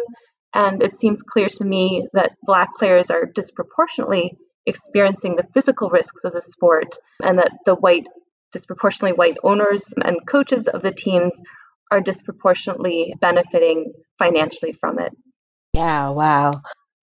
And 0.54 0.82
it 0.82 0.98
seems 0.98 1.22
clear 1.22 1.48
to 1.48 1.64
me 1.64 2.08
that 2.12 2.32
Black 2.42 2.70
players 2.76 3.10
are 3.10 3.26
disproportionately 3.26 4.36
experiencing 4.66 5.36
the 5.36 5.46
physical 5.54 5.90
risks 5.90 6.24
of 6.24 6.32
the 6.32 6.42
sport, 6.42 6.96
and 7.22 7.38
that 7.38 7.52
the 7.64 7.74
white, 7.74 8.06
disproportionately 8.52 9.16
white 9.16 9.38
owners 9.42 9.92
and 10.04 10.16
coaches 10.26 10.66
of 10.66 10.82
the 10.82 10.92
teams 10.92 11.40
are 11.90 12.00
disproportionately 12.00 13.14
benefiting 13.20 13.92
financially 14.18 14.72
from 14.72 14.98
it. 14.98 15.12
Yeah, 15.74 16.10
wow. 16.10 16.62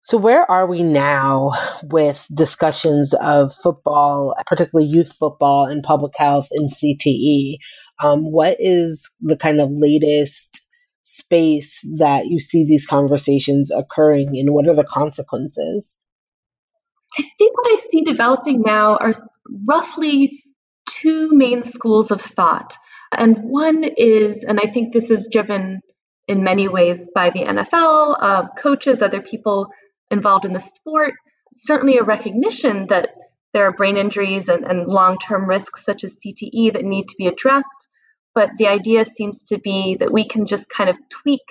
So, 0.04 0.18
where 0.18 0.50
are 0.50 0.66
we 0.66 0.82
now 0.82 1.52
with 1.84 2.28
discussions 2.34 3.14
of 3.14 3.54
football, 3.54 4.36
particularly 4.48 4.90
youth 4.90 5.14
football 5.14 5.66
and 5.66 5.84
public 5.84 6.14
health 6.18 6.48
in 6.52 6.68
CTE? 6.68 7.58
Um, 8.02 8.32
what 8.32 8.58
is 8.60 9.12
the 9.22 9.38
kind 9.38 9.62
of 9.62 9.70
latest 9.72 10.66
space 11.04 11.80
that 11.98 12.28
you 12.28 12.40
see 12.40 12.66
these 12.66 12.86
conversations 12.86 13.72
occurring 13.72 14.38
and 14.38 14.54
what 14.54 14.68
are 14.68 14.76
the 14.76 14.84
consequences? 14.84 16.00
I 17.18 17.24
think 17.38 17.58
what 17.58 17.72
I 17.72 17.78
see 17.92 18.02
developing 18.02 18.62
now 18.62 18.98
are 18.98 19.14
roughly 19.68 20.44
two 20.88 21.30
main 21.32 21.64
schools 21.64 22.12
of 22.12 22.22
thought. 22.22 22.78
And 23.12 23.38
one 23.44 23.84
is, 23.84 24.44
and 24.44 24.60
I 24.60 24.72
think 24.72 24.94
this 24.94 25.10
is 25.10 25.30
driven 25.32 25.82
in 26.28 26.44
many 26.44 26.68
ways 26.68 27.10
by 27.16 27.32
the 27.32 27.44
NFL, 27.44 28.18
uh, 28.22 28.48
coaches, 28.58 29.02
other 29.02 29.22
people 29.22 29.68
involved 30.12 30.46
in 30.46 30.54
the 30.54 30.60
sport, 30.60 31.14
certainly 31.52 31.98
a 31.98 32.04
recognition 32.04 32.86
that 32.90 33.10
there 33.54 33.66
are 33.66 33.74
brain 33.74 33.98
injuries 33.98 34.48
and, 34.48 34.64
and 34.64 34.88
long 34.88 35.18
term 35.18 35.50
risks 35.50 35.84
such 35.84 36.04
as 36.04 36.20
CTE 36.20 36.74
that 36.74 36.86
need 36.86 37.08
to 37.08 37.16
be 37.18 37.28
addressed. 37.28 37.88
But 38.36 38.52
the 38.58 38.68
idea 38.68 39.06
seems 39.06 39.42
to 39.44 39.58
be 39.58 39.98
that 40.00 40.14
we 40.14 40.28
can 40.28 40.46
just 40.46 40.70
kind 40.70 40.90
of 40.90 40.98
tweak 41.10 41.42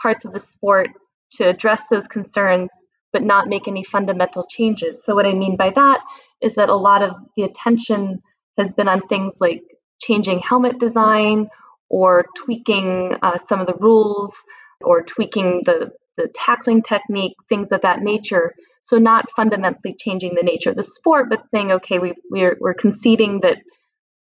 parts 0.00 0.26
of 0.26 0.32
the 0.32 0.38
sport 0.38 0.90
to 1.32 1.48
address 1.48 1.86
those 1.86 2.06
concerns, 2.06 2.70
but 3.12 3.22
not 3.22 3.48
make 3.48 3.66
any 3.66 3.84
fundamental 3.84 4.46
changes. 4.48 5.02
So, 5.02 5.14
what 5.14 5.26
I 5.26 5.32
mean 5.32 5.56
by 5.56 5.70
that 5.70 6.00
is 6.42 6.54
that 6.56 6.68
a 6.68 6.76
lot 6.76 7.02
of 7.02 7.12
the 7.36 7.44
attention 7.44 8.22
has 8.58 8.72
been 8.72 8.88
on 8.88 9.00
things 9.08 9.38
like 9.40 9.62
changing 10.00 10.40
helmet 10.40 10.78
design 10.78 11.48
or 11.88 12.26
tweaking 12.36 13.16
uh, 13.22 13.38
some 13.38 13.60
of 13.60 13.66
the 13.66 13.76
rules 13.80 14.42
or 14.80 15.02
tweaking 15.02 15.62
the 15.64 15.90
the 16.16 16.28
tackling 16.34 16.82
technique, 16.82 17.34
things 17.48 17.72
of 17.72 17.82
that 17.82 18.00
nature. 18.00 18.54
So 18.82 18.96
not 18.96 19.30
fundamentally 19.32 19.94
changing 19.98 20.34
the 20.34 20.42
nature 20.42 20.70
of 20.70 20.76
the 20.76 20.82
sport, 20.82 21.26
but 21.28 21.44
saying, 21.52 21.72
okay, 21.72 21.98
we 21.98 22.14
we're 22.30 22.56
we're 22.60 22.74
conceding 22.74 23.40
that 23.40 23.58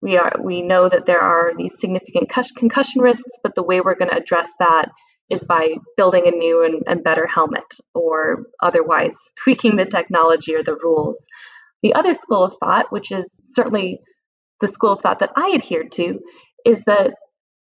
we 0.02 0.18
are 0.18 0.34
we 0.44 0.62
know 0.62 0.90
that 0.90 1.06
there 1.06 1.22
are 1.22 1.54
these 1.58 1.80
significant 1.80 2.30
concussion 2.58 3.02
risks, 3.02 3.32
but 3.42 3.56
the 3.56 3.64
way 3.64 3.82
we're 3.82 3.96
going 3.96 4.12
to 4.12 4.18
address 4.18 4.50
that 4.60 4.90
is 5.30 5.44
by 5.44 5.76
building 5.98 6.24
a 6.26 6.32
new 6.32 6.64
and, 6.64 6.84
and 6.88 7.04
better 7.04 7.28
helmet 7.28 7.66
or 7.94 8.46
otherwise 8.62 9.16
tweaking 9.44 9.76
the 9.76 9.86
technology 9.86 10.56
or 10.56 10.64
the 10.64 10.78
rules. 10.82 11.28
The 11.84 11.94
other 11.94 12.14
school 12.14 12.44
of 12.44 12.56
thought, 12.60 12.92
which 12.92 13.12
is 13.12 13.40
certainly 13.44 14.00
the 14.62 14.68
school 14.68 14.92
of 14.94 15.02
thought 15.02 15.20
that 15.20 15.32
I 15.36 15.50
adhere 15.56 15.84
to, 15.94 16.20
is 16.66 16.84
that 16.84 17.14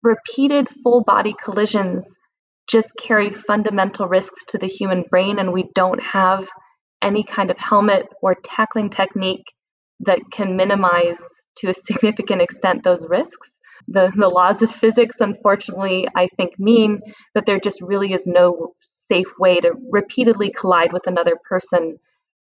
repeated 0.03 0.68
full 0.82 1.03
body 1.03 1.34
collisions 1.43 2.16
just 2.68 2.93
carry 2.97 3.30
fundamental 3.30 4.07
risks 4.07 4.45
to 4.49 4.59
the 4.59 4.66
human 4.66 5.05
brain, 5.11 5.39
and 5.39 5.53
we 5.53 5.70
don't 5.74 6.03
have 6.03 6.49
any 7.03 7.24
kind 7.24 7.51
of 7.51 7.59
helmet 7.59 8.07
or 8.22 8.34
tackling 8.45 8.91
technique 8.91 9.45
that 10.01 10.20
can 10.30 10.57
minimize 10.57 11.22
to 11.57 11.68
a 11.68 11.74
significant 11.89 12.43
extent 12.43 12.84
those 12.84 13.07
risks. 13.09 13.59
The, 13.86 14.12
the 14.16 14.28
laws 14.28 14.61
of 14.61 14.70
physics, 14.70 15.20
unfortunately, 15.20 16.07
I 16.14 16.28
think 16.36 16.59
mean 16.59 17.01
that 17.34 17.47
there 17.47 17.59
just 17.59 17.80
really 17.80 18.12
is 18.12 18.26
no 18.26 18.74
safe 18.80 19.39
way 19.39 19.61
to 19.61 19.72
repeatedly 19.91 20.51
collide 20.51 20.93
with 20.93 21.07
another 21.07 21.36
person 21.49 21.97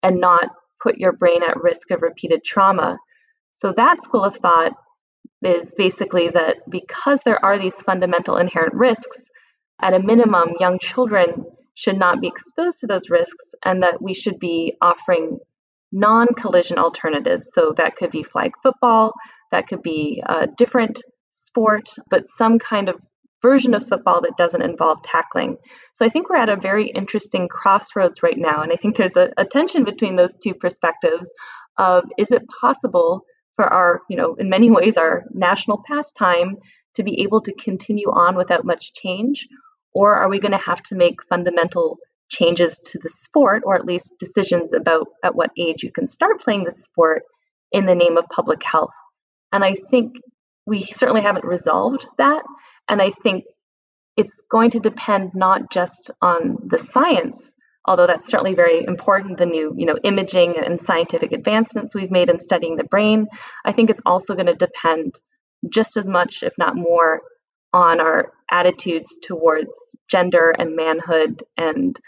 and 0.03 0.20
not 0.20 0.49
put 0.82 0.97
your 0.97 1.12
brain 1.12 1.42
at 1.47 1.61
risk 1.61 1.90
of 1.90 2.03
repeated 2.03 2.45
trauma. 2.45 2.97
So, 3.55 3.72
that 3.76 4.02
school 4.02 4.24
of 4.24 4.36
thought 4.36 4.72
is 5.42 5.72
basically 5.76 6.28
that 6.30 6.59
because 6.70 7.20
there 7.24 7.42
are 7.44 7.59
these 7.59 7.80
fundamental 7.82 8.36
inherent 8.36 8.74
risks, 8.74 9.28
at 9.80 9.94
a 9.94 10.02
minimum, 10.02 10.55
young 10.61 10.78
children 10.78 11.44
should 11.74 11.98
not 11.98 12.20
be 12.20 12.28
exposed 12.28 12.80
to 12.80 12.86
those 12.86 13.11
risks 13.11 13.55
and 13.64 13.82
that 13.82 14.00
we 14.00 14.14
should 14.14 14.38
be 14.38 14.74
offering 14.80 15.38
non 15.92 16.26
collision 16.34 16.78
alternatives. 16.78 17.50
So 17.52 17.74
that 17.76 17.96
could 17.96 18.11
be 18.11 18.22
flag 18.22 18.52
football, 18.62 19.12
that 19.50 19.66
could 19.68 19.82
be 19.82 20.22
a 20.26 20.46
different 20.46 21.02
sport, 21.30 21.88
but 22.11 22.28
some 22.28 22.59
kind 22.59 22.88
of 22.88 22.96
version 23.42 23.74
of 23.74 23.86
football 23.86 24.20
that 24.22 24.36
doesn't 24.38 24.62
involve 24.62 25.02
tackling. 25.02 25.57
So 25.94 26.07
I 26.07 26.09
think 26.09 26.30
we're 26.30 26.36
at 26.36 26.48
a 26.48 26.57
very 26.57 26.88
interesting 26.88 27.46
crossroads 27.48 28.22
right 28.22 28.38
now. 28.38 28.62
And 28.62 28.72
I 28.72 28.76
think 28.76 28.96
there's 28.96 29.16
a, 29.16 29.30
a 29.36 29.44
tension 29.44 29.84
between 29.84 30.16
those 30.16 30.34
two 30.42 30.55
perspectives 30.55 31.30
of 31.76 32.05
is 32.16 32.30
it 32.30 32.42
possible 32.61 33.24
for 33.57 33.64
our, 33.64 34.02
you 34.09 34.16
know, 34.16 34.34
in 34.34 34.48
many 34.48 34.70
ways, 34.78 34.96
our 34.96 35.24
national 35.32 35.82
pastime 35.86 36.57
to 36.94 37.02
be 37.02 37.22
able 37.22 37.40
to 37.42 37.52
continue 37.55 38.09
on 38.09 38.36
without 38.36 38.64
much 38.64 38.92
change? 38.94 39.48
Or 39.92 40.14
are 40.14 40.28
we 40.28 40.40
going 40.40 40.52
to 40.52 40.59
have 40.59 40.82
to 40.84 40.94
make 40.94 41.22
fundamental 41.28 41.98
changes 42.28 42.78
to 42.78 42.98
the 42.98 43.09
sport, 43.09 43.62
or 43.64 43.76
at 43.76 43.84
least 43.84 44.14
decisions 44.18 44.72
about 44.72 45.07
at 45.22 45.34
what 45.34 45.50
age 45.57 45.82
you 45.82 45.92
can 45.92 46.07
start 46.07 46.40
playing 46.40 46.64
the 46.64 46.72
sport 46.72 47.22
in 47.70 47.86
the 47.86 47.94
name 47.94 48.16
of 48.16 48.24
public 48.34 48.62
health? 48.62 48.94
And 49.52 49.64
I 49.64 49.76
think 49.90 50.14
we 50.66 50.84
certainly 50.84 51.22
haven't 51.22 51.44
resolved 51.44 52.09
that. 52.18 52.42
And 52.88 53.00
I 53.00 53.12
think 53.22 53.44
it's 54.16 54.42
going 54.50 54.70
to 54.70 54.80
depend 54.80 55.32
not 55.34 55.70
just 55.70 56.11
on 56.20 56.59
the 56.66 56.78
science, 56.78 57.55
although 57.87 58.07
that's 58.07 58.28
certainly 58.28 58.55
very 58.55 58.85
important, 58.85 59.39
the 59.39 59.47
new, 59.47 59.74
you 59.76 59.87
know, 59.87 59.97
imaging 60.03 60.55
and 60.59 60.80
scientific 60.80 61.32
advancements 61.32 61.95
we've 61.95 62.11
made 62.11 62.30
in 62.30 62.39
studying 62.39 62.76
the 62.76 62.85
brain. 62.85 63.26
I 63.64 63.72
think 63.72 63.91
it's 63.91 64.01
also 64.07 64.35
going 64.35 64.47
to 64.47 64.55
depend 64.55 65.20
just 65.68 65.97
as 65.97 66.09
much, 66.09 66.43
if 66.43 66.53
not 66.59 66.76
more, 66.76 67.22
on 67.72 68.01
our 68.01 68.32
attitudes 68.51 69.18
towards 69.22 69.97
gender 70.09 70.55
and 70.59 70.76
manhood 70.76 71.43
and 71.57 71.99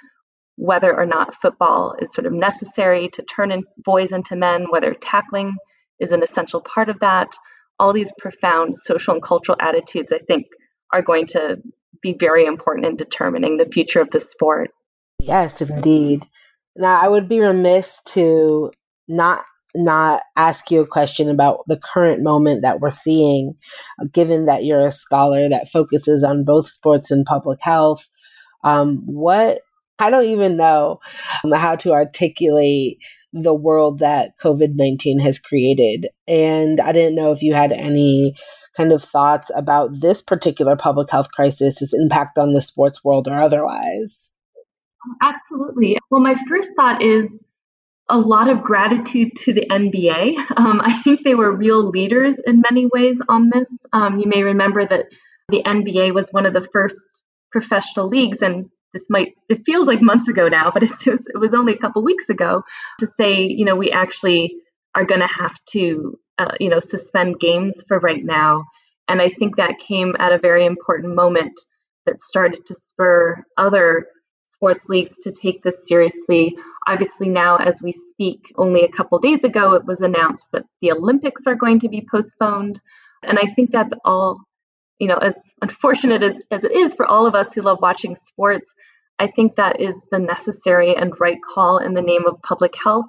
whether 0.57 0.97
or 0.97 1.05
not 1.05 1.35
football 1.35 1.97
is 2.01 2.13
sort 2.15 2.27
of 2.27 2.33
necessary 2.33 3.09
to 3.11 3.23
turn 3.23 3.51
in 3.51 3.65
boys 3.79 4.13
into 4.13 4.37
men, 4.37 4.67
whether 4.71 4.95
tackling 4.95 5.55
is 6.01 6.13
an 6.13 6.23
essential 6.23 6.61
part 6.63 6.89
of 6.89 7.01
that. 7.01 7.37
All 7.79 7.93
these 7.93 8.13
profound 8.19 8.79
social 8.79 9.15
and 9.15 9.23
cultural 9.23 9.59
attitudes, 9.61 10.13
I 10.13 10.19
think, 10.19 10.47
are 10.93 11.03
going 11.03 11.27
to 11.29 11.59
be 12.01 12.17
very 12.19 12.47
important 12.47 12.87
in 12.87 12.97
determining 12.97 13.57
the 13.57 13.67
future 13.67 14.01
of 14.01 14.11
the 14.11 14.21
sport. 14.21 14.71
Yes, 15.19 15.61
indeed. 15.61 16.27
Now, 16.77 17.01
I 17.01 17.09
would 17.09 17.29
be 17.29 17.41
remiss 17.41 18.01
to 18.09 18.71
not 19.09 19.45
not 19.75 20.23
ask 20.37 20.71
you 20.71 20.81
a 20.81 20.87
question 20.87 21.29
about 21.29 21.61
the 21.67 21.79
current 21.79 22.23
moment 22.23 22.63
that 22.63 22.81
we're 22.81 22.91
seeing, 22.91 23.55
given 24.13 24.47
that 24.47 24.65
you're 24.65 24.87
a 24.87 24.93
scholar 24.93 25.49
that 25.51 25.69
focuses 25.69 26.23
on 26.25 26.45
both 26.45 26.67
sports 26.67 27.11
and 27.11 27.27
public 27.27 27.59
health. 27.61 28.09
Um, 28.65 29.03
what 29.05 29.61
I 29.99 30.11
don't 30.11 30.27
even 30.27 30.57
know 30.57 31.01
how 31.55 31.77
to 31.77 31.93
articulate 31.93 32.99
the 33.33 33.55
world 33.55 33.99
that 33.99 34.33
COVID 34.43 34.73
19 34.75 35.21
has 35.21 35.39
created. 35.39 36.09
And 36.27 36.81
I 36.81 36.93
didn't 36.93 37.17
know 37.17 37.33
if 37.33 37.43
you 37.43 37.55
had 37.55 37.73
any 37.73 38.35
kind 38.77 38.93
of 38.93 39.03
thoughts 39.03 39.51
about 39.55 39.91
this 40.01 40.23
particular 40.23 40.77
public 40.77 41.11
health 41.11 41.31
crisis, 41.33 41.81
its 41.81 41.95
impact 41.95 42.39
on 42.39 42.53
the 42.53 42.63
sports 42.63 43.03
world 43.05 43.29
or 43.29 43.37
otherwise. 43.37 44.33
Absolutely. 45.23 45.99
Well, 46.11 46.21
my 46.21 46.37
first 46.49 46.71
thought 46.77 47.03
is 47.03 47.45
a 48.09 48.19
lot 48.19 48.49
of 48.49 48.63
gratitude 48.63 49.35
to 49.37 49.53
the 49.53 49.67
NBA. 49.71 50.37
Um, 50.57 50.81
I 50.83 50.95
think 51.03 51.23
they 51.23 51.35
were 51.35 51.55
real 51.55 51.87
leaders 51.87 52.41
in 52.41 52.63
many 52.71 52.87
ways 52.87 53.21
on 53.29 53.51
this. 53.51 53.69
Um, 53.93 54.19
you 54.19 54.27
may 54.27 54.43
remember 54.43 54.87
that 54.87 55.07
the 55.49 55.63
NBA 55.63 56.15
was 56.15 56.31
one 56.31 56.47
of 56.47 56.55
the 56.55 56.67
first 56.73 57.25
professional 57.53 58.09
leagues, 58.09 58.43
and 58.43 58.67
this 58.93 59.07
might 59.11 59.35
it 59.49 59.65
feels 59.67 59.87
like 59.87 60.01
months 60.01 60.29
ago 60.29 60.49
now, 60.49 60.71
but 60.73 60.83
it 60.83 61.07
was, 61.07 61.27
it 61.27 61.39
was 61.39 61.53
only 61.55 61.75
a 61.75 61.79
couple 61.79 62.03
weeks 62.03 62.29
ago 62.31 62.63
to 62.99 63.07
say, 63.07 63.43
you 63.45 63.65
know, 63.65 63.77
we 63.77 63.91
actually 63.91 64.57
are 64.95 65.05
going 65.05 65.21
to 65.21 65.27
have 65.27 65.57
to, 65.73 66.19
uh, 66.39 66.53
you 66.59 66.71
know, 66.71 66.81
suspend 66.81 67.39
games 67.39 67.85
for 67.87 67.99
right 67.99 68.25
now. 68.25 68.65
And 69.09 69.21
I 69.21 69.29
think 69.29 69.57
that 69.57 69.79
came 69.79 70.17
at 70.19 70.33
a 70.33 70.39
very 70.39 70.65
important 70.65 71.15
moment 71.15 71.53
that 72.07 72.21
started 72.21 72.65
to 72.67 72.75
spur 72.75 73.45
other 73.57 74.07
sports 74.57 74.89
leagues 74.89 75.19
to 75.19 75.33
take 75.33 75.63
this 75.63 75.87
seriously. 75.87 76.57
Obviously, 76.87 77.29
now 77.29 77.57
as 77.57 77.83
we 77.83 77.93
speak, 77.93 78.53
only 78.57 78.83
a 78.83 78.89
couple 78.89 79.19
days 79.19 79.45
ago, 79.45 79.75
it 79.75 79.85
was 79.85 80.01
announced 80.01 80.47
that 80.53 80.65
the 80.81 80.93
Olympics 80.93 81.47
are 81.47 81.55
going 81.55 81.81
to 81.81 81.89
be 81.89 82.07
postponed. 82.11 82.81
And 83.23 83.39
I 83.39 83.53
think 83.55 83.71
that's 83.71 83.93
all, 84.05 84.41
you 84.99 85.09
know, 85.09 85.19
as 85.19 85.39
unfortunate 85.63 86.23
as, 86.23 86.41
as 86.51 86.65
it 86.65 86.73
is 86.73 86.95
for 86.95 87.07
all 87.07 87.27
of 87.27 87.35
us 87.35 87.53
who 87.53 87.63
love 87.63 87.79
watching 87.81 88.17
sports, 88.17 88.75
I 89.19 89.29
think 89.29 89.57
that 89.57 89.81
is 89.81 90.05
the 90.11 90.19
necessary 90.19 90.95
and 90.95 91.13
right 91.19 91.39
call 91.43 91.79
in 91.79 91.95
the 91.95 92.03
name 92.03 92.27
of 92.27 92.43
public 92.43 92.75
health, 92.83 93.07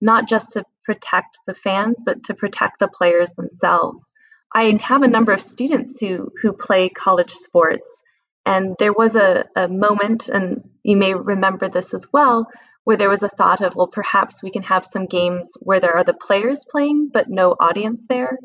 not 0.00 0.28
just 0.28 0.52
to 0.52 0.64
protect 0.84 1.38
the 1.46 1.54
fans, 1.54 2.00
but 2.04 2.24
to 2.24 2.34
protect 2.34 2.78
the 2.78 2.88
players 2.88 3.30
themselves. 3.32 4.12
I 4.54 4.76
have 4.80 5.02
a 5.02 5.08
number 5.08 5.32
of 5.32 5.40
students 5.40 5.98
who 5.98 6.30
who 6.40 6.52
play 6.52 6.88
college 6.88 7.32
sports 7.32 8.02
and 8.46 8.76
there 8.78 8.92
was 8.92 9.16
a, 9.16 9.44
a 9.56 9.68
moment, 9.68 10.28
and 10.28 10.68
you 10.82 10.96
may 10.96 11.14
remember 11.14 11.68
this 11.68 11.94
as 11.94 12.06
well, 12.12 12.46
where 12.84 12.96
there 12.96 13.08
was 13.08 13.22
a 13.22 13.28
thought 13.28 13.62
of, 13.62 13.74
well, 13.74 13.88
perhaps 13.88 14.42
we 14.42 14.50
can 14.50 14.62
have 14.62 14.84
some 14.84 15.06
games 15.06 15.52
where 15.62 15.80
there 15.80 15.96
are 15.96 16.04
the 16.04 16.12
players 16.14 16.66
playing, 16.70 17.10
but 17.12 17.28
no 17.28 17.52
audience 17.52 18.04
there, 18.08 18.38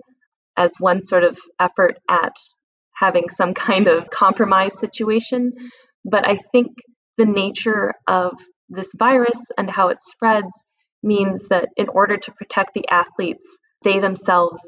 as 0.55 0.71
one 0.79 1.01
sort 1.01 1.23
of 1.23 1.37
effort 1.59 1.99
at 2.09 2.35
having 2.95 3.29
some 3.29 3.53
kind 3.53 3.87
of 3.87 4.09
compromise 4.09 4.79
situation. 4.79 5.51
But 6.05 6.27
I 6.27 6.39
think 6.53 6.67
the 7.17 7.25
nature 7.25 7.93
of 8.07 8.33
this 8.69 8.91
virus 8.97 9.39
and 9.57 9.69
how 9.69 9.89
it 9.89 10.01
spreads 10.01 10.65
means 11.03 11.47
that 11.49 11.69
in 11.75 11.89
order 11.89 12.17
to 12.17 12.31
protect 12.31 12.73
the 12.73 12.87
athletes, 12.89 13.45
they 13.83 13.99
themselves 13.99 14.61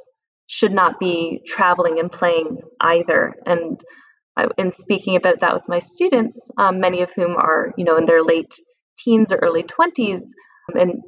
should 0.48 0.74
not 0.74 1.00
be 1.00 1.42
traveling 1.46 2.00
and 2.00 2.12
playing 2.12 2.58
either. 2.82 3.34
And 3.46 3.82
in 4.58 4.72
speaking 4.72 5.16
about 5.16 5.40
that 5.40 5.54
with 5.54 5.68
my 5.68 5.80
students, 5.80 6.50
um, 6.58 6.80
many 6.80 7.02
of 7.02 7.14
whom 7.14 7.36
are, 7.36 7.74
you 7.78 7.84
know, 7.84 7.98
in 7.98 8.06
their 8.06 8.24
late 8.24 8.54
teens 8.98 9.32
or 9.32 9.38
early 9.38 9.64
20s, 9.64 10.22
and 10.74 11.02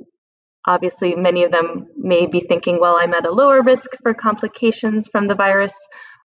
obviously 0.66 1.16
many 1.16 1.44
of 1.44 1.52
them 1.52 1.88
may 1.98 2.26
be 2.26 2.40
thinking, 2.40 2.80
well, 2.80 2.98
I'm 2.98 3.14
at 3.14 3.26
a 3.26 3.32
lower 3.32 3.62
risk 3.62 3.92
for 4.02 4.14
complications 4.14 5.08
from 5.08 5.28
the 5.28 5.36
virus. 5.36 5.74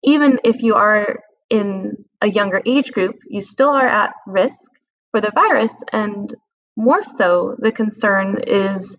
Even 0.03 0.39
if 0.43 0.61
you 0.61 0.75
are 0.75 1.19
in 1.49 1.93
a 2.21 2.29
younger 2.29 2.61
age 2.65 2.91
group, 2.91 3.15
you 3.27 3.41
still 3.41 3.69
are 3.69 3.87
at 3.87 4.13
risk 4.27 4.71
for 5.11 5.21
the 5.21 5.31
virus. 5.33 5.73
And 5.91 6.33
more 6.75 7.03
so, 7.03 7.55
the 7.59 7.71
concern 7.71 8.39
is 8.47 8.95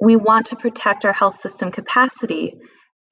we 0.00 0.16
want 0.16 0.46
to 0.46 0.56
protect 0.56 1.04
our 1.04 1.12
health 1.12 1.38
system 1.38 1.70
capacity. 1.70 2.54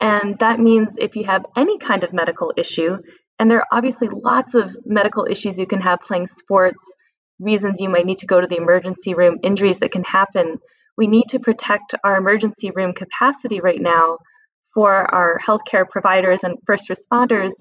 And 0.01 0.39
that 0.39 0.59
means 0.59 0.97
if 0.99 1.17
you 1.17 1.25
have 1.25 1.45
any 1.57 1.79
kind 1.79 2.03
of 2.03 2.13
medical 2.13 2.53
issue, 2.57 2.99
and 3.39 3.51
there 3.51 3.59
are 3.59 3.67
obviously 3.71 4.09
lots 4.11 4.55
of 4.55 4.77
medical 4.85 5.27
issues 5.29 5.59
you 5.59 5.67
can 5.67 5.81
have 5.81 6.01
playing 6.01 6.27
sports, 6.27 6.95
reasons 7.39 7.81
you 7.81 7.89
might 7.89 8.07
need 8.07 8.19
to 8.19 8.27
go 8.27 8.41
to 8.41 8.47
the 8.47 8.57
emergency 8.57 9.15
room, 9.15 9.39
injuries 9.43 9.79
that 9.79 9.93
can 9.93 10.05
happen. 10.05 10.59
We 10.97 11.07
need 11.07 11.27
to 11.29 11.39
protect 11.39 11.95
our 12.03 12.17
emergency 12.17 12.71
room 12.71 12.93
capacity 12.93 13.61
right 13.61 13.81
now 13.81 14.19
for 14.75 14.93
our 14.93 15.39
healthcare 15.45 15.89
providers 15.89 16.43
and 16.43 16.59
first 16.67 16.89
responders 16.89 17.53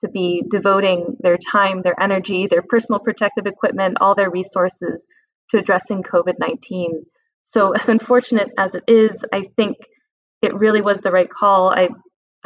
to 0.00 0.08
be 0.08 0.42
devoting 0.50 1.16
their 1.20 1.38
time, 1.38 1.82
their 1.82 2.00
energy, 2.00 2.46
their 2.46 2.62
personal 2.62 2.98
protective 2.98 3.46
equipment, 3.46 3.98
all 4.00 4.14
their 4.14 4.30
resources 4.30 5.06
to 5.50 5.58
addressing 5.58 6.02
COVID 6.02 6.34
19. 6.38 7.04
So, 7.44 7.72
as 7.72 7.88
unfortunate 7.88 8.50
as 8.58 8.74
it 8.74 8.84
is, 8.88 9.24
I 9.32 9.50
think 9.56 9.76
it 10.42 10.54
really 10.54 10.80
was 10.80 11.00
the 11.00 11.12
right 11.12 11.30
call. 11.30 11.70
I 11.70 11.88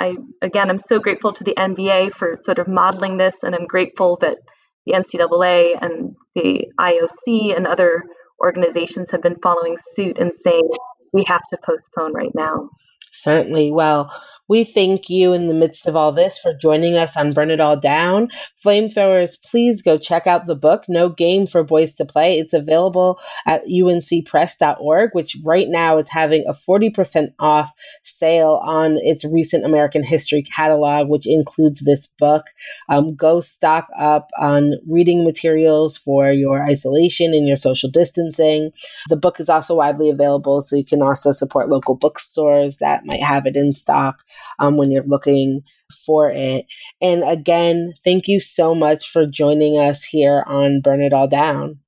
I 0.01 0.17
again, 0.41 0.71
I'm 0.71 0.79
so 0.79 0.99
grateful 0.99 1.33
to 1.35 1.45
the 1.45 1.55
NBA 1.55 2.15
for 2.15 2.35
sort 2.35 2.59
of 2.59 2.67
modeling 2.67 3.19
this, 3.19 3.43
and 3.43 3.55
I'm 3.55 3.67
grateful 3.67 4.17
that 4.23 4.39
the 4.87 4.95
NCAA 4.95 5.79
and 5.81 6.17
the 6.35 6.67
IOC 6.81 7.55
and 7.55 7.67
other 7.67 8.05
organizations 8.43 9.11
have 9.11 9.23
been 9.23 9.37
following 9.43 9.77
suit 9.79 10.19
and 10.19 10.35
saying 10.35 10.69
we 11.13 11.23
have 11.25 11.43
to 11.51 11.59
postpone 11.65 12.15
right 12.15 12.35
now. 12.35 12.71
Certainly. 13.13 13.73
Well, 13.73 14.11
we 14.51 14.65
thank 14.65 15.09
you 15.09 15.33
in 15.33 15.49
the 15.49 15.55
midst 15.55 15.87
of 15.87 15.97
all 15.97 16.13
this 16.13 16.39
for 16.39 16.53
joining 16.53 16.97
us 16.97 17.17
on 17.17 17.33
Burn 17.33 17.51
It 17.51 17.61
All 17.61 17.77
Down. 17.77 18.29
Flamethrowers, 18.63 19.41
please 19.43 19.81
go 19.81 19.97
check 19.97 20.27
out 20.27 20.47
the 20.47 20.55
book, 20.55 20.85
No 20.89 21.09
Game 21.09 21.47
for 21.47 21.65
Boys 21.65 21.95
to 21.95 22.05
Play. 22.05 22.39
It's 22.39 22.53
available 22.53 23.19
at 23.47 23.65
uncpress.org, 23.65 25.11
which 25.13 25.39
right 25.45 25.69
now 25.69 25.97
is 25.97 26.11
having 26.11 26.45
a 26.47 26.53
40% 26.53 27.29
off 27.39 27.73
sale 28.05 28.61
on 28.63 28.99
its 29.01 29.25
recent 29.25 29.65
American 29.65 30.05
history 30.05 30.43
catalog, 30.43 31.09
which 31.09 31.27
includes 31.27 31.81
this 31.81 32.09
book. 32.19 32.47
Um, 32.91 33.15
go 33.15 33.41
stock 33.41 33.87
up 33.99 34.29
on 34.39 34.75
reading 34.87 35.25
materials 35.25 35.97
for 35.97 36.31
your 36.31 36.63
isolation 36.63 37.33
and 37.35 37.47
your 37.47 37.57
social 37.57 37.89
distancing. 37.89 38.73
The 39.09 39.17
book 39.17 39.41
is 39.41 39.49
also 39.49 39.77
widely 39.77 40.11
available, 40.11 40.61
so 40.61 40.77
you 40.77 40.85
can 40.85 41.01
also 41.01 41.31
support 41.33 41.71
local 41.71 41.95
bookstores 41.95 42.77
that 42.79 42.91
that 42.91 43.07
might 43.07 43.23
have 43.23 43.47
it 43.47 43.57
in 43.57 43.73
stock 43.73 44.25
um, 44.59 44.77
when 44.77 44.91
you're 44.91 45.07
looking 45.07 45.63
for 46.07 46.31
it. 46.31 46.67
And 47.01 47.23
again, 47.25 47.95
thank 48.05 48.29
you 48.29 48.41
so 48.41 48.75
much 48.75 49.09
for 49.09 49.27
joining 49.27 49.79
us 49.79 50.05
here 50.05 50.45
on 50.47 50.81
Burn 50.81 51.01
It 51.01 51.13
All 51.13 51.29
Down. 51.29 51.81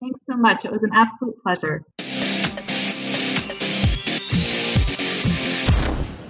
Thanks 0.00 0.20
so 0.30 0.36
much. 0.36 0.64
It 0.64 0.72
was 0.72 0.82
an 0.82 0.90
absolute 0.94 1.36
pleasure. 1.42 1.82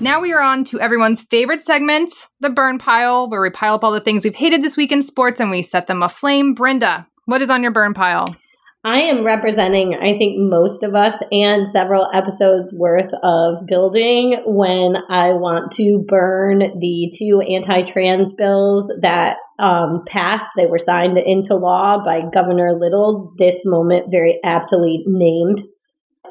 Now 0.03 0.22
we 0.22 0.33
are 0.33 0.41
on 0.41 0.64
to 0.64 0.81
everyone's 0.81 1.20
favorite 1.20 1.62
segment, 1.62 2.11
the 2.41 2.49
burn 2.49 2.78
pile, 2.78 3.28
where 3.28 3.43
we 3.43 3.51
pile 3.51 3.74
up 3.74 3.85
all 3.85 3.93
the 3.93 4.01
things 4.01 4.24
we've 4.24 4.35
hated 4.35 4.62
this 4.62 4.76
week 4.76 4.93
in 4.93 5.03
sports 5.03 5.41
and 5.41 5.51
we 5.51 5.61
set 5.61 5.89
them 5.89 6.03
aflame. 6.03 6.55
Brenda, 6.55 7.07
what 7.26 7.43
is 7.43 7.51
on 7.51 7.62
your 7.62 7.70
burn 7.70 7.93
pile? 7.93 8.35
I 8.83 9.01
am 9.01 9.24
representing, 9.26 9.95
I 9.95 10.16
think, 10.16 10.37
most 10.39 10.83
of 10.83 10.95
us 10.95 11.14
and 11.31 11.68
several 11.68 12.09
episodes 12.14 12.72
worth 12.72 13.12
of 13.22 13.66
building 13.66 14.41
when 14.47 14.97
I 15.11 15.33
want 15.33 15.72
to 15.72 16.03
burn 16.09 16.61
the 16.78 17.12
two 17.14 17.43
anti 17.43 17.83
trans 17.83 18.33
bills 18.33 18.91
that 19.03 19.37
um, 19.59 20.03
passed. 20.07 20.49
They 20.57 20.64
were 20.64 20.78
signed 20.78 21.18
into 21.18 21.57
law 21.57 22.03
by 22.03 22.22
Governor 22.33 22.72
Little, 22.72 23.35
this 23.37 23.61
moment 23.66 24.07
very 24.11 24.41
aptly 24.43 25.03
named. 25.07 25.61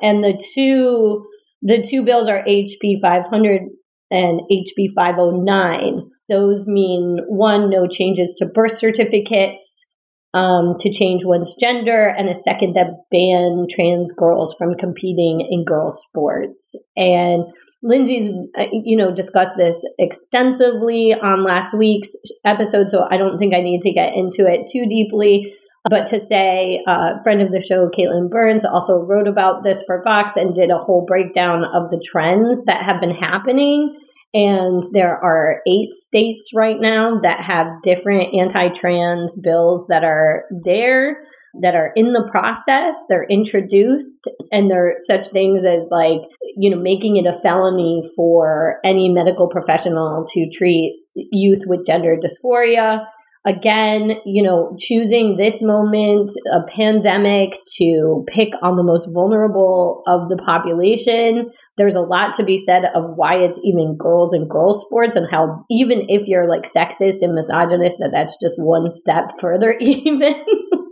And 0.02 0.24
the 0.24 0.42
two 0.56 1.28
the 1.62 1.84
two 1.84 2.04
bills 2.04 2.28
are 2.28 2.44
HB 2.46 3.00
500 3.00 3.62
and 4.10 4.42
HB 4.52 4.94
509. 4.96 6.10
Those 6.30 6.66
mean 6.66 7.20
one, 7.28 7.70
no 7.70 7.86
changes 7.86 8.36
to 8.40 8.48
birth 8.48 8.78
certificates 8.78 9.79
um, 10.34 10.76
to 10.80 10.92
change 10.92 11.26
one's 11.26 11.56
gender, 11.56 12.08
and 12.08 12.30
a 12.30 12.36
second 12.36 12.74
that 12.74 13.06
ban 13.10 13.66
trans 13.70 14.12
girls 14.12 14.56
from 14.58 14.76
competing 14.76 15.42
in 15.50 15.66
girls' 15.66 16.04
sports. 16.08 16.76
And 16.96 17.46
Lindsay's, 17.82 18.30
uh, 18.56 18.68
you 18.72 18.96
know, 18.96 19.12
discussed 19.12 19.58
this 19.58 19.84
extensively 19.98 21.14
on 21.14 21.44
last 21.44 21.74
week's 21.74 22.12
episode, 22.46 22.90
so 22.90 23.08
I 23.10 23.18
don't 23.18 23.38
think 23.38 23.54
I 23.54 23.62
need 23.62 23.82
to 23.82 23.92
get 23.92 24.14
into 24.16 24.46
it 24.46 24.70
too 24.72 24.86
deeply. 24.88 25.54
But 25.90 26.06
to 26.08 26.20
say, 26.20 26.84
a 26.88 26.92
uh, 26.92 27.24
friend 27.24 27.42
of 27.42 27.52
the 27.52 27.62
show, 27.62 27.90
Katelyn 27.90 28.30
Burns, 28.30 28.66
also 28.66 29.00
wrote 29.00 29.28
about 29.28 29.64
this 29.64 29.82
for 29.88 30.04
Vox 30.04 30.36
and 30.36 30.54
did 30.54 30.70
a 30.70 30.78
whole 30.78 31.06
breakdown 31.06 31.64
of 31.64 31.90
the 31.90 32.04
trends 32.06 32.66
that 32.66 32.84
have 32.84 33.00
been 33.00 33.16
happening. 33.16 33.98
And 34.34 34.84
there 34.94 35.18
are 35.18 35.62
eight 35.68 35.94
states 35.94 36.52
right 36.54 36.80
now 36.80 37.20
that 37.22 37.40
have 37.40 37.68
different 37.84 38.34
anti 38.36 38.70
trans 38.70 39.36
bills 39.38 39.88
that 39.88 40.04
are 40.04 40.46
there 40.64 41.18
that 41.62 41.76
are 41.76 41.92
in 41.96 42.14
the 42.14 42.28
process. 42.30 42.96
They're 43.10 43.26
introduced, 43.30 44.28
and 44.52 44.70
there 44.70 44.88
are 44.88 44.96
such 45.00 45.28
things 45.28 45.66
as 45.66 45.88
like, 45.92 46.22
you 46.56 46.70
know, 46.70 46.80
making 46.80 47.18
it 47.18 47.26
a 47.26 47.34
felony 47.34 48.04
for 48.16 48.80
any 48.84 49.10
medical 49.10 49.48
professional 49.48 50.26
to 50.30 50.50
treat 50.52 51.00
youth 51.16 51.64
with 51.66 51.86
gender 51.86 52.16
dysphoria. 52.18 53.06
Again, 53.46 54.20
you 54.26 54.44
know, 54.44 54.76
choosing 54.78 55.36
this 55.36 55.62
moment, 55.62 56.30
a 56.52 56.70
pandemic, 56.70 57.58
to 57.78 58.26
pick 58.28 58.50
on 58.62 58.76
the 58.76 58.84
most 58.84 59.10
vulnerable 59.14 60.04
of 60.08 60.28
the 60.28 60.36
population. 60.36 61.50
There's 61.78 61.96
a 61.96 62.02
lot 62.02 62.34
to 62.34 62.44
be 62.44 62.58
said 62.58 62.84
of 62.94 63.12
why 63.16 63.36
it's 63.36 63.60
even 63.64 63.96
girls 63.98 64.34
and 64.34 64.50
girls 64.50 64.84
sports 64.86 65.16
and 65.16 65.26
how 65.32 65.60
even 65.72 66.06
if 66.10 66.28
you're 66.28 66.50
like 66.50 66.64
sexist 66.64 67.22
and 67.22 67.34
misogynist, 67.34 68.00
that 68.00 68.12
that's 68.12 68.36
just 68.42 68.56
one 68.58 68.90
step 68.90 69.32
further 69.40 69.76
even. 69.80 70.44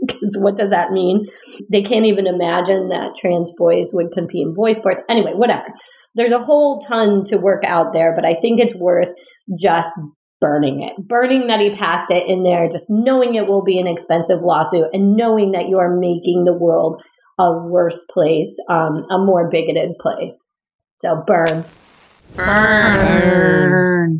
because 0.07 0.37
what 0.39 0.55
does 0.55 0.69
that 0.69 0.91
mean? 0.91 1.25
They 1.69 1.83
can't 1.83 2.05
even 2.05 2.27
imagine 2.27 2.89
that 2.89 3.15
trans 3.19 3.51
boys 3.57 3.91
would 3.93 4.11
compete 4.11 4.47
in 4.47 4.53
boy 4.53 4.71
sports. 4.71 5.01
Anyway, 5.09 5.33
whatever. 5.33 5.67
There's 6.15 6.31
a 6.31 6.43
whole 6.43 6.79
ton 6.79 7.23
to 7.25 7.37
work 7.37 7.63
out 7.63 7.93
there, 7.93 8.15
but 8.15 8.25
I 8.25 8.35
think 8.41 8.59
it's 8.59 8.73
worth 8.75 9.13
just 9.59 9.91
burning 10.39 10.83
it, 10.83 10.93
burning 11.07 11.47
that 11.47 11.59
he 11.59 11.71
passed 11.71 12.11
it 12.11 12.27
in 12.27 12.43
there, 12.43 12.69
just 12.69 12.85
knowing 12.89 13.35
it 13.35 13.47
will 13.47 13.63
be 13.63 13.79
an 13.79 13.87
expensive 13.87 14.41
lawsuit 14.41 14.87
and 14.93 15.15
knowing 15.15 15.51
that 15.51 15.67
you 15.67 15.79
are 15.79 15.97
making 15.97 16.43
the 16.43 16.53
world 16.53 17.01
a 17.39 17.51
worse 17.51 18.03
place, 18.09 18.57
um, 18.69 19.05
a 19.09 19.17
more 19.17 19.49
bigoted 19.49 19.97
place. 19.99 20.47
So 20.99 21.23
burn. 21.25 21.65
Burn. 22.35 23.69
Burn. 23.69 24.19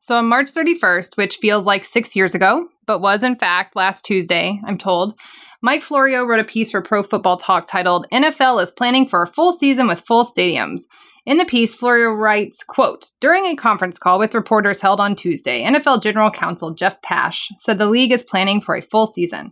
So 0.00 0.16
on 0.16 0.26
March 0.26 0.52
31st, 0.52 1.16
which 1.16 1.36
feels 1.36 1.66
like 1.66 1.84
six 1.84 2.14
years 2.14 2.34
ago, 2.34 2.68
but 2.86 3.00
was 3.00 3.22
in 3.22 3.36
fact 3.36 3.74
last 3.74 4.04
Tuesday, 4.04 4.60
I'm 4.64 4.78
told, 4.78 5.18
Mike 5.62 5.82
Florio 5.82 6.24
wrote 6.24 6.38
a 6.38 6.44
piece 6.44 6.70
for 6.70 6.80
Pro 6.80 7.02
Football 7.02 7.38
Talk 7.38 7.66
titled 7.66 8.06
NFL 8.12 8.62
is 8.62 8.70
planning 8.70 9.08
for 9.08 9.22
a 9.22 9.26
full 9.26 9.52
season 9.52 9.88
with 9.88 10.00
full 10.06 10.24
stadiums. 10.24 10.82
In 11.26 11.38
the 11.38 11.44
piece, 11.44 11.74
Florio 11.74 12.12
writes, 12.12 12.62
quote, 12.62 13.10
During 13.20 13.44
a 13.46 13.56
conference 13.56 13.98
call 13.98 14.20
with 14.20 14.32
reporters 14.32 14.80
held 14.80 15.00
on 15.00 15.16
Tuesday, 15.16 15.64
NFL 15.64 16.00
General 16.00 16.30
Counsel 16.30 16.70
Jeff 16.72 17.02
Pash 17.02 17.50
said 17.58 17.78
the 17.78 17.86
league 17.86 18.12
is 18.12 18.22
planning 18.22 18.60
for 18.60 18.76
a 18.76 18.80
full 18.80 19.08
season. 19.08 19.50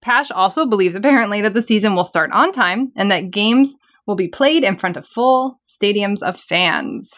Pash 0.00 0.30
also 0.30 0.66
believes 0.66 0.94
apparently 0.94 1.42
that 1.42 1.52
the 1.52 1.60
season 1.60 1.94
will 1.94 2.04
start 2.04 2.30
on 2.32 2.52
time 2.52 2.90
and 2.96 3.10
that 3.10 3.30
games 3.30 3.76
will 4.06 4.14
be 4.14 4.28
played 4.28 4.64
in 4.64 4.78
front 4.78 4.96
of 4.96 5.06
full 5.06 5.60
stadiums 5.66 6.22
of 6.22 6.40
fans. 6.40 7.12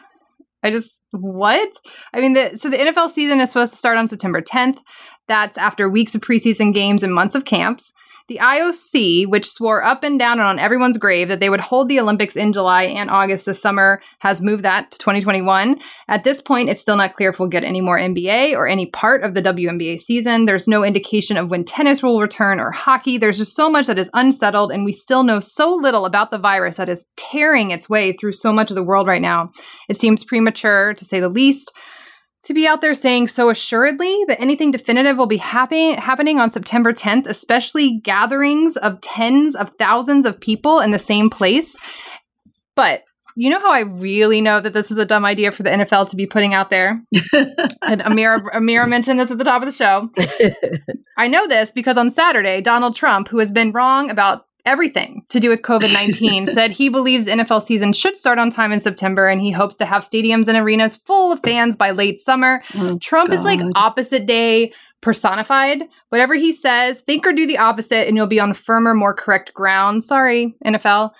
I 0.64 0.72
just 0.72 1.00
what? 1.12 1.70
I 2.12 2.20
mean, 2.20 2.32
the, 2.32 2.56
so 2.56 2.70
the 2.70 2.78
NFL 2.78 3.12
season 3.12 3.40
is 3.40 3.50
supposed 3.50 3.72
to 3.72 3.78
start 3.78 3.98
on 3.98 4.08
September 4.08 4.40
10th. 4.40 4.78
That's 5.28 5.56
after 5.56 5.88
weeks 5.88 6.16
of 6.16 6.22
preseason 6.22 6.74
games 6.74 7.04
and 7.04 7.14
months 7.14 7.36
of 7.36 7.44
camps. 7.44 7.92
The 8.28 8.38
IOC, 8.38 9.26
which 9.28 9.48
swore 9.48 9.82
up 9.84 10.04
and 10.04 10.18
down 10.18 10.38
and 10.38 10.48
on 10.48 10.58
everyone's 10.58 10.96
grave 10.96 11.28
that 11.28 11.40
they 11.40 11.50
would 11.50 11.60
hold 11.60 11.88
the 11.88 11.98
Olympics 11.98 12.36
in 12.36 12.52
July 12.52 12.84
and 12.84 13.10
August 13.10 13.46
this 13.46 13.60
summer, 13.60 14.00
has 14.20 14.40
moved 14.40 14.64
that 14.64 14.90
to 14.92 14.98
2021. 14.98 15.80
At 16.08 16.24
this 16.24 16.40
point, 16.40 16.68
it's 16.68 16.80
still 16.80 16.96
not 16.96 17.14
clear 17.14 17.30
if 17.30 17.38
we'll 17.38 17.48
get 17.48 17.64
any 17.64 17.80
more 17.80 17.98
NBA 17.98 18.54
or 18.54 18.66
any 18.66 18.86
part 18.86 19.24
of 19.24 19.34
the 19.34 19.42
WNBA 19.42 19.98
season. 19.98 20.46
There's 20.46 20.68
no 20.68 20.84
indication 20.84 21.36
of 21.36 21.50
when 21.50 21.64
tennis 21.64 22.02
will 22.02 22.20
return 22.20 22.60
or 22.60 22.70
hockey. 22.70 23.18
There's 23.18 23.38
just 23.38 23.56
so 23.56 23.68
much 23.68 23.86
that 23.86 23.98
is 23.98 24.10
unsettled, 24.14 24.72
and 24.72 24.84
we 24.84 24.92
still 24.92 25.24
know 25.24 25.40
so 25.40 25.74
little 25.74 26.06
about 26.06 26.30
the 26.30 26.38
virus 26.38 26.76
that 26.76 26.88
is 26.88 27.06
tearing 27.16 27.70
its 27.70 27.88
way 27.88 28.12
through 28.12 28.32
so 28.32 28.52
much 28.52 28.70
of 28.70 28.76
the 28.76 28.82
world 28.82 29.06
right 29.06 29.22
now. 29.22 29.50
It 29.88 29.98
seems 29.98 30.24
premature, 30.24 30.94
to 30.94 31.04
say 31.04 31.20
the 31.20 31.28
least 31.28 31.72
to 32.44 32.54
be 32.54 32.66
out 32.66 32.80
there 32.80 32.94
saying 32.94 33.28
so 33.28 33.50
assuredly 33.50 34.24
that 34.26 34.40
anything 34.40 34.70
definitive 34.70 35.16
will 35.16 35.26
be 35.26 35.36
happy, 35.36 35.92
happening 35.92 36.40
on 36.40 36.50
September 36.50 36.92
10th, 36.92 37.26
especially 37.26 38.00
gatherings 38.00 38.76
of 38.76 39.00
tens 39.00 39.54
of 39.54 39.70
thousands 39.78 40.26
of 40.26 40.40
people 40.40 40.80
in 40.80 40.90
the 40.90 40.98
same 40.98 41.30
place. 41.30 41.76
But 42.74 43.04
you 43.36 43.48
know 43.48 43.60
how 43.60 43.72
I 43.72 43.80
really 43.80 44.40
know 44.40 44.60
that 44.60 44.72
this 44.72 44.90
is 44.90 44.98
a 44.98 45.06
dumb 45.06 45.24
idea 45.24 45.52
for 45.52 45.62
the 45.62 45.70
NFL 45.70 46.10
to 46.10 46.16
be 46.16 46.26
putting 46.26 46.52
out 46.52 46.68
there? 46.68 47.02
and 47.32 48.02
Amira, 48.02 48.42
Amira 48.54 48.88
mentioned 48.88 49.20
this 49.20 49.30
at 49.30 49.38
the 49.38 49.44
top 49.44 49.62
of 49.62 49.66
the 49.66 49.72
show. 49.72 50.10
I 51.16 51.28
know 51.28 51.46
this 51.46 51.72
because 51.72 51.96
on 51.96 52.10
Saturday, 52.10 52.60
Donald 52.60 52.94
Trump, 52.94 53.28
who 53.28 53.38
has 53.38 53.50
been 53.50 53.72
wrong 53.72 54.10
about 54.10 54.46
everything 54.64 55.24
to 55.28 55.40
do 55.40 55.48
with 55.48 55.62
COVID 55.62 55.92
19, 55.92 56.46
said 56.52 56.70
he 56.70 56.88
believes 56.88 57.26
NFL 57.26 57.62
season 57.62 57.92
should 57.92 58.16
start 58.16 58.38
on 58.38 58.50
time 58.50 58.72
in 58.72 58.80
September 58.80 59.28
and 59.28 59.40
he 59.40 59.50
hopes 59.50 59.76
to 59.76 59.86
have 59.86 60.02
stadiums 60.02 60.48
and 60.48 60.56
arenas 60.56 60.96
full 61.04 61.32
of 61.32 61.40
fans 61.42 61.76
by 61.76 61.90
late 61.90 62.18
summer. 62.18 62.62
Oh, 62.74 62.98
Trump 62.98 63.30
God. 63.30 63.36
is 63.36 63.44
like 63.44 63.60
opposite 63.74 64.26
day 64.26 64.72
personified. 65.00 65.82
Whatever 66.08 66.34
he 66.34 66.52
says, 66.52 67.02
think 67.02 67.26
or 67.26 67.32
do 67.32 67.46
the 67.46 67.58
opposite 67.58 68.08
and 68.08 68.16
you'll 68.16 68.26
be 68.26 68.40
on 68.40 68.54
firmer, 68.54 68.94
more 68.94 69.14
correct 69.14 69.52
ground. 69.52 70.04
Sorry, 70.04 70.54
NFL. 70.64 71.10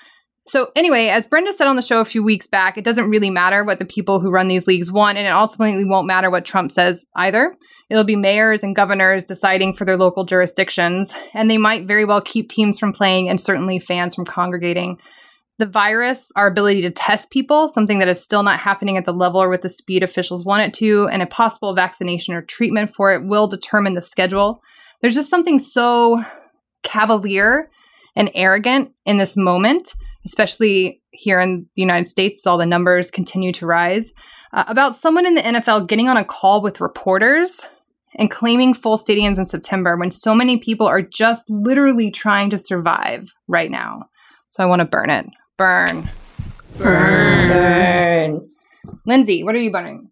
So, 0.46 0.72
anyway, 0.74 1.06
as 1.06 1.26
Brenda 1.26 1.52
said 1.52 1.68
on 1.68 1.76
the 1.76 1.82
show 1.82 2.00
a 2.00 2.04
few 2.04 2.22
weeks 2.22 2.48
back, 2.48 2.76
it 2.76 2.84
doesn't 2.84 3.08
really 3.08 3.30
matter 3.30 3.62
what 3.62 3.78
the 3.78 3.84
people 3.84 4.18
who 4.18 4.30
run 4.30 4.48
these 4.48 4.66
leagues 4.66 4.90
want, 4.90 5.16
and 5.16 5.26
it 5.26 5.30
ultimately 5.30 5.84
won't 5.84 6.06
matter 6.06 6.30
what 6.30 6.44
Trump 6.44 6.72
says 6.72 7.06
either. 7.14 7.56
It'll 7.92 8.04
be 8.04 8.16
mayors 8.16 8.62
and 8.62 8.74
governors 8.74 9.26
deciding 9.26 9.74
for 9.74 9.84
their 9.84 9.98
local 9.98 10.24
jurisdictions, 10.24 11.14
and 11.34 11.50
they 11.50 11.58
might 11.58 11.86
very 11.86 12.06
well 12.06 12.22
keep 12.22 12.48
teams 12.48 12.78
from 12.78 12.94
playing 12.94 13.28
and 13.28 13.38
certainly 13.38 13.78
fans 13.78 14.14
from 14.14 14.24
congregating. 14.24 14.98
The 15.58 15.66
virus, 15.66 16.32
our 16.34 16.46
ability 16.46 16.80
to 16.82 16.90
test 16.90 17.30
people, 17.30 17.68
something 17.68 17.98
that 17.98 18.08
is 18.08 18.24
still 18.24 18.42
not 18.42 18.58
happening 18.58 18.96
at 18.96 19.04
the 19.04 19.12
level 19.12 19.42
or 19.42 19.50
with 19.50 19.60
the 19.60 19.68
speed 19.68 20.02
officials 20.02 20.42
want 20.42 20.62
it 20.62 20.72
to, 20.78 21.06
and 21.08 21.20
a 21.20 21.26
possible 21.26 21.74
vaccination 21.74 22.32
or 22.32 22.40
treatment 22.40 22.94
for 22.94 23.12
it 23.12 23.26
will 23.26 23.46
determine 23.46 23.92
the 23.92 24.00
schedule. 24.00 24.62
There's 25.02 25.14
just 25.14 25.28
something 25.28 25.58
so 25.58 26.24
cavalier 26.82 27.68
and 28.16 28.30
arrogant 28.34 28.92
in 29.04 29.18
this 29.18 29.36
moment, 29.36 29.92
especially 30.24 31.02
here 31.10 31.40
in 31.40 31.66
the 31.76 31.82
United 31.82 32.06
States, 32.06 32.46
all 32.46 32.56
the 32.56 32.64
numbers 32.64 33.10
continue 33.10 33.52
to 33.52 33.66
rise, 33.66 34.14
uh, 34.54 34.64
about 34.66 34.96
someone 34.96 35.26
in 35.26 35.34
the 35.34 35.42
NFL 35.42 35.88
getting 35.88 36.08
on 36.08 36.16
a 36.16 36.24
call 36.24 36.62
with 36.62 36.80
reporters 36.80 37.68
and 38.16 38.30
claiming 38.30 38.74
full 38.74 38.96
stadiums 38.96 39.38
in 39.38 39.46
September 39.46 39.96
when 39.96 40.10
so 40.10 40.34
many 40.34 40.58
people 40.58 40.86
are 40.86 41.02
just 41.02 41.48
literally 41.48 42.10
trying 42.10 42.50
to 42.50 42.58
survive 42.58 43.32
right 43.48 43.70
now. 43.70 44.04
So 44.50 44.62
I 44.62 44.66
want 44.66 44.80
to 44.80 44.86
burn 44.86 45.10
it. 45.10 45.26
Burn. 45.56 46.08
Burn. 46.78 47.48
Burn. 47.48 48.48
Lindsay, 49.06 49.44
what 49.44 49.54
are 49.54 49.60
you 49.60 49.72
burning? 49.72 50.10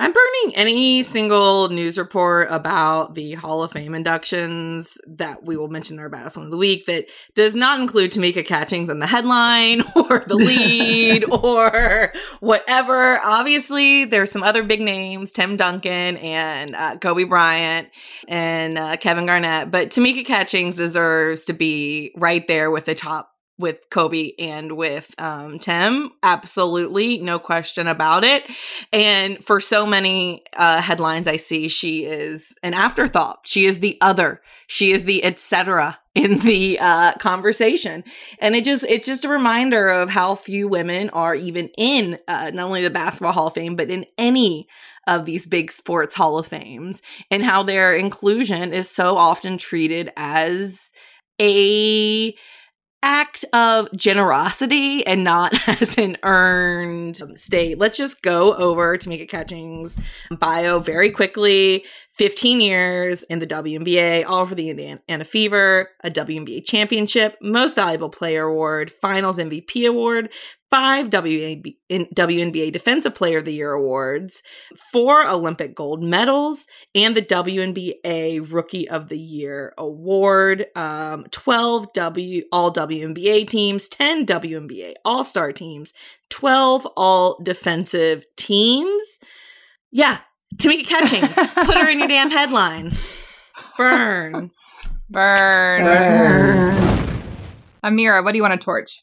I'm 0.00 0.12
burning 0.12 0.54
any 0.54 1.02
single 1.02 1.70
news 1.70 1.98
report 1.98 2.52
about 2.52 3.16
the 3.16 3.34
Hall 3.34 3.64
of 3.64 3.72
Fame 3.72 3.96
inductions 3.96 4.96
that 5.08 5.44
we 5.44 5.56
will 5.56 5.66
mention 5.66 5.96
in 5.96 6.00
our 6.00 6.08
best 6.08 6.36
one 6.36 6.46
of 6.46 6.52
the 6.52 6.56
week 6.56 6.86
that 6.86 7.06
does 7.34 7.56
not 7.56 7.80
include 7.80 8.12
Tamika 8.12 8.46
Catchings 8.46 8.88
in 8.88 9.00
the 9.00 9.08
headline 9.08 9.80
or 9.96 10.24
the 10.28 10.36
lead 10.36 11.24
or 11.32 12.12
whatever. 12.38 13.18
Obviously, 13.24 14.04
there's 14.04 14.30
some 14.30 14.44
other 14.44 14.62
big 14.62 14.80
names, 14.80 15.32
Tim 15.32 15.56
Duncan 15.56 16.16
and 16.18 16.76
uh, 16.76 16.96
Kobe 16.98 17.24
Bryant 17.24 17.88
and 18.28 18.78
uh, 18.78 18.96
Kevin 18.98 19.26
Garnett, 19.26 19.72
but 19.72 19.88
Tamika 19.88 20.24
Catchings 20.24 20.76
deserves 20.76 21.42
to 21.44 21.54
be 21.54 22.12
right 22.14 22.46
there 22.46 22.70
with 22.70 22.84
the 22.84 22.94
top 22.94 23.32
with 23.58 23.90
Kobe 23.90 24.32
and 24.38 24.76
with 24.76 25.14
um, 25.18 25.58
Tim. 25.58 26.12
Absolutely, 26.22 27.18
no 27.18 27.38
question 27.38 27.88
about 27.88 28.24
it. 28.24 28.44
And 28.92 29.44
for 29.44 29.60
so 29.60 29.84
many 29.84 30.44
uh, 30.56 30.80
headlines 30.80 31.26
I 31.26 31.36
see, 31.36 31.68
she 31.68 32.04
is 32.04 32.56
an 32.62 32.74
afterthought. 32.74 33.40
She 33.44 33.64
is 33.64 33.80
the 33.80 33.98
other. 34.00 34.40
She 34.68 34.92
is 34.92 35.04
the 35.04 35.24
etc. 35.24 35.98
in 36.14 36.38
the 36.38 36.78
uh, 36.80 37.12
conversation, 37.14 38.02
and 38.40 38.56
it 38.56 38.64
just 38.64 38.84
it's 38.84 39.06
just 39.06 39.24
a 39.24 39.28
reminder 39.28 39.88
of 39.88 40.10
how 40.10 40.34
few 40.34 40.66
women 40.68 41.10
are 41.10 41.34
even 41.34 41.70
in 41.78 42.18
uh, 42.26 42.50
not 42.52 42.66
only 42.66 42.82
the 42.82 42.90
Basketball 42.90 43.32
Hall 43.32 43.46
of 43.48 43.54
Fame, 43.54 43.76
but 43.76 43.90
in 43.90 44.04
any 44.16 44.68
of 45.06 45.24
these 45.24 45.46
big 45.46 45.70
sports 45.70 46.14
Hall 46.14 46.38
of 46.38 46.46
Fames, 46.46 47.02
and 47.30 47.42
how 47.42 47.62
their 47.62 47.94
inclusion 47.94 48.72
is 48.72 48.90
so 48.90 49.16
often 49.16 49.58
treated 49.58 50.10
as 50.16 50.92
a 51.40 52.34
act 53.02 53.44
of 53.52 53.88
generosity 53.96 55.06
and 55.06 55.24
not 55.24 55.54
as 55.80 55.96
an 55.98 56.16
earned 56.22 57.20
um, 57.22 57.36
state. 57.36 57.78
Let's 57.78 57.96
just 57.96 58.22
go 58.22 58.54
over 58.54 58.96
Tamika 58.96 59.28
Catchings' 59.28 59.96
bio 60.30 60.80
very 60.80 61.10
quickly. 61.10 61.84
15 62.12 62.60
years 62.60 63.22
in 63.24 63.38
the 63.38 63.46
WNBA, 63.46 64.24
all 64.26 64.44
for 64.44 64.56
the 64.56 64.70
Indiana 64.70 65.24
Fever, 65.24 65.90
a 66.02 66.10
WNBA 66.10 66.64
championship, 66.66 67.36
most 67.40 67.76
valuable 67.76 68.10
player 68.10 68.42
award, 68.42 68.90
finals 68.90 69.38
MVP 69.38 69.88
award, 69.88 70.28
five 70.70 71.10
WNBA, 71.10 71.76
WNBA 71.90 72.72
Defensive 72.72 73.14
Player 73.14 73.38
of 73.38 73.44
the 73.44 73.54
Year 73.54 73.72
awards, 73.72 74.42
four 74.92 75.26
Olympic 75.26 75.74
gold 75.74 76.02
medals, 76.02 76.66
and 76.94 77.16
the 77.16 77.22
WNBA 77.22 78.52
Rookie 78.52 78.88
of 78.88 79.08
the 79.08 79.18
Year 79.18 79.72
award, 79.78 80.66
um, 80.76 81.24
12 81.30 81.92
W 81.92 82.42
All 82.52 82.72
WNBA 82.72 83.48
teams, 83.48 83.88
10 83.88 84.26
WNBA 84.26 84.94
All 85.04 85.24
Star 85.24 85.52
teams, 85.52 85.92
12 86.30 86.86
All 86.96 87.38
Defensive 87.42 88.24
teams. 88.36 89.18
Yeah, 89.90 90.18
Tamika 90.56 90.86
Catchings, 90.86 91.34
put 91.34 91.76
her 91.76 91.88
in 91.88 91.98
your 91.98 92.08
damn 92.08 92.30
headline. 92.30 92.92
Burn. 93.76 94.50
Burn. 95.10 95.84
Burn. 95.84 96.76
Amira, 97.84 98.22
what 98.22 98.32
do 98.32 98.36
you 98.36 98.42
want 98.42 98.60
to 98.60 98.64
torch? 98.64 99.02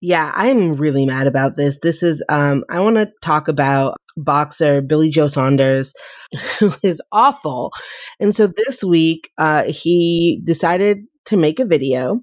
Yeah, 0.00 0.30
I'm 0.34 0.74
really 0.74 1.06
mad 1.06 1.26
about 1.26 1.56
this. 1.56 1.78
This 1.82 2.02
is 2.02 2.22
um 2.28 2.64
I 2.68 2.80
want 2.80 2.96
to 2.96 3.08
talk 3.22 3.48
about 3.48 3.96
boxer 4.16 4.80
Billy 4.80 5.10
Joe 5.10 5.28
Saunders 5.28 5.92
who 6.58 6.72
is 6.82 7.00
awful. 7.12 7.72
And 8.20 8.34
so 8.34 8.46
this 8.46 8.84
week 8.84 9.30
uh 9.38 9.64
he 9.64 10.40
decided 10.44 10.98
to 11.26 11.36
make 11.36 11.58
a 11.60 11.64
video 11.66 12.20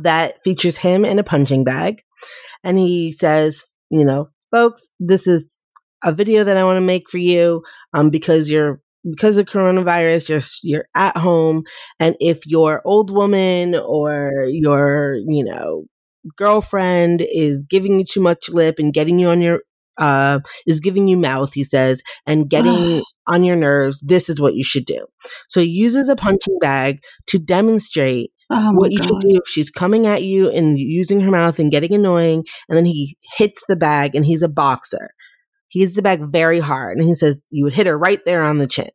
that 0.00 0.42
features 0.44 0.76
him 0.76 1.04
in 1.04 1.18
a 1.18 1.24
punching 1.24 1.64
bag 1.64 2.02
and 2.64 2.78
he 2.78 3.12
says, 3.12 3.74
you 3.90 4.04
know, 4.04 4.30
folks, 4.52 4.90
this 5.00 5.26
is 5.26 5.62
a 6.04 6.12
video 6.12 6.44
that 6.44 6.56
I 6.56 6.64
want 6.64 6.78
to 6.78 6.82
make 6.82 7.10
for 7.10 7.18
you 7.18 7.62
um 7.94 8.10
because 8.10 8.50
you're 8.50 8.80
because 9.10 9.36
of 9.36 9.46
coronavirus, 9.46 10.28
you're 10.30 10.40
you're 10.62 10.88
at 10.94 11.16
home, 11.16 11.64
and 12.00 12.16
if 12.20 12.46
your 12.46 12.82
old 12.84 13.10
woman 13.14 13.74
or 13.76 14.46
your 14.48 15.16
you 15.28 15.44
know 15.44 15.84
girlfriend 16.36 17.24
is 17.32 17.64
giving 17.64 17.98
you 17.98 18.04
too 18.04 18.20
much 18.20 18.48
lip 18.48 18.78
and 18.78 18.92
getting 18.92 19.18
you 19.18 19.28
on 19.28 19.40
your 19.40 19.62
uh 19.98 20.40
is 20.66 20.80
giving 20.80 21.08
you 21.08 21.16
mouth, 21.16 21.52
he 21.54 21.64
says, 21.64 22.02
and 22.26 22.48
getting 22.48 23.02
on 23.26 23.44
your 23.44 23.56
nerves, 23.56 24.00
this 24.00 24.28
is 24.28 24.40
what 24.40 24.54
you 24.54 24.64
should 24.64 24.86
do. 24.86 25.06
So 25.48 25.60
he 25.60 25.68
uses 25.68 26.08
a 26.08 26.16
punching 26.16 26.58
bag 26.60 27.00
to 27.26 27.38
demonstrate 27.38 28.32
Oh 28.50 28.72
what 28.72 28.90
you 28.92 28.98
God. 28.98 29.06
should 29.06 29.20
do 29.20 29.36
if 29.36 29.46
she's 29.46 29.70
coming 29.70 30.06
at 30.06 30.22
you 30.22 30.50
and 30.50 30.78
using 30.78 31.20
her 31.20 31.30
mouth 31.30 31.58
and 31.58 31.70
getting 31.70 31.92
annoying, 31.92 32.44
and 32.68 32.76
then 32.76 32.86
he 32.86 33.16
hits 33.36 33.62
the 33.68 33.76
bag 33.76 34.14
and 34.14 34.24
he's 34.24 34.42
a 34.42 34.48
boxer. 34.48 35.10
He 35.68 35.80
hits 35.80 35.96
the 35.96 36.02
bag 36.02 36.22
very 36.22 36.58
hard 36.60 36.96
and 36.96 37.06
he 37.06 37.14
says, 37.14 37.42
You 37.50 37.64
would 37.64 37.74
hit 37.74 37.86
her 37.86 37.98
right 37.98 38.24
there 38.24 38.42
on 38.42 38.58
the 38.58 38.66
chin. 38.66 38.88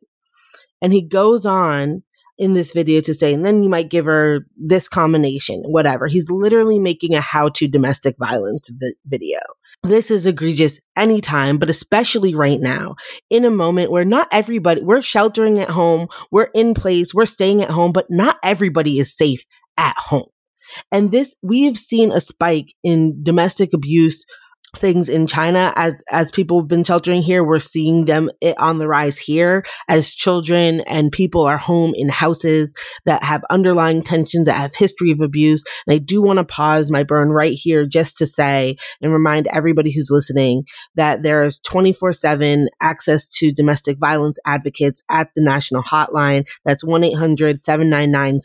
And 0.82 0.92
he 0.92 1.02
goes 1.06 1.46
on 1.46 2.02
in 2.38 2.54
this 2.54 2.72
video 2.72 3.00
to 3.00 3.14
say, 3.14 3.32
and 3.32 3.44
then 3.44 3.62
you 3.62 3.68
might 3.68 3.90
give 3.90 4.06
her 4.06 4.46
this 4.56 4.88
combination, 4.88 5.62
whatever. 5.62 6.06
He's 6.06 6.30
literally 6.30 6.78
making 6.78 7.14
a 7.14 7.20
how 7.20 7.48
to 7.50 7.68
domestic 7.68 8.16
violence 8.18 8.70
vi- 8.70 8.94
video. 9.06 9.38
This 9.82 10.10
is 10.10 10.26
egregious 10.26 10.80
anytime, 10.96 11.58
but 11.58 11.70
especially 11.70 12.34
right 12.34 12.60
now 12.60 12.96
in 13.30 13.44
a 13.44 13.50
moment 13.50 13.90
where 13.90 14.04
not 14.04 14.28
everybody, 14.32 14.82
we're 14.82 15.02
sheltering 15.02 15.60
at 15.60 15.70
home, 15.70 16.08
we're 16.30 16.50
in 16.54 16.74
place, 16.74 17.14
we're 17.14 17.26
staying 17.26 17.62
at 17.62 17.70
home, 17.70 17.92
but 17.92 18.06
not 18.10 18.38
everybody 18.42 18.98
is 18.98 19.16
safe 19.16 19.44
at 19.76 19.96
home. 19.96 20.26
And 20.90 21.10
this, 21.10 21.34
we 21.42 21.64
have 21.64 21.76
seen 21.76 22.10
a 22.10 22.20
spike 22.20 22.74
in 22.82 23.22
domestic 23.22 23.72
abuse 23.74 24.24
things 24.76 25.08
in 25.08 25.26
China 25.26 25.72
as 25.76 25.94
as 26.10 26.30
people 26.30 26.60
have 26.60 26.68
been 26.68 26.84
sheltering 26.84 27.22
here 27.22 27.44
we're 27.44 27.58
seeing 27.58 28.04
them 28.04 28.30
it 28.40 28.58
on 28.58 28.78
the 28.78 28.88
rise 28.88 29.18
here 29.18 29.64
as 29.88 30.14
children 30.14 30.80
and 30.82 31.12
people 31.12 31.42
are 31.42 31.58
home 31.58 31.92
in 31.94 32.08
houses 32.08 32.74
that 33.04 33.22
have 33.22 33.42
underlying 33.50 34.02
tensions 34.02 34.46
that 34.46 34.56
have 34.56 34.74
history 34.74 35.10
of 35.10 35.20
abuse. 35.20 35.64
And 35.86 35.94
I 35.94 35.98
do 35.98 36.22
want 36.22 36.38
to 36.38 36.44
pause 36.44 36.90
my 36.90 37.02
burn 37.02 37.30
right 37.30 37.52
here 37.52 37.86
just 37.86 38.16
to 38.18 38.26
say 38.26 38.76
and 39.00 39.12
remind 39.12 39.46
everybody 39.48 39.92
who's 39.92 40.10
listening 40.10 40.64
that 40.94 41.22
there 41.22 41.44
is 41.44 41.60
24/7 41.60 42.68
access 42.80 43.28
to 43.28 43.52
domestic 43.52 43.98
violence 43.98 44.38
advocates 44.46 45.02
at 45.10 45.28
the 45.34 45.42
national 45.42 45.82
hotline. 45.82 46.46
That's 46.64 46.84
1-800-799 46.84 48.42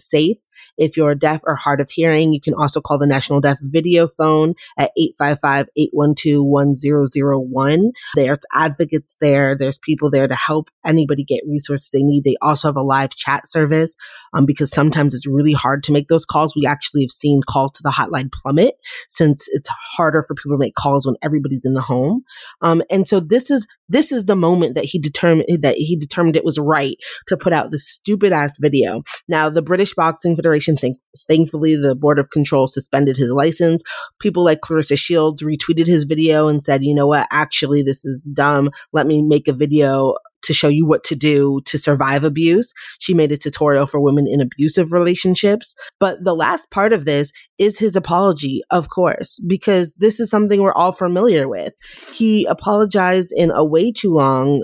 if 0.78 0.97
you're 0.97 1.16
deaf 1.16 1.41
or 1.45 1.55
hard 1.55 1.80
of 1.82 1.89
hearing, 1.89 2.34
you 2.34 2.41
can 2.41 2.53
also 2.53 2.82
call 2.82 2.97
the 2.97 3.07
National 3.07 3.41
Deaf 3.41 3.57
Video 3.62 4.07
Phone 4.07 4.55
at 4.78 4.91
855-812-1001. 5.20 7.91
There's 8.16 8.39
advocates 8.53 9.16
there. 9.20 9.55
There's 9.55 9.78
people 9.78 10.10
there 10.10 10.28
to 10.28 10.36
help 10.36 10.70
anybody 10.86 11.24
get 11.24 11.43
resources 11.47 11.91
they 11.91 12.03
need. 12.03 12.24
They 12.24 12.36
also 12.41 12.68
have 12.68 12.78
a 12.78 12.82
live 12.82 13.16
chat 13.16 13.47
service 13.47 13.95
um, 14.34 14.45
because 14.45 14.72
sometimes 14.72 15.14
it's 15.14 15.28
really 15.28 15.53
hard 15.53 15.84
to 15.84 15.91
make 15.91 16.07
those 16.07 16.26
calls. 16.26 16.55
We 16.55 16.66
actually 16.66 17.03
have 17.03 17.12
seen 17.12 17.41
calls 17.47 17.74
to 17.74 17.84
the 17.84 17.89
hotline 17.89 18.32
plummet 18.32 18.76
since 19.10 19.47
it's 19.51 19.70
harder 19.95 20.22
for 20.22 20.36
people 20.36 20.53
to 20.53 20.57
make 20.57 20.76
calls 20.76 21.05
when 21.05 21.16
everybody's 21.22 21.66
in 21.66 21.74
the 21.74 21.82
home. 21.82 22.24
Um, 22.62 22.82
and 22.89 23.07
so 23.07 23.20
this 23.20 23.51
is 23.51 23.68
this 23.89 24.12
is 24.12 24.26
the 24.26 24.36
moment 24.36 24.76
that 24.76 24.86
he 24.86 24.99
determined 24.99 25.45
that 25.62 25.76
he 25.76 25.95
determined 25.95 26.36
it 26.36 26.45
was 26.45 26.60
right 26.60 26.97
to 27.28 27.38
put 27.38 27.53
out 27.53 27.72
this 27.72 27.88
stupid 27.88 28.32
ass 28.32 28.57
video. 28.60 29.03
Now, 29.28 29.49
the 29.49 29.62
British 29.62 29.93
Boxing 29.93 30.36
Federation, 30.36 30.49
think, 30.58 30.97
thankfully, 31.28 31.76
the 31.76 31.95
Board 31.95 32.20
of 32.20 32.30
Control 32.30 32.68
suspended 32.68 33.18
his 33.18 33.32
license. 33.32 33.84
People 34.20 34.43
like 34.43 34.62
Claressa 34.62 34.97
Shields 34.97 35.43
retweeted 35.43 35.88
his 35.88 36.06
video 36.06 36.47
and 36.47 36.64
said, 36.64 36.84
you 36.84 36.93
know 36.93 37.08
what, 37.08 37.28
actually, 37.32 37.84
this 37.84 38.06
is 38.06 38.24
dumb. 38.34 38.72
Let 38.93 39.08
me 39.08 39.22
make 39.22 39.47
a 39.47 39.54
video 39.54 40.16
to 40.41 40.54
show 40.54 40.68
you 40.68 40.86
what 40.86 41.04
to 41.04 41.16
do 41.16 41.62
to 41.66 41.78
survive 41.78 42.24
abuse. 42.24 42.74
She 43.00 43.14
made 43.14 43.32
a 43.32 43.38
tutorial 43.38 43.88
for 43.88 44.00
women 44.00 44.26
in 44.28 44.41
abusive 44.41 44.93
relationships. 44.93 45.76
But 46.00 46.24
the 46.24 46.36
last 46.36 46.72
part 46.72 46.93
of 46.93 47.06
this 47.06 47.32
is 47.58 47.78
his 47.78 47.95
apology, 47.95 48.62
of 48.72 48.89
course, 48.89 49.39
because 49.47 49.93
this 49.95 50.20
is 50.20 50.30
something 50.30 50.62
we're 50.62 50.74
all 50.74 50.91
familiar 50.91 51.47
with. 51.47 51.74
He 52.14 52.45
apologized 52.45 53.34
in 53.36 53.52
a 53.52 53.66
way 53.66 53.91
too 53.91 54.12
long 54.12 54.64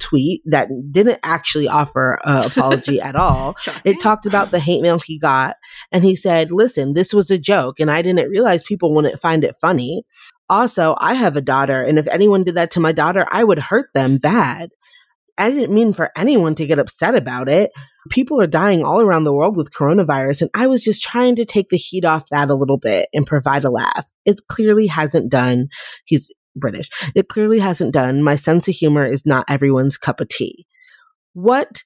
tweet 0.00 0.42
that 0.46 0.68
didn't 0.90 1.20
actually 1.22 1.68
offer 1.68 2.18
an 2.24 2.44
apology 2.46 3.00
at 3.00 3.16
all. 3.16 3.56
It 3.84 4.00
talked 4.00 4.26
about 4.26 4.50
the 4.50 4.60
hate 4.60 4.82
mail 4.82 4.98
he 4.98 5.18
got, 5.18 5.56
and 5.92 6.02
he 6.02 6.16
said, 6.16 6.50
Listen, 6.50 6.94
this 6.94 7.14
was 7.14 7.30
a 7.30 7.38
joke, 7.38 7.80
and 7.80 7.90
I 7.90 8.02
didn't 8.02 8.30
realize 8.30 8.62
people 8.62 8.94
wouldn't 8.94 9.20
find 9.20 9.44
it 9.44 9.54
funny. 9.60 10.04
Also, 10.48 10.96
I 10.98 11.14
have 11.14 11.36
a 11.36 11.40
daughter, 11.40 11.82
and 11.82 11.98
if 11.98 12.08
anyone 12.08 12.42
did 12.42 12.56
that 12.56 12.72
to 12.72 12.80
my 12.80 12.92
daughter, 12.92 13.26
I 13.30 13.44
would 13.44 13.58
hurt 13.58 13.90
them 13.94 14.18
bad. 14.18 14.70
I 15.38 15.50
didn't 15.50 15.74
mean 15.74 15.94
for 15.94 16.10
anyone 16.16 16.54
to 16.56 16.66
get 16.66 16.78
upset 16.78 17.14
about 17.14 17.48
it. 17.48 17.70
People 18.10 18.40
are 18.42 18.46
dying 18.46 18.82
all 18.84 19.00
around 19.00 19.24
the 19.24 19.32
world 19.32 19.56
with 19.56 19.72
coronavirus, 19.72 20.42
and 20.42 20.50
I 20.54 20.66
was 20.66 20.82
just 20.82 21.02
trying 21.02 21.36
to 21.36 21.44
take 21.44 21.70
the 21.70 21.78
heat 21.78 22.04
off 22.04 22.28
that 22.30 22.50
a 22.50 22.54
little 22.54 22.76
bit 22.76 23.08
and 23.14 23.26
provide 23.26 23.64
a 23.64 23.70
laugh. 23.70 24.06
It 24.26 24.40
clearly 24.48 24.86
hasn't 24.86 25.30
done. 25.30 25.68
He's 26.04 26.30
British. 26.56 26.88
It 27.14 27.28
clearly 27.28 27.58
hasn't 27.58 27.94
done. 27.94 28.22
My 28.22 28.36
sense 28.36 28.68
of 28.68 28.74
humor 28.74 29.04
is 29.04 29.26
not 29.26 29.44
everyone's 29.48 29.98
cup 29.98 30.20
of 30.20 30.28
tea. 30.28 30.66
What 31.32 31.82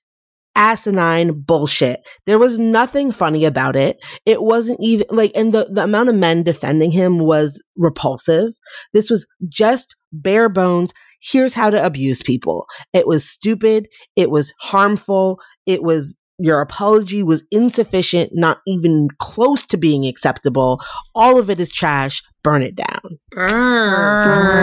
asinine 0.57 1.41
bullshit. 1.41 2.01
There 2.27 2.39
was 2.39 2.59
nothing 2.59 3.13
funny 3.13 3.45
about 3.45 3.77
it. 3.77 3.99
It 4.25 4.43
wasn't 4.43 4.79
even 4.81 5.07
like, 5.11 5.33
and 5.35 5.53
the, 5.53 5.69
the 5.71 5.85
amount 5.85 6.09
of 6.09 6.15
men 6.15 6.43
defending 6.43 6.91
him 6.91 7.19
was 7.19 7.63
repulsive. 7.77 8.51
This 8.93 9.11
was 9.11 9.27
just 9.49 9.97
bare 10.13 10.49
bones. 10.49 10.93
Here's 11.21 11.55
how 11.55 11.71
to 11.71 11.85
abuse 11.85 12.23
people. 12.23 12.67
It 12.93 13.07
was 13.07 13.29
stupid. 13.29 13.89
It 14.15 14.31
was 14.31 14.55
harmful. 14.61 15.41
It 15.67 15.83
was 15.83 16.17
your 16.39 16.61
apology 16.61 17.23
was 17.23 17.45
insufficient, 17.51 18.31
not 18.35 18.59
even 18.67 19.09
close 19.19 19.65
to 19.67 19.77
being 19.77 20.07
acceptable. 20.07 20.81
All 21.15 21.39
of 21.39 21.51
it 21.51 21.61
is 21.61 21.69
trash. 21.71 22.23
Burn 22.43 22.63
it 22.63 22.75
down. 22.75 23.19
Burn. 23.31 24.55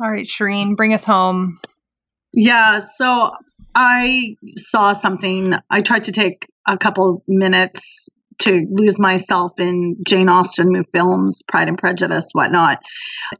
All 0.00 0.10
right, 0.10 0.26
Shireen, 0.26 0.76
bring 0.76 0.92
us 0.92 1.04
home. 1.04 1.60
Yeah, 2.32 2.80
so 2.80 3.30
I 3.74 4.36
saw 4.56 4.92
something. 4.92 5.54
I 5.70 5.82
tried 5.82 6.04
to 6.04 6.12
take 6.12 6.46
a 6.66 6.76
couple 6.76 7.22
minutes 7.28 8.08
to 8.40 8.66
lose 8.70 8.98
myself 8.98 9.52
in 9.60 9.96
Jane 10.06 10.28
Austen 10.28 10.70
new 10.70 10.84
films, 10.92 11.42
Pride 11.46 11.68
and 11.68 11.78
Prejudice, 11.78 12.26
whatnot. 12.32 12.80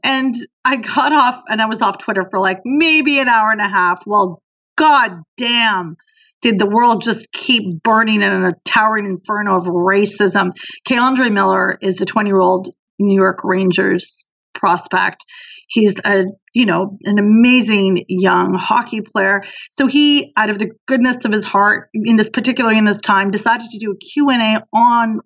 And 0.03 0.33
I 0.63 0.77
got 0.77 1.11
off 1.11 1.43
and 1.49 1.61
I 1.61 1.65
was 1.65 1.81
off 1.81 1.97
Twitter 1.97 2.25
for 2.29 2.39
like 2.39 2.61
maybe 2.63 3.19
an 3.19 3.27
hour 3.27 3.51
and 3.51 3.59
a 3.59 3.67
half. 3.67 4.03
Well, 4.05 4.41
god 4.75 5.21
damn. 5.37 5.95
Did 6.41 6.59
the 6.59 6.69
world 6.69 7.01
just 7.01 7.31
keep 7.31 7.81
burning 7.81 8.21
in 8.21 8.31
a 8.31 8.51
towering 8.65 9.05
inferno 9.05 9.57
of 9.57 9.63
racism? 9.63 10.51
K'Andre 10.87 11.31
Miller 11.31 11.77
is 11.81 12.01
a 12.01 12.05
20 12.05 12.29
year 12.29 12.39
old 12.39 12.69
New 12.99 13.15
York 13.15 13.39
Rangers 13.43 14.27
prospect. 14.53 15.25
He's 15.67 15.95
a, 16.05 16.25
you 16.53 16.65
know, 16.65 16.97
an 17.03 17.17
amazing 17.17 18.05
young 18.07 18.53
hockey 18.53 19.01
player. 19.01 19.41
So 19.71 19.87
he, 19.87 20.33
out 20.37 20.49
of 20.49 20.59
the 20.59 20.69
goodness 20.87 21.25
of 21.25 21.31
his 21.31 21.43
heart, 21.43 21.89
in 21.93 22.15
this 22.15 22.29
particularly 22.29 22.77
in 22.77 22.85
this 22.85 23.01
time, 23.01 23.31
decided 23.31 23.69
to 23.69 23.79
do 23.79 23.91
a 23.91 23.97
Q&A 23.97 24.59
on 24.73 25.19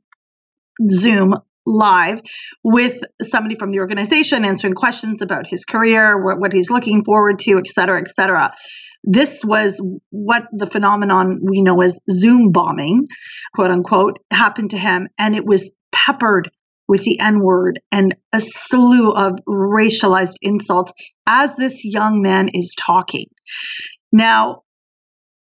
Zoom 0.89 1.33
live 1.65 2.21
with 2.63 3.01
somebody 3.21 3.55
from 3.55 3.71
the 3.71 3.79
organization 3.79 4.45
answering 4.45 4.73
questions 4.73 5.21
about 5.21 5.45
his 5.47 5.65
career, 5.65 6.23
what, 6.23 6.39
what 6.39 6.53
he's 6.53 6.69
looking 6.69 7.03
forward 7.03 7.39
to, 7.39 7.57
et 7.57 7.67
cetera, 7.67 7.99
et 7.99 8.09
cetera. 8.09 8.53
This 9.03 9.41
was 9.43 9.79
what 10.09 10.43
the 10.51 10.67
phenomenon 10.67 11.39
we 11.41 11.61
know 11.61 11.81
as 11.81 11.99
Zoom 12.09 12.51
bombing, 12.51 13.07
quote 13.53 13.71
unquote, 13.71 14.19
happened 14.31 14.71
to 14.71 14.77
him. 14.77 15.07
And 15.17 15.35
it 15.35 15.45
was 15.45 15.71
peppered 15.91 16.49
with 16.87 17.03
the 17.03 17.19
N 17.19 17.39
word 17.39 17.79
and 17.91 18.15
a 18.33 18.41
slew 18.41 19.11
of 19.11 19.33
racialized 19.47 20.35
insults 20.41 20.91
as 21.27 21.55
this 21.55 21.85
young 21.85 22.21
man 22.21 22.49
is 22.53 22.75
talking. 22.77 23.27
Now, 24.11 24.63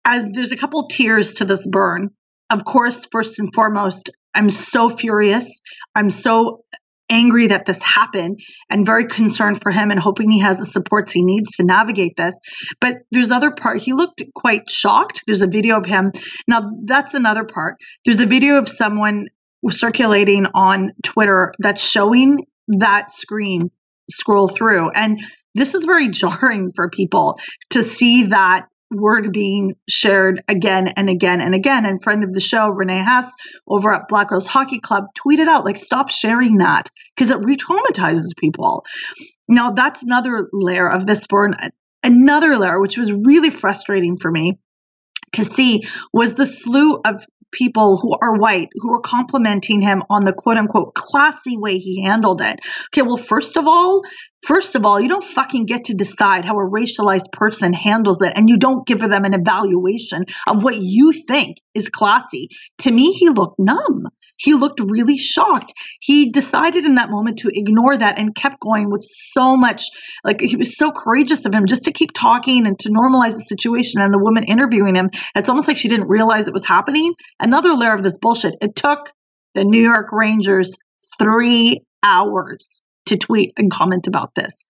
as, 0.03 0.25
there's 0.33 0.51
a 0.51 0.57
couple 0.57 0.87
tears 0.87 1.35
to 1.35 1.45
this 1.45 1.65
burn. 1.65 2.09
Of 2.49 2.63
course, 2.63 3.05
first 3.11 3.39
and 3.39 3.53
foremost, 3.53 4.09
I'm 4.33 4.49
so 4.49 4.89
furious. 4.89 5.61
I'm 5.95 6.09
so 6.09 6.63
angry 7.09 7.47
that 7.47 7.65
this 7.65 7.81
happened 7.81 8.39
and 8.69 8.85
very 8.85 9.05
concerned 9.07 9.61
for 9.61 9.71
him 9.71 9.91
and 9.91 9.99
hoping 9.99 10.29
he 10.29 10.39
has 10.39 10.57
the 10.57 10.65
supports 10.65 11.11
he 11.11 11.21
needs 11.21 11.57
to 11.57 11.63
navigate 11.63 12.15
this. 12.17 12.35
But 12.79 12.97
there's 13.11 13.31
other 13.31 13.51
part. 13.51 13.81
He 13.81 13.93
looked 13.93 14.23
quite 14.35 14.69
shocked. 14.69 15.23
There's 15.25 15.41
a 15.41 15.47
video 15.47 15.77
of 15.77 15.85
him. 15.85 16.11
Now 16.47 16.69
that's 16.85 17.13
another 17.13 17.43
part. 17.43 17.75
There's 18.05 18.21
a 18.21 18.25
video 18.25 18.57
of 18.57 18.69
someone 18.69 19.27
circulating 19.69 20.45
on 20.53 20.91
Twitter 21.03 21.51
that's 21.59 21.81
showing 21.81 22.45
that 22.67 23.11
screen 23.11 23.71
scroll 24.09 24.47
through 24.47 24.89
and 24.91 25.19
this 25.53 25.73
is 25.73 25.85
very 25.85 26.09
jarring 26.09 26.71
for 26.75 26.89
people 26.89 27.39
to 27.71 27.83
see 27.83 28.27
that 28.27 28.67
word 28.91 29.33
being 29.33 29.75
shared 29.89 30.43
again 30.47 30.87
and 30.87 31.09
again 31.09 31.41
and 31.41 31.53
again. 31.53 31.85
And 31.85 32.01
friend 32.01 32.23
of 32.23 32.33
the 32.33 32.39
show, 32.39 32.69
Renee 32.69 33.03
Hess, 33.03 33.31
over 33.67 33.93
at 33.93 34.07
Black 34.07 34.29
Girls 34.29 34.47
Hockey 34.47 34.79
Club, 34.79 35.05
tweeted 35.15 35.47
out, 35.47 35.65
like, 35.65 35.77
stop 35.77 36.09
sharing 36.09 36.57
that 36.57 36.89
because 37.15 37.29
it 37.29 37.43
re 37.43 37.57
traumatizes 37.57 38.35
people. 38.37 38.85
Now, 39.47 39.71
that's 39.71 40.03
another 40.03 40.47
layer 40.53 40.89
of 40.89 41.05
this 41.05 41.25
burn. 41.27 41.55
Another 42.03 42.57
layer, 42.57 42.79
which 42.79 42.97
was 42.97 43.11
really 43.11 43.49
frustrating 43.49 44.17
for 44.17 44.31
me 44.31 44.59
to 45.33 45.43
see, 45.43 45.83
was 46.13 46.33
the 46.35 46.45
slew 46.45 47.01
of 47.03 47.25
people 47.51 47.97
who 47.97 48.13
are 48.21 48.37
white 48.37 48.69
who 48.75 48.93
are 48.93 48.99
complimenting 48.99 49.81
him 49.81 50.03
on 50.09 50.25
the 50.25 50.33
quote 50.33 50.57
unquote 50.57 50.93
classy 50.93 51.57
way 51.57 51.77
he 51.77 52.03
handled 52.03 52.41
it. 52.41 52.59
Okay, 52.93 53.01
well, 53.01 53.17
first 53.17 53.57
of 53.57 53.65
all, 53.65 54.03
first 54.45 54.75
of 54.75 54.85
all, 54.85 54.99
you 54.99 55.09
don't 55.09 55.23
fucking 55.23 55.65
get 55.65 55.85
to 55.85 55.93
decide 55.93 56.45
how 56.45 56.57
a 56.59 56.69
racialized 56.69 57.31
person 57.31 57.73
handles 57.73 58.21
it, 58.21 58.33
and 58.35 58.49
you 58.49 58.57
don't 58.57 58.85
give 58.85 58.99
them 58.99 59.25
an 59.25 59.33
evaluation 59.33 60.25
of 60.47 60.63
what 60.63 60.77
you 60.77 61.11
think 61.11 61.57
is 61.73 61.89
classy. 61.89 62.49
To 62.79 62.91
me, 62.91 63.11
he 63.11 63.29
looked 63.29 63.59
numb. 63.59 64.07
He 64.39 64.53
looked 64.53 64.79
really 64.79 65.17
shocked. 65.17 65.73
He 65.99 66.31
decided 66.31 66.85
in 66.85 66.95
that 66.95 67.09
moment 67.09 67.39
to 67.39 67.49
ignore 67.51 67.97
that 67.97 68.19
and 68.19 68.35
kept 68.35 68.59
going 68.59 68.91
with 68.91 69.03
so 69.03 69.57
much, 69.57 69.85
like, 70.23 70.41
he 70.41 70.55
was 70.55 70.77
so 70.77 70.91
courageous 70.91 71.45
of 71.45 71.53
him 71.53 71.65
just 71.65 71.83
to 71.83 71.91
keep 71.91 72.11
talking 72.13 72.67
and 72.67 72.77
to 72.79 72.89
normalize 72.89 73.33
the 73.33 73.45
situation. 73.47 73.99
And 73.99 74.13
the 74.13 74.19
woman 74.19 74.43
interviewing 74.43 74.95
him, 74.95 75.09
it's 75.35 75.49
almost 75.49 75.67
like 75.67 75.77
she 75.77 75.87
didn't 75.87 76.07
realize 76.07 76.47
it 76.47 76.53
was 76.53 76.67
happening. 76.67 77.13
Another 77.39 77.73
layer 77.73 77.95
of 77.95 78.03
this 78.03 78.17
bullshit. 78.19 78.53
It 78.61 78.75
took 78.75 79.11
the 79.55 79.65
New 79.65 79.81
York 79.81 80.11
Rangers 80.11 80.71
three 81.17 81.81
hours 82.03 82.83
to 83.07 83.17
tweet 83.17 83.53
and 83.57 83.71
comment 83.71 84.07
about 84.07 84.33
this 84.35 84.63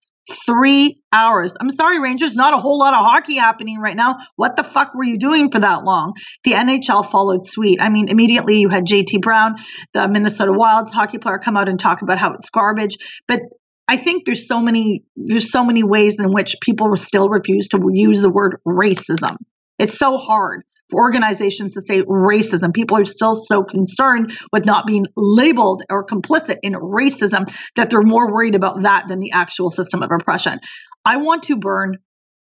three 0.46 1.00
hours. 1.12 1.54
I'm 1.58 1.70
sorry, 1.70 2.00
Rangers, 2.00 2.36
not 2.36 2.52
a 2.52 2.58
whole 2.58 2.78
lot 2.78 2.94
of 2.94 3.00
hockey 3.00 3.36
happening 3.36 3.78
right 3.78 3.96
now. 3.96 4.18
What 4.36 4.56
the 4.56 4.64
fuck 4.64 4.94
were 4.94 5.04
you 5.04 5.18
doing 5.18 5.50
for 5.50 5.60
that 5.60 5.84
long? 5.84 6.14
The 6.44 6.52
NHL 6.52 7.10
followed 7.10 7.46
suit. 7.46 7.78
I 7.80 7.88
mean, 7.88 8.08
immediately 8.08 8.58
you 8.58 8.68
had 8.68 8.84
JT 8.84 9.20
Brown, 9.22 9.56
the 9.94 10.08
Minnesota 10.08 10.52
Wilds 10.54 10.92
hockey 10.92 11.18
player, 11.18 11.38
come 11.38 11.56
out 11.56 11.68
and 11.68 11.78
talk 11.78 12.02
about 12.02 12.18
how 12.18 12.32
it's 12.34 12.50
garbage. 12.50 12.98
But 13.26 13.40
I 13.86 13.96
think 13.96 14.26
there's 14.26 14.46
so 14.46 14.60
many 14.60 15.04
there's 15.16 15.50
so 15.50 15.64
many 15.64 15.82
ways 15.82 16.18
in 16.18 16.32
which 16.32 16.56
people 16.60 16.90
still 16.96 17.28
refuse 17.28 17.68
to 17.68 17.80
use 17.92 18.20
the 18.20 18.30
word 18.30 18.60
racism. 18.66 19.36
It's 19.78 19.96
so 19.96 20.18
hard 20.18 20.64
organizations 20.92 21.74
to 21.74 21.82
say 21.82 22.02
racism. 22.02 22.72
People 22.72 22.98
are 22.98 23.04
still 23.04 23.34
so 23.34 23.62
concerned 23.64 24.32
with 24.52 24.64
not 24.64 24.86
being 24.86 25.06
labeled 25.16 25.82
or 25.90 26.06
complicit 26.06 26.58
in 26.62 26.74
racism 26.74 27.52
that 27.76 27.90
they're 27.90 28.02
more 28.02 28.32
worried 28.32 28.54
about 28.54 28.82
that 28.82 29.06
than 29.08 29.20
the 29.20 29.32
actual 29.32 29.70
system 29.70 30.02
of 30.02 30.10
oppression. 30.10 30.60
I 31.04 31.16
want 31.18 31.44
to 31.44 31.56
burn 31.56 31.98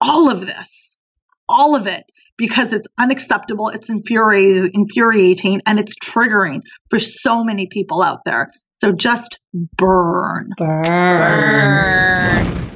all 0.01 0.30
of 0.30 0.41
this, 0.41 0.97
all 1.49 1.76
of 1.76 1.87
it, 1.87 2.05
because 2.37 2.72
it's 2.72 2.89
unacceptable, 2.99 3.68
it's 3.68 3.89
infuriating, 3.89 4.70
infuriating, 4.74 5.61
and 5.66 5.78
it's 5.78 5.95
triggering 5.95 6.62
for 6.91 6.99
so 6.99 7.45
many 7.45 7.68
people 7.70 8.03
out 8.03 8.20
there. 8.24 8.51
So 8.80 8.93
just 8.93 9.39
burn. 9.76 10.51
Burn. 10.57 10.83
Burn. 10.83 12.72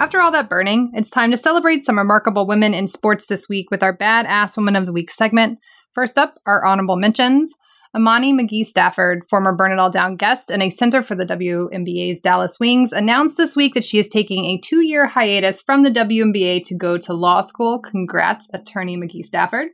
After 0.00 0.18
all 0.22 0.30
that 0.30 0.48
burning, 0.48 0.92
it's 0.94 1.10
time 1.10 1.30
to 1.30 1.36
celebrate 1.36 1.84
some 1.84 1.98
remarkable 1.98 2.46
women 2.46 2.72
in 2.72 2.88
sports 2.88 3.26
this 3.26 3.50
week 3.50 3.70
with 3.70 3.82
our 3.82 3.94
Badass 3.94 4.56
Woman 4.56 4.74
of 4.74 4.86
the 4.86 4.94
Week 4.94 5.10
segment. 5.10 5.58
First 5.94 6.16
up, 6.16 6.36
our 6.46 6.64
honorable 6.64 6.96
mentions. 6.96 7.52
Imani 7.94 8.32
McGee 8.32 8.64
Stafford, 8.64 9.24
former 9.28 9.54
Burn 9.54 9.72
It 9.72 9.78
All 9.78 9.90
Down 9.90 10.16
guest 10.16 10.50
and 10.50 10.62
a 10.62 10.70
center 10.70 11.02
for 11.02 11.14
the 11.14 11.26
WNBA's 11.26 12.18
Dallas 12.18 12.58
Wings, 12.58 12.94
announced 12.94 13.36
this 13.36 13.54
week 13.54 13.74
that 13.74 13.84
she 13.84 13.98
is 13.98 14.08
taking 14.08 14.46
a 14.46 14.58
two 14.58 14.80
year 14.80 15.06
hiatus 15.06 15.60
from 15.60 15.82
the 15.82 15.90
WNBA 15.90 16.64
to 16.64 16.74
go 16.74 16.96
to 16.96 17.12
law 17.12 17.42
school. 17.42 17.78
Congrats, 17.78 18.48
attorney 18.54 18.96
McGee 18.96 19.22
Stafford. 19.22 19.68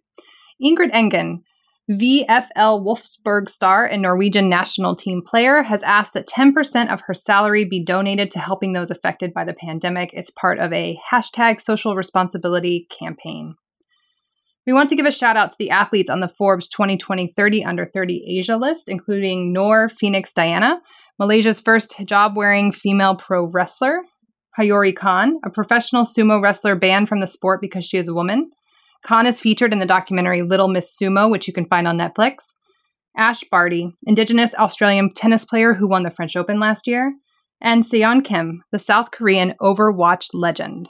Ingrid 0.61 0.91
Engen, 0.93 1.45
VFL 1.91 2.84
Wolfsburg 2.84 3.49
star 3.49 3.87
and 3.87 4.03
Norwegian 4.03 4.49
national 4.49 4.97
team 4.97 5.22
player 5.24 5.62
has 5.62 5.84
asked 5.84 6.14
that 6.14 6.26
10% 6.26 6.93
of 6.93 7.03
her 7.03 7.14
salary 7.14 7.64
be 7.64 7.84
donated 7.84 8.28
to 8.32 8.41
helping 8.41 8.72
those 8.72 8.91
affected 8.91 9.32
by 9.32 9.45
the 9.45 9.55
pandemic. 9.55 10.11
It's 10.12 10.30
part 10.30 10.59
of 10.59 10.72
a 10.72 10.99
hashtag 11.12 11.61
social 11.61 11.95
responsibility 11.95 12.89
campaign. 12.91 13.55
We 14.66 14.72
want 14.72 14.89
to 14.89 14.97
give 14.97 15.07
a 15.07 15.12
shout 15.12 15.37
out 15.37 15.53
to 15.53 15.57
the 15.61 15.70
athletes 15.70 16.11
on 16.11 16.18
the 16.18 16.26
Forbes 16.26 16.66
2020 16.66 17.32
30 17.37 17.64
under 17.64 17.87
30 17.87 18.37
Asia 18.37 18.57
list, 18.57 18.89
including 18.89 19.53
Noor 19.53 19.89
Phoenix 19.89 20.32
Diana, 20.32 20.80
Malaysia's 21.20 21.61
first 21.61 21.93
hijab 21.93 22.34
wearing 22.34 22.72
female 22.72 23.14
pro 23.14 23.49
wrestler, 23.49 24.01
Hiyori 24.59 24.95
Kon, 24.95 25.39
a 25.45 25.51
professional 25.51 26.05
sumo 26.05 26.43
wrestler 26.43 26.74
banned 26.74 27.09
from 27.09 27.20
the 27.20 27.28
sport 27.28 27.61
because 27.61 27.84
she 27.84 27.97
is 27.97 28.09
a 28.09 28.14
woman, 28.14 28.51
Kon 29.07 29.25
is 29.25 29.41
featured 29.41 29.73
in 29.73 29.79
the 29.79 29.87
documentary 29.87 30.43
Little 30.43 30.67
Miss 30.67 30.99
Sumo, 31.01 31.31
which 31.31 31.47
you 31.47 31.53
can 31.55 31.67
find 31.67 31.87
on 31.87 31.97
Netflix. 31.97 32.55
Ash 33.17 33.45
Barty, 33.53 33.95
Indigenous 34.05 34.53
Australian 34.57 35.15
tennis 35.15 35.45
player 35.45 35.75
who 35.75 35.89
won 35.89 36.03
the 36.03 36.11
French 36.11 36.35
Open 36.35 36.59
last 36.59 36.89
year. 36.89 37.15
And 37.61 37.85
Seon 37.85 38.25
Kim, 38.25 38.65
the 38.73 38.81
South 38.81 39.13
Korean 39.13 39.55
Overwatch 39.61 40.31
legend. 40.35 40.89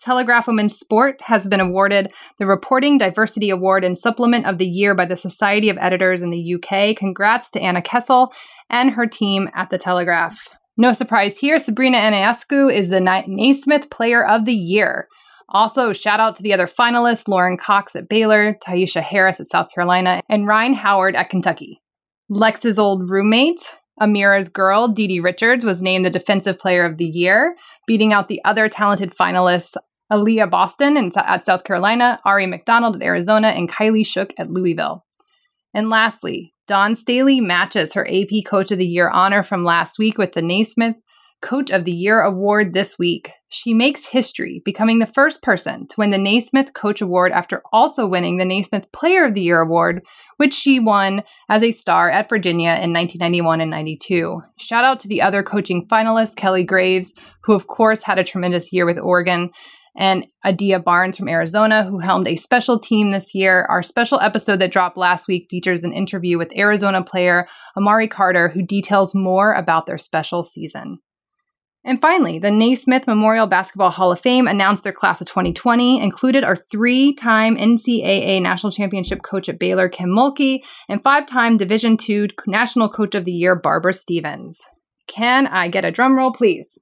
Telegraph 0.00 0.46
Women's 0.46 0.78
Sport 0.78 1.20
has 1.22 1.48
been 1.48 1.58
awarded 1.58 2.12
the 2.38 2.46
Reporting 2.46 2.96
Diversity 2.96 3.50
Award 3.50 3.82
and 3.82 3.98
Supplement 3.98 4.46
of 4.46 4.58
the 4.58 4.66
Year 4.66 4.94
by 4.94 5.04
the 5.04 5.16
Society 5.16 5.68
of 5.68 5.78
Editors 5.78 6.22
in 6.22 6.30
the 6.30 6.54
UK. 6.54 6.96
Congrats 6.96 7.50
to 7.50 7.60
Anna 7.60 7.82
Kessel 7.82 8.32
and 8.70 8.92
her 8.92 9.06
team 9.06 9.50
at 9.52 9.70
the 9.70 9.78
Telegraph. 9.78 10.48
No 10.76 10.92
surprise 10.92 11.38
here, 11.38 11.58
Sabrina 11.58 11.98
Ionescu 11.98 12.72
is 12.72 12.88
the 12.88 13.00
Naismith 13.00 13.90
Player 13.90 14.24
of 14.24 14.44
the 14.44 14.54
Year. 14.54 15.08
Also, 15.48 15.92
shout 15.92 16.20
out 16.20 16.34
to 16.36 16.42
the 16.42 16.52
other 16.52 16.66
finalists 16.66 17.28
Lauren 17.28 17.56
Cox 17.56 17.94
at 17.94 18.08
Baylor, 18.08 18.56
Tyasha 18.66 19.02
Harris 19.02 19.40
at 19.40 19.46
South 19.46 19.68
Carolina, 19.72 20.22
and 20.28 20.46
Rhyne 20.46 20.74
Howard 20.74 21.14
at 21.14 21.30
Kentucky. 21.30 21.80
Lex's 22.28 22.78
old 22.78 23.08
roommate, 23.08 23.76
Amira's 24.00 24.48
girl, 24.48 24.88
Didi 24.88 25.20
Richards, 25.20 25.64
was 25.64 25.80
named 25.80 26.04
the 26.04 26.10
Defensive 26.10 26.58
Player 26.58 26.84
of 26.84 26.98
the 26.98 27.06
Year, 27.06 27.56
beating 27.86 28.12
out 28.12 28.28
the 28.28 28.44
other 28.44 28.68
talented 28.68 29.14
finalists 29.14 29.76
Aaliyah 30.12 30.50
Boston 30.50 31.10
at 31.16 31.44
South 31.44 31.64
Carolina, 31.64 32.20
Ari 32.24 32.46
McDonald 32.46 32.96
at 32.96 33.02
Arizona, 33.02 33.48
and 33.48 33.70
Kylie 33.70 34.06
Shook 34.06 34.32
at 34.38 34.50
Louisville. 34.50 35.04
And 35.74 35.90
lastly, 35.90 36.54
Dawn 36.68 36.94
Staley 36.94 37.40
matches 37.40 37.94
her 37.94 38.06
AP 38.06 38.44
Coach 38.46 38.70
of 38.70 38.78
the 38.78 38.86
Year 38.86 39.08
honor 39.08 39.42
from 39.42 39.64
last 39.64 39.98
week 39.98 40.18
with 40.18 40.32
the 40.32 40.42
Naismith 40.42 40.96
Coach 41.42 41.70
of 41.70 41.84
the 41.84 41.92
Year 41.92 42.20
award 42.20 42.72
this 42.72 42.98
week. 42.98 43.30
She 43.48 43.74
makes 43.74 44.06
history, 44.06 44.62
becoming 44.64 44.98
the 44.98 45.06
first 45.06 45.42
person 45.42 45.86
to 45.88 45.94
win 45.98 46.10
the 46.10 46.18
Naismith 46.18 46.74
Coach 46.74 47.00
Award 47.00 47.32
after 47.32 47.62
also 47.72 48.06
winning 48.06 48.36
the 48.36 48.44
Naismith 48.44 48.90
Player 48.92 49.24
of 49.24 49.34
the 49.34 49.42
Year 49.42 49.60
award, 49.60 50.02
which 50.38 50.54
she 50.54 50.80
won 50.80 51.22
as 51.48 51.62
a 51.62 51.70
star 51.70 52.10
at 52.10 52.28
Virginia 52.28 52.70
in 52.70 52.92
1991 52.92 53.60
and 53.60 53.70
92. 53.70 54.40
Shout 54.58 54.84
out 54.84 55.00
to 55.00 55.08
the 55.08 55.22
other 55.22 55.42
coaching 55.42 55.86
finalists, 55.86 56.36
Kelly 56.36 56.64
Graves, 56.64 57.12
who 57.44 57.52
of 57.52 57.66
course 57.66 58.02
had 58.02 58.18
a 58.18 58.24
tremendous 58.24 58.72
year 58.72 58.86
with 58.86 58.98
Oregon, 58.98 59.50
and 59.96 60.26
Adia 60.44 60.78
Barnes 60.78 61.16
from 61.16 61.28
Arizona, 61.28 61.84
who 61.84 61.98
helmed 61.98 62.28
a 62.28 62.36
special 62.36 62.78
team 62.78 63.10
this 63.10 63.34
year. 63.34 63.66
Our 63.70 63.82
special 63.82 64.20
episode 64.20 64.58
that 64.58 64.72
dropped 64.72 64.96
last 64.96 65.26
week 65.26 65.46
features 65.48 65.82
an 65.82 65.92
interview 65.92 66.38
with 66.38 66.54
Arizona 66.56 67.02
player 67.02 67.48
Amari 67.76 68.08
Carter, 68.08 68.48
who 68.48 68.62
details 68.62 69.14
more 69.14 69.54
about 69.54 69.86
their 69.86 69.98
special 69.98 70.42
season. 70.42 70.98
And 71.86 72.00
finally, 72.00 72.40
the 72.40 72.50
Naismith 72.50 73.06
Memorial 73.06 73.46
Basketball 73.46 73.90
Hall 73.90 74.10
of 74.10 74.20
Fame 74.20 74.48
announced 74.48 74.82
their 74.82 74.92
class 74.92 75.20
of 75.20 75.28
2020, 75.28 76.02
included 76.02 76.42
our 76.42 76.56
three 76.56 77.14
time 77.14 77.56
NCAA 77.56 78.42
National 78.42 78.72
Championship 78.72 79.22
coach 79.22 79.48
at 79.48 79.60
Baylor, 79.60 79.88
Kim 79.88 80.08
Mulkey, 80.08 80.58
and 80.88 81.00
five 81.00 81.28
time 81.28 81.56
Division 81.56 81.96
II 82.08 82.30
National 82.48 82.88
Coach 82.88 83.14
of 83.14 83.24
the 83.24 83.30
Year, 83.30 83.54
Barbara 83.54 83.92
Stevens. 83.92 84.60
Can 85.06 85.46
I 85.46 85.68
get 85.68 85.84
a 85.84 85.92
drum 85.92 86.16
roll, 86.16 86.32
please? 86.32 86.76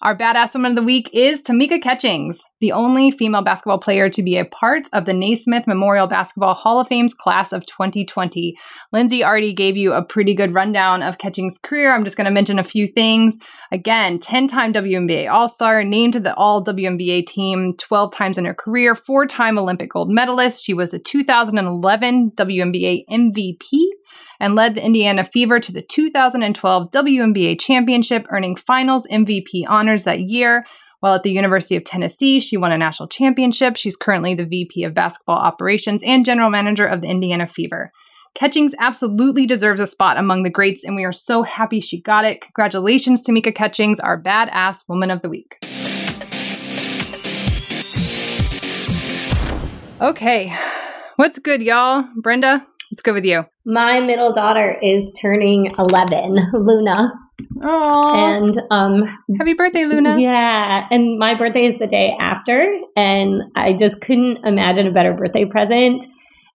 Our 0.00 0.16
badass 0.16 0.54
woman 0.54 0.72
of 0.72 0.76
the 0.76 0.84
week 0.84 1.10
is 1.12 1.42
Tamika 1.42 1.82
Catchings. 1.82 2.40
The 2.64 2.72
only 2.72 3.10
female 3.10 3.42
basketball 3.42 3.78
player 3.78 4.08
to 4.08 4.22
be 4.22 4.38
a 4.38 4.44
part 4.46 4.88
of 4.94 5.04
the 5.04 5.12
Naismith 5.12 5.66
Memorial 5.66 6.06
Basketball 6.06 6.54
Hall 6.54 6.80
of 6.80 6.88
Fame's 6.88 7.12
class 7.12 7.52
of 7.52 7.66
2020. 7.66 8.56
Lindsay 8.90 9.22
already 9.22 9.52
gave 9.52 9.76
you 9.76 9.92
a 9.92 10.02
pretty 10.02 10.34
good 10.34 10.54
rundown 10.54 11.02
of 11.02 11.18
Catching's 11.18 11.58
career. 11.58 11.94
I'm 11.94 12.04
just 12.04 12.16
going 12.16 12.24
to 12.24 12.30
mention 12.30 12.58
a 12.58 12.64
few 12.64 12.86
things. 12.86 13.36
Again, 13.70 14.18
10 14.18 14.48
time 14.48 14.72
WNBA 14.72 15.30
All 15.30 15.46
Star, 15.46 15.84
named 15.84 16.14
to 16.14 16.20
the 16.20 16.34
All 16.36 16.64
WNBA 16.64 17.26
team 17.26 17.74
12 17.76 18.14
times 18.14 18.38
in 18.38 18.46
her 18.46 18.54
career, 18.54 18.94
four 18.94 19.26
time 19.26 19.58
Olympic 19.58 19.90
gold 19.90 20.08
medalist. 20.10 20.64
She 20.64 20.72
was 20.72 20.92
the 20.92 20.98
2011 20.98 22.30
WNBA 22.34 23.04
MVP 23.10 23.60
and 24.40 24.54
led 24.54 24.74
the 24.74 24.82
Indiana 24.82 25.26
Fever 25.26 25.60
to 25.60 25.70
the 25.70 25.82
2012 25.82 26.90
WNBA 26.90 27.60
Championship, 27.60 28.24
earning 28.30 28.56
finals 28.56 29.06
MVP 29.12 29.64
honors 29.68 30.04
that 30.04 30.20
year. 30.20 30.64
While 31.04 31.16
at 31.16 31.22
the 31.22 31.32
University 31.32 31.76
of 31.76 31.84
Tennessee, 31.84 32.40
she 32.40 32.56
won 32.56 32.72
a 32.72 32.78
national 32.78 33.10
championship. 33.10 33.76
She's 33.76 33.94
currently 33.94 34.34
the 34.34 34.46
VP 34.46 34.84
of 34.84 34.94
Basketball 34.94 35.36
Operations 35.36 36.02
and 36.02 36.24
General 36.24 36.48
Manager 36.48 36.86
of 36.86 37.02
the 37.02 37.08
Indiana 37.08 37.46
Fever. 37.46 37.92
Catchings 38.34 38.74
absolutely 38.78 39.44
deserves 39.44 39.82
a 39.82 39.86
spot 39.86 40.16
among 40.16 40.44
the 40.44 40.50
greats, 40.50 40.82
and 40.82 40.96
we 40.96 41.04
are 41.04 41.12
so 41.12 41.42
happy 41.42 41.78
she 41.78 42.00
got 42.00 42.24
it. 42.24 42.40
Congratulations 42.40 43.22
to 43.24 43.32
Mika 43.32 43.52
Catchings, 43.52 44.00
our 44.00 44.18
badass 44.18 44.78
woman 44.88 45.10
of 45.10 45.20
the 45.20 45.28
week. 45.28 45.58
Okay, 50.00 50.56
what's 51.16 51.38
good, 51.38 51.62
y'all? 51.62 52.06
Brenda, 52.16 52.66
what's 52.90 53.02
good 53.02 53.12
with 53.12 53.26
you. 53.26 53.44
My 53.66 54.00
middle 54.00 54.32
daughter 54.32 54.78
is 54.80 55.12
turning 55.20 55.70
11, 55.78 56.38
Luna. 56.54 57.12
Oh, 57.62 58.14
And 58.14 58.60
um 58.70 59.04
happy 59.38 59.54
birthday, 59.54 59.86
Luna. 59.86 60.18
Yeah, 60.20 60.86
and 60.90 61.18
my 61.18 61.34
birthday 61.34 61.66
is 61.66 61.78
the 61.78 61.86
day 61.86 62.16
after, 62.18 62.66
and 62.96 63.42
I 63.56 63.72
just 63.72 64.00
couldn't 64.00 64.44
imagine 64.44 64.86
a 64.86 64.92
better 64.92 65.12
birthday 65.12 65.44
present. 65.44 66.04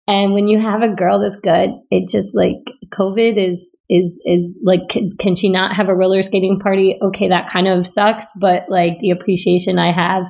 And 0.07 0.33
when 0.33 0.47
you 0.47 0.59
have 0.59 0.83
a 0.83 0.93
girl 0.93 1.19
this 1.19 1.35
good, 1.35 1.71
it 1.91 2.09
just 2.09 2.35
like 2.35 2.63
COVID 2.93 3.37
is 3.37 3.75
is 3.89 4.19
is 4.25 4.55
like 4.63 4.87
can, 4.89 5.11
can 5.17 5.35
she 5.35 5.49
not 5.49 5.73
have 5.73 5.89
a 5.89 5.95
roller 5.95 6.21
skating 6.21 6.59
party? 6.59 6.97
Okay, 7.01 7.27
that 7.27 7.49
kind 7.49 7.67
of 7.67 7.87
sucks, 7.87 8.25
but 8.39 8.63
like 8.69 8.99
the 8.99 9.11
appreciation 9.11 9.79
I 9.79 9.91
have 9.91 10.25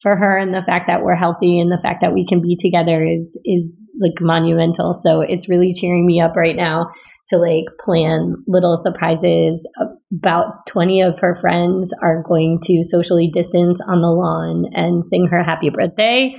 for 0.00 0.16
her 0.16 0.38
and 0.38 0.54
the 0.54 0.62
fact 0.62 0.86
that 0.86 1.02
we're 1.02 1.14
healthy 1.14 1.60
and 1.60 1.70
the 1.70 1.78
fact 1.78 2.00
that 2.00 2.14
we 2.14 2.26
can 2.26 2.40
be 2.40 2.56
together 2.56 3.04
is 3.04 3.38
is 3.44 3.76
like 4.00 4.20
monumental. 4.20 4.94
So 4.94 5.20
it's 5.20 5.48
really 5.48 5.72
cheering 5.72 6.06
me 6.06 6.20
up 6.20 6.36
right 6.36 6.56
now 6.56 6.88
to 7.30 7.38
like 7.38 7.64
plan 7.80 8.36
little 8.46 8.76
surprises. 8.76 9.66
About 10.12 10.66
20 10.66 11.00
of 11.00 11.18
her 11.20 11.34
friends 11.34 11.92
are 12.02 12.22
going 12.22 12.60
to 12.64 12.82
socially 12.82 13.28
distance 13.28 13.80
on 13.86 14.02
the 14.02 14.08
lawn 14.08 14.66
and 14.72 15.04
sing 15.04 15.26
her 15.28 15.42
happy 15.42 15.70
birthday 15.70 16.34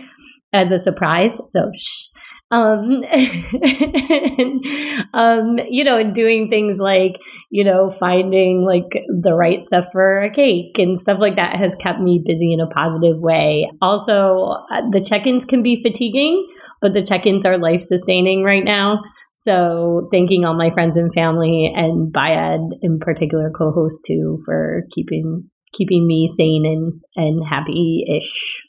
as 0.53 0.71
a 0.71 0.79
surprise. 0.79 1.39
So 1.47 1.71
shh. 1.73 2.07
Um, 2.51 3.01
and, 3.09 4.65
um, 5.13 5.59
you 5.69 5.85
know, 5.85 5.97
and 5.97 6.13
doing 6.13 6.49
things 6.49 6.79
like, 6.79 7.21
you 7.49 7.63
know, 7.63 7.89
finding 7.89 8.65
like 8.65 8.91
the 9.07 9.33
right 9.33 9.61
stuff 9.61 9.89
for 9.91 10.21
a 10.21 10.29
cake 10.29 10.77
and 10.77 10.99
stuff 10.99 11.19
like 11.19 11.37
that 11.37 11.55
has 11.55 11.75
kept 11.75 12.01
me 12.01 12.21
busy 12.23 12.51
in 12.51 12.59
a 12.59 12.67
positive 12.67 13.21
way. 13.21 13.71
Also, 13.81 14.57
uh, 14.69 14.81
the 14.91 14.99
check-ins 14.99 15.45
can 15.45 15.63
be 15.63 15.81
fatiguing, 15.81 16.45
but 16.81 16.91
the 16.91 17.01
check-ins 17.01 17.45
are 17.45 17.57
life-sustaining 17.57 18.43
right 18.43 18.65
now. 18.65 19.01
So, 19.43 20.07
thanking 20.11 20.45
all 20.45 20.55
my 20.55 20.69
friends 20.69 20.97
and 20.97 21.11
family 21.11 21.73
and 21.75 22.13
Bayad 22.13 22.73
in 22.83 22.99
particular, 22.99 23.49
co-host 23.49 24.03
too, 24.05 24.37
for 24.45 24.83
keeping 24.91 25.49
keeping 25.73 26.05
me 26.05 26.27
sane 26.27 26.63
and 26.63 27.01
and 27.15 27.43
happy 27.43 28.05
ish. 28.07 28.61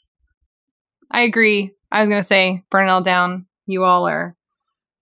I 1.11 1.21
agree. 1.21 1.69
I 1.91 1.99
was 1.99 2.09
going 2.09 2.21
to 2.21 2.27
say, 2.27 2.63
burn 2.71 2.87
it 2.87 2.89
all 2.89 3.03
down. 3.03 3.45
You 3.67 3.83
all 3.83 4.07
are 4.07 4.35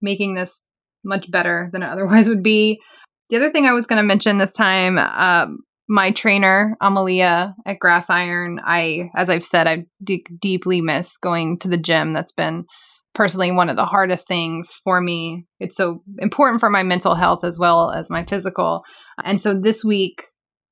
making 0.02 0.34
this 0.34 0.62
much 1.06 1.32
better 1.32 1.70
than 1.72 1.84
it 1.84 1.90
otherwise 1.90 2.28
would 2.28 2.44
be. 2.44 2.82
The 3.30 3.38
other 3.38 3.50
thing 3.50 3.66
I 3.66 3.72
was 3.72 3.88
going 3.88 4.02
to 4.02 4.04
mention 4.04 4.40
this 4.40 4.52
time, 4.52 4.98
um, 4.98 5.60
my 5.88 6.12
trainer, 6.12 6.76
Amalia 6.82 7.56
at 7.66 7.80
Grass 7.80 8.10
Iron, 8.10 8.60
I, 8.62 9.10
as 9.16 9.30
I've 9.30 9.44
said, 9.44 9.68
I 9.68 9.86
deeply 10.04 10.82
miss 10.82 11.16
going 11.16 11.60
to 11.60 11.70
the 11.70 11.78
gym. 11.78 12.12
That's 12.12 12.34
been 12.34 12.66
personally 13.14 13.52
one 13.52 13.70
of 13.70 13.76
the 13.76 13.86
hardest 13.86 14.28
things 14.28 14.74
for 14.84 15.02
me. 15.02 15.46
It's 15.60 15.76
so 15.76 16.04
important 16.20 16.60
for 16.60 16.70
my 16.70 16.84
mental 16.84 17.16
health 17.16 17.44
as 17.44 17.60
well 17.60 17.92
as 17.92 18.10
my 18.10 18.24
physical. 18.24 18.84
And 19.24 19.42
so 19.42 19.60
this 19.60 19.84
week, 19.84 20.24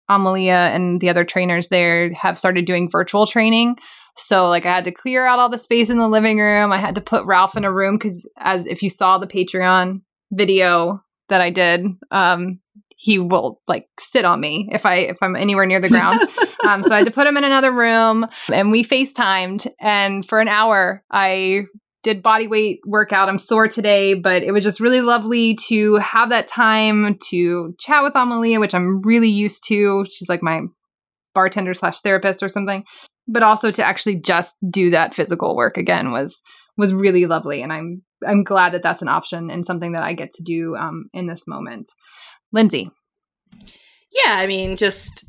Amalia 0.07 0.71
and 0.73 0.99
the 0.99 1.09
other 1.09 1.23
trainers 1.23 1.67
there 1.67 2.11
have 2.13 2.39
started 2.39 2.65
doing 2.65 2.89
virtual 2.89 3.27
training. 3.27 3.77
So 4.17 4.47
like 4.47 4.65
I 4.65 4.75
had 4.75 4.83
to 4.85 4.91
clear 4.91 5.25
out 5.25 5.39
all 5.39 5.49
the 5.49 5.57
space 5.57 5.89
in 5.89 5.97
the 5.97 6.07
living 6.07 6.39
room. 6.39 6.71
I 6.71 6.77
had 6.77 6.95
to 6.95 7.01
put 7.01 7.25
Ralph 7.25 7.55
in 7.55 7.65
a 7.65 7.73
room 7.73 7.97
because 7.97 8.29
as 8.37 8.65
if 8.65 8.81
you 8.81 8.89
saw 8.89 9.17
the 9.17 9.27
Patreon 9.27 10.01
video 10.31 11.01
that 11.29 11.41
I 11.41 11.51
did, 11.51 11.85
um, 12.11 12.59
he 12.97 13.17
will 13.17 13.61
like 13.67 13.87
sit 13.97 14.25
on 14.25 14.41
me 14.41 14.67
if 14.73 14.85
I 14.85 14.95
if 14.95 15.17
I'm 15.21 15.37
anywhere 15.37 15.65
near 15.65 15.79
the 15.79 15.87
ground. 15.87 16.19
um, 16.67 16.83
so 16.83 16.93
I 16.93 16.97
had 16.97 17.05
to 17.05 17.11
put 17.11 17.27
him 17.27 17.37
in 17.37 17.45
another 17.45 17.71
room, 17.71 18.27
and 18.51 18.71
we 18.71 18.83
FaceTimed. 18.83 19.71
And 19.79 20.27
for 20.27 20.41
an 20.41 20.49
hour, 20.49 21.01
I 21.09 21.63
did 22.03 22.23
body 22.23 22.47
weight 22.47 22.79
workout. 22.85 23.29
I'm 23.29 23.39
sore 23.39 23.67
today, 23.67 24.13
but 24.13 24.43
it 24.43 24.51
was 24.51 24.63
just 24.63 24.79
really 24.79 25.01
lovely 25.01 25.55
to 25.67 25.95
have 25.95 26.29
that 26.29 26.47
time 26.47 27.17
to 27.29 27.75
chat 27.79 28.03
with 28.03 28.15
Amalia, 28.15 28.59
which 28.59 28.73
I'm 28.73 29.01
really 29.03 29.29
used 29.29 29.65
to. 29.67 30.05
She's 30.09 30.29
like 30.29 30.43
my 30.43 30.61
bartender 31.33 31.73
slash 31.73 32.01
therapist 32.01 32.41
or 32.41 32.49
something 32.49 32.83
but 33.29 33.43
also 33.43 33.69
to 33.69 33.85
actually 33.85 34.15
just 34.15 34.57
do 34.69 34.89
that 34.89 35.13
physical 35.13 35.55
work 35.55 35.77
again 35.77 36.11
was 36.11 36.41
was 36.77 36.93
really 36.93 37.25
lovely 37.25 37.61
and 37.61 37.71
i'm 37.71 38.01
i'm 38.27 38.43
glad 38.43 38.73
that 38.73 38.81
that's 38.81 39.03
an 39.03 39.07
option 39.07 39.51
and 39.51 39.65
something 39.65 39.91
that 39.91 40.03
i 40.03 40.13
get 40.13 40.33
to 40.33 40.43
do 40.43 40.75
um, 40.75 41.07
in 41.13 41.27
this 41.27 41.47
moment 41.47 41.87
lindsay 42.51 42.89
Yeah, 44.11 44.37
I 44.37 44.47
mean, 44.47 44.75
just 44.75 45.28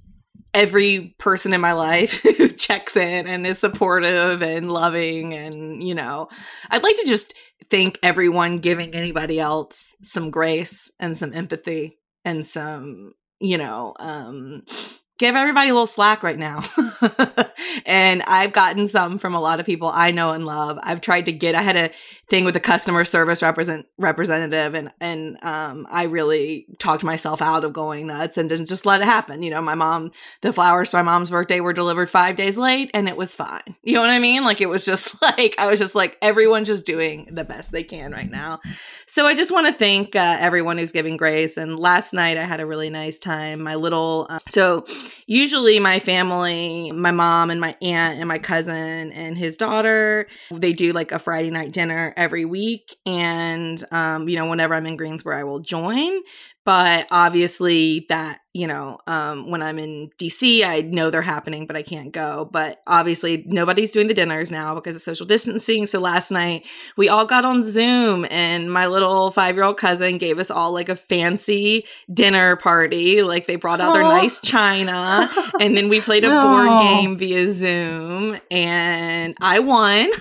every 0.54 1.14
person 1.18 1.52
in 1.52 1.60
my 1.60 1.72
life 1.72 2.22
who 2.36 2.48
checks 2.48 2.96
in 2.96 3.26
and 3.26 3.46
is 3.46 3.58
supportive 3.58 4.42
and 4.42 4.70
loving 4.70 5.34
and 5.34 5.82
you 5.82 5.94
know 5.94 6.28
i'd 6.70 6.82
like 6.82 6.96
to 6.96 7.06
just 7.06 7.34
thank 7.70 7.98
everyone 8.02 8.58
giving 8.58 8.94
anybody 8.94 9.38
else 9.38 9.94
some 10.02 10.30
grace 10.30 10.90
and 10.98 11.16
some 11.16 11.32
empathy 11.32 11.98
and 12.24 12.46
some 12.46 13.12
you 13.38 13.58
know 13.58 13.94
um 14.00 14.62
give 15.20 15.36
everybody 15.36 15.68
a 15.68 15.74
little 15.74 15.86
slack 15.86 16.22
right 16.22 16.38
now. 16.38 16.62
And 17.86 18.22
i've 18.26 18.52
gotten 18.52 18.86
some 18.86 19.18
from 19.18 19.34
a 19.34 19.40
lot 19.40 19.60
of 19.60 19.66
people 19.66 19.90
i 19.92 20.10
know 20.10 20.30
and 20.30 20.44
love. 20.44 20.78
I've 20.82 21.00
tried 21.00 21.26
to 21.26 21.32
get 21.32 21.54
i 21.54 21.62
had 21.62 21.76
a 21.76 21.90
thing 22.28 22.44
with 22.44 22.54
the 22.54 22.60
customer 22.60 23.04
service 23.04 23.42
represent 23.42 23.86
representative 23.98 24.74
and 24.74 24.90
and 25.00 25.36
um 25.42 25.86
i 25.90 26.04
really 26.04 26.66
talked 26.78 27.04
myself 27.04 27.42
out 27.42 27.64
of 27.64 27.72
going 27.72 28.06
nuts 28.06 28.38
and 28.38 28.48
didn't 28.48 28.66
just 28.66 28.86
let 28.86 29.00
it 29.00 29.04
happen. 29.04 29.42
You 29.42 29.50
know 29.50 29.60
my 29.60 29.74
mom 29.74 30.12
the 30.40 30.52
flowers 30.52 30.90
for 30.90 30.96
my 30.98 31.02
mom's 31.02 31.30
birthday 31.30 31.60
were 31.60 31.72
delivered 31.72 32.10
five 32.10 32.36
days 32.36 32.58
late 32.58 32.90
and 32.94 33.08
it 33.08 33.16
was 33.16 33.34
fine. 33.34 33.76
You 33.82 33.94
know 33.94 34.00
what 34.00 34.10
i 34.10 34.18
mean? 34.18 34.44
Like 34.44 34.60
it 34.60 34.68
was 34.68 34.84
just 34.84 35.20
like 35.22 35.54
i 35.58 35.68
was 35.70 35.78
just 35.78 35.94
like 35.94 36.16
everyone's 36.22 36.68
just 36.68 36.86
doing 36.86 37.28
the 37.30 37.44
best 37.44 37.72
they 37.72 37.84
can 37.84 38.12
right 38.12 38.30
now. 38.30 38.60
So 39.06 39.26
i 39.26 39.34
just 39.34 39.52
want 39.52 39.66
to 39.66 39.72
thank 39.72 40.16
uh, 40.16 40.36
everyone 40.40 40.78
who's 40.78 40.92
giving 40.92 41.16
grace. 41.16 41.56
And 41.56 41.78
last 41.78 42.12
night 42.12 42.36
i 42.36 42.44
had 42.44 42.60
a 42.60 42.66
really 42.66 42.90
nice 42.90 43.18
time. 43.18 43.62
My 43.62 43.74
little 43.74 44.26
uh, 44.28 44.38
so 44.46 44.84
usually 45.26 45.78
my 45.78 45.98
family 45.98 46.92
my 46.92 47.10
mom 47.10 47.50
and 47.50 47.60
my 47.60 47.76
aunt 47.82 48.18
and 48.18 48.28
my 48.28 48.38
cousin 48.38 49.12
and 49.12 49.36
his 49.36 49.56
daughter 49.56 50.26
they 50.50 50.72
do 50.72 50.92
like 50.92 51.12
a 51.12 51.18
friday 51.18 51.50
night 51.50 51.72
dinner 51.72 52.12
every 52.16 52.44
week. 52.44 52.96
And 53.06 53.82
um 53.92 54.28
you 54.28 54.36
know 54.36 54.46
whenever 54.46 54.74
i'm 54.74 54.86
in 54.86 54.96
greensboro 54.96 55.38
i 55.38 55.44
will 55.44 55.60
join. 55.60 56.20
But 56.64 57.06
obviously 57.10 58.06
that 58.10 58.40
you 58.52 58.66
know 58.66 58.98
um, 59.06 59.50
when 59.50 59.62
i'm 59.62 59.78
in 59.78 60.10
dc 60.18 60.64
i 60.64 60.80
know 60.80 61.10
they're 61.10 61.22
happening 61.22 61.66
but 61.66 61.76
i 61.76 61.82
can't 61.82 62.12
go. 62.12 62.48
But 62.50 62.82
obviously 62.86 63.44
nobody's 63.46 63.90
doing 63.90 64.06
the 64.08 64.14
dinners 64.14 64.50
now 64.50 64.74
because 64.74 64.94
of 64.94 65.02
social 65.02 65.26
distancing. 65.26 65.86
So 65.86 65.98
last 65.98 66.30
night 66.30 66.66
we 66.96 67.08
all 67.08 67.24
got 67.24 67.44
on 67.44 67.62
zoom 67.62 68.26
and 68.30 68.72
my 68.72 68.86
little 68.86 69.30
five 69.30 69.56
year 69.56 69.64
old 69.64 69.76
cousin 69.76 70.18
gave 70.18 70.38
us 70.38 70.50
all 70.50 70.72
like 70.72 70.88
a 70.88 70.96
fancy 70.96 71.84
dinner 72.12 72.56
party. 72.56 73.22
Like 73.22 73.46
they 73.46 73.56
brought 73.56 73.80
out 73.80 73.94
their 73.94 74.02
nice 74.02 74.40
china 74.40 75.30
and 75.60 75.76
then 75.76 75.88
we 75.88 76.00
played 76.00 76.24
a 76.24 76.30
board 76.30 76.80
game 76.80 77.16
via 77.16 77.48
zoom 77.48 78.38
and 78.50 79.34
i 79.40 79.58
won. 79.58 80.10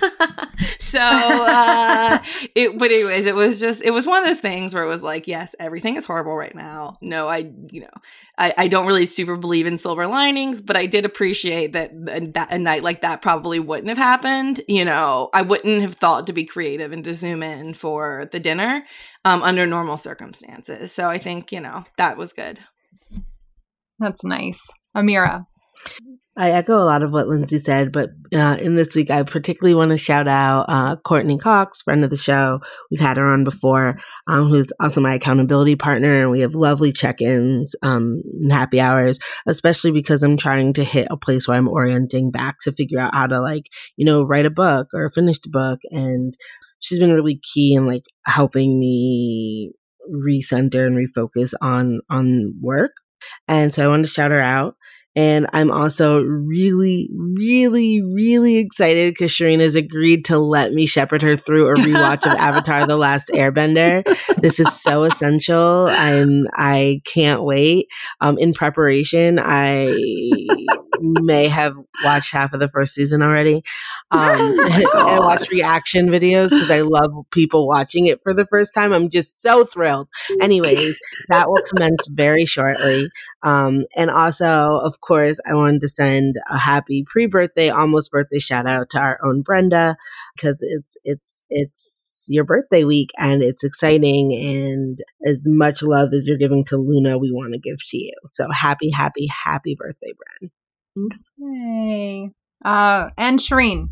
So 0.80 1.00
uh 1.00 2.20
it 2.56 2.78
but 2.78 2.92
anyways 2.92 3.26
it 3.26 3.36
was 3.36 3.60
just 3.60 3.84
it 3.84 3.92
was 3.92 4.08
one 4.08 4.20
of 4.20 4.26
those 4.26 4.40
things 4.40 4.74
where 4.74 4.84
it 4.84 4.88
was 4.88 5.04
like 5.04 5.28
yes 5.28 5.56
everything 5.60 5.96
is 5.98 6.06
horrible 6.06 6.36
right 6.36 6.56
now. 6.56 6.96
No 7.00 7.28
i 7.28 7.50
you 7.72 7.82
know 7.82 7.90
I, 8.38 8.54
I 8.58 8.68
don't 8.68 8.88
really 8.88 9.06
super 9.06 9.36
believe 9.36 9.66
in 9.66 9.78
silver 9.78 10.08
linings, 10.08 10.62
but 10.62 10.78
I 10.78 10.86
did 10.86 11.06
appreciate 11.06 11.74
that, 11.74 11.92
that 12.34 12.52
a 12.52 12.58
night 12.58 12.84
like 12.84 13.02
that 13.02 13.22
probably 13.22 13.60
wouldn't 13.60 13.90
have 13.90 13.98
happened. 13.98 14.62
You 14.68 14.86
know, 14.86 15.30
I 15.34 15.42
wouldn't 15.42 15.82
have 15.82 15.96
thought 15.96 16.28
to 16.28 16.34
be 16.34 16.46
creative 16.46 16.92
and 16.92 17.04
to 17.04 17.14
zoom 17.14 17.44
in 17.44 17.74
for 17.74 18.30
the 18.32 18.40
dinner 18.40 18.86
um, 19.26 19.44
under 19.44 19.66
normal 19.68 19.98
circumstances. 19.98 20.92
So 20.92 21.10
I 21.10 21.18
think, 21.18 21.52
you 21.52 21.60
know, 21.60 21.86
that 21.98 22.18
was 22.18 22.34
good. 22.34 22.60
that's 24.00 24.24
nice 24.24 24.62
amira 24.96 25.46
I 26.40 26.52
echo 26.52 26.76
a 26.76 26.88
lot 26.88 27.04
of 27.04 27.12
what 27.12 27.28
Lindsay 27.28 27.58
said, 27.60 27.92
but 27.92 28.12
uh, 28.34 28.58
in 28.62 28.76
this 28.76 28.96
week, 28.96 29.12
I 29.12 29.24
particularly 29.24 29.76
want 29.76 29.92
to 29.92 29.98
shout 29.98 30.26
out 30.26 30.68
uh, 30.70 30.96
Courtney 30.96 31.38
Cox, 31.38 31.82
friend 31.82 32.02
of 32.02 32.12
the 32.12 32.16
show. 32.16 32.62
We've 32.90 33.00
had 33.02 33.18
her 33.18 33.26
on 33.26 33.44
before, 33.44 33.98
um, 34.26 34.48
who's 34.48 34.72
also 34.80 35.02
my 35.02 35.16
accountability 35.16 35.76
partner, 35.76 36.22
and 36.22 36.32
we 36.32 36.40
have 36.40 36.56
lovely 36.56 36.94
check-ins 36.94 37.76
um, 37.84 38.22
and 38.40 38.54
happy 38.54 38.80
hours. 38.80 39.20
Especially 39.48 39.92
because 39.92 40.24
I'm 40.24 40.38
trying 40.38 40.72
to 40.74 40.84
hit 40.86 41.10
a 41.12 41.18
place 41.18 41.46
where 41.46 41.58
I'm 41.58 41.68
orienting 41.68 42.32
back 42.32 42.56
to 42.62 42.72
figure 42.72 43.02
out 43.02 43.14
how 43.14 43.28
to, 43.28 43.42
like, 43.42 43.66
you 43.98 44.06
know, 44.06 44.24
write 44.24 44.46
a 44.46 44.50
book 44.50 44.88
or 44.94 45.10
finish 45.10 45.40
a 45.46 45.50
book, 45.50 45.82
and 45.92 46.34
she's 46.80 47.00
been 47.00 47.14
really 47.14 47.42
key 47.54 47.74
in 47.74 47.86
like 47.86 48.04
helping 48.26 48.80
me 48.80 49.74
recenter 50.10 50.88
and 50.88 50.96
refocus 50.96 51.54
on 51.62 52.00
on 52.10 52.54
work. 52.62 52.94
And 53.50 53.74
so 53.74 53.84
I 53.84 53.88
wanted 53.90 54.08
to 54.08 54.14
shout 54.14 54.32
her 54.32 54.40
out. 54.40 54.76
And 55.20 55.48
I'm 55.52 55.70
also 55.70 56.24
really, 56.24 57.10
really, 57.12 58.02
really 58.02 58.56
excited 58.56 59.12
because 59.12 59.32
Shireen 59.34 59.60
has 59.60 59.76
agreed 59.76 60.24
to 60.26 60.38
let 60.38 60.72
me 60.72 60.86
shepherd 60.86 61.22
her 61.24 61.36
through 61.36 61.68
a 61.68 61.74
rewatch 61.74 62.26
of 62.26 62.32
Avatar 62.40 62.88
The 62.88 62.96
Last 62.96 63.30
Airbender. 63.34 64.06
This 64.42 64.62
is 64.62 64.74
so 64.82 65.04
essential. 65.04 65.88
I'm 65.90 66.46
I 66.54 67.02
can't 67.06 67.44
wait. 67.44 67.88
Um 68.22 68.38
in 68.38 68.54
preparation, 68.54 69.40
I 69.44 69.88
may 71.02 71.48
have 71.48 71.76
watched 72.04 72.32
half 72.34 72.54
of 72.54 72.60
the 72.60 72.70
first 72.70 72.94
season 72.94 73.22
already. 73.22 73.64
Um 74.12 74.60
and 74.94 75.20
watched 75.20 75.52
reaction 75.52 76.08
videos 76.08 76.50
because 76.50 76.72
I 76.72 76.82
love 76.82 77.12
people 77.32 77.68
watching 77.68 78.06
it 78.06 78.22
for 78.24 78.34
the 78.34 78.46
first 78.46 78.74
time. 78.74 78.94
I'm 78.94 79.10
just 79.10 79.42
so 79.42 79.64
thrilled. 79.64 80.08
Anyways, 80.42 81.00
that 81.30 81.50
will 81.50 81.62
commence 81.62 82.08
very 82.12 82.46
shortly. 82.46 83.10
Um 83.44 83.86
and 83.96 84.10
also, 84.10 84.80
of 84.84 85.02
course, 85.02 85.40
I 85.50 85.56
wanted 85.56 85.82
to 85.82 85.88
send 85.88 86.36
a 86.50 86.58
happy 86.58 87.06
pre-birthday, 87.08 87.70
almost 87.70 88.12
birthday 88.12 88.40
shout 88.40 88.68
out 88.68 88.90
to 88.92 89.00
our 89.00 89.20
own 89.24 89.42
Brenda 89.42 89.98
because 90.36 90.58
it's 90.62 90.98
it's 91.04 91.44
it's 91.50 92.00
your 92.30 92.44
birthday 92.44 92.84
week 92.84 93.10
and 93.18 93.42
it's 93.42 93.64
exciting 93.64 94.34
and 94.34 95.00
as 95.26 95.44
much 95.48 95.82
love 95.82 96.14
as 96.14 96.26
you're 96.28 96.38
giving 96.38 96.64
to 96.66 96.78
Luna, 96.78 97.18
we 97.18 97.32
want 97.32 97.54
to 97.54 97.60
give 97.60 97.78
to 97.90 97.98
you. 97.98 98.14
So 98.28 98.48
happy, 98.52 98.92
happy, 98.92 99.28
happy 99.28 99.76
birthday, 99.78 100.12
Bren. 100.12 100.50
Yay. 101.38 102.32
Uh, 102.64 103.10
and 103.18 103.40
Shireen. 103.40 103.90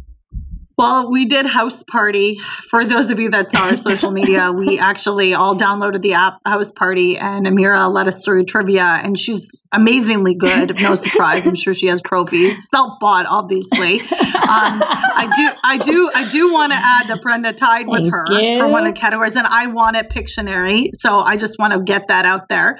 Well, 0.77 1.09
we 1.09 1.25
did 1.25 1.47
house 1.47 1.81
party. 1.81 2.37
For 2.69 2.85
those 2.85 3.09
of 3.09 3.19
you 3.19 3.31
that 3.31 3.51
saw 3.51 3.69
our 3.69 3.77
social 3.77 4.11
media, 4.11 4.51
we 4.51 4.77
actually 4.77 5.33
all 5.33 5.57
downloaded 5.57 6.03
the 6.03 6.13
app 6.13 6.35
House 6.45 6.71
Party, 6.71 7.17
and 7.17 7.47
Amira 7.47 7.91
led 7.91 8.07
us 8.07 8.23
through 8.23 8.45
trivia, 8.45 8.83
and 8.83 9.17
she's 9.17 9.49
amazingly 9.71 10.35
good. 10.35 10.79
No 10.79 10.93
surprise, 10.95 11.47
I'm 11.47 11.55
sure 11.55 11.73
she 11.73 11.87
has 11.87 11.99
trophies, 12.03 12.69
self 12.69 12.99
bought, 12.99 13.25
obviously. 13.25 14.01
Um, 14.01 14.07
I 14.47 15.29
do, 15.35 15.59
I 15.63 15.77
do, 15.79 16.11
I 16.13 16.29
do 16.29 16.53
want 16.53 16.71
to 16.71 16.77
add 16.79 17.07
that 17.07 17.23
Brenda 17.23 17.53
tied 17.53 17.87
with 17.87 18.03
Thank 18.03 18.13
her 18.13 18.39
you. 18.39 18.59
for 18.59 18.67
one 18.67 18.85
of 18.85 18.93
the 18.93 18.99
categories, 18.99 19.35
and 19.35 19.47
I 19.47 19.65
at 19.95 20.11
Pictionary, 20.11 20.89
so 20.93 21.17
I 21.17 21.37
just 21.37 21.57
want 21.57 21.73
to 21.73 21.81
get 21.81 22.09
that 22.09 22.25
out 22.25 22.49
there. 22.49 22.77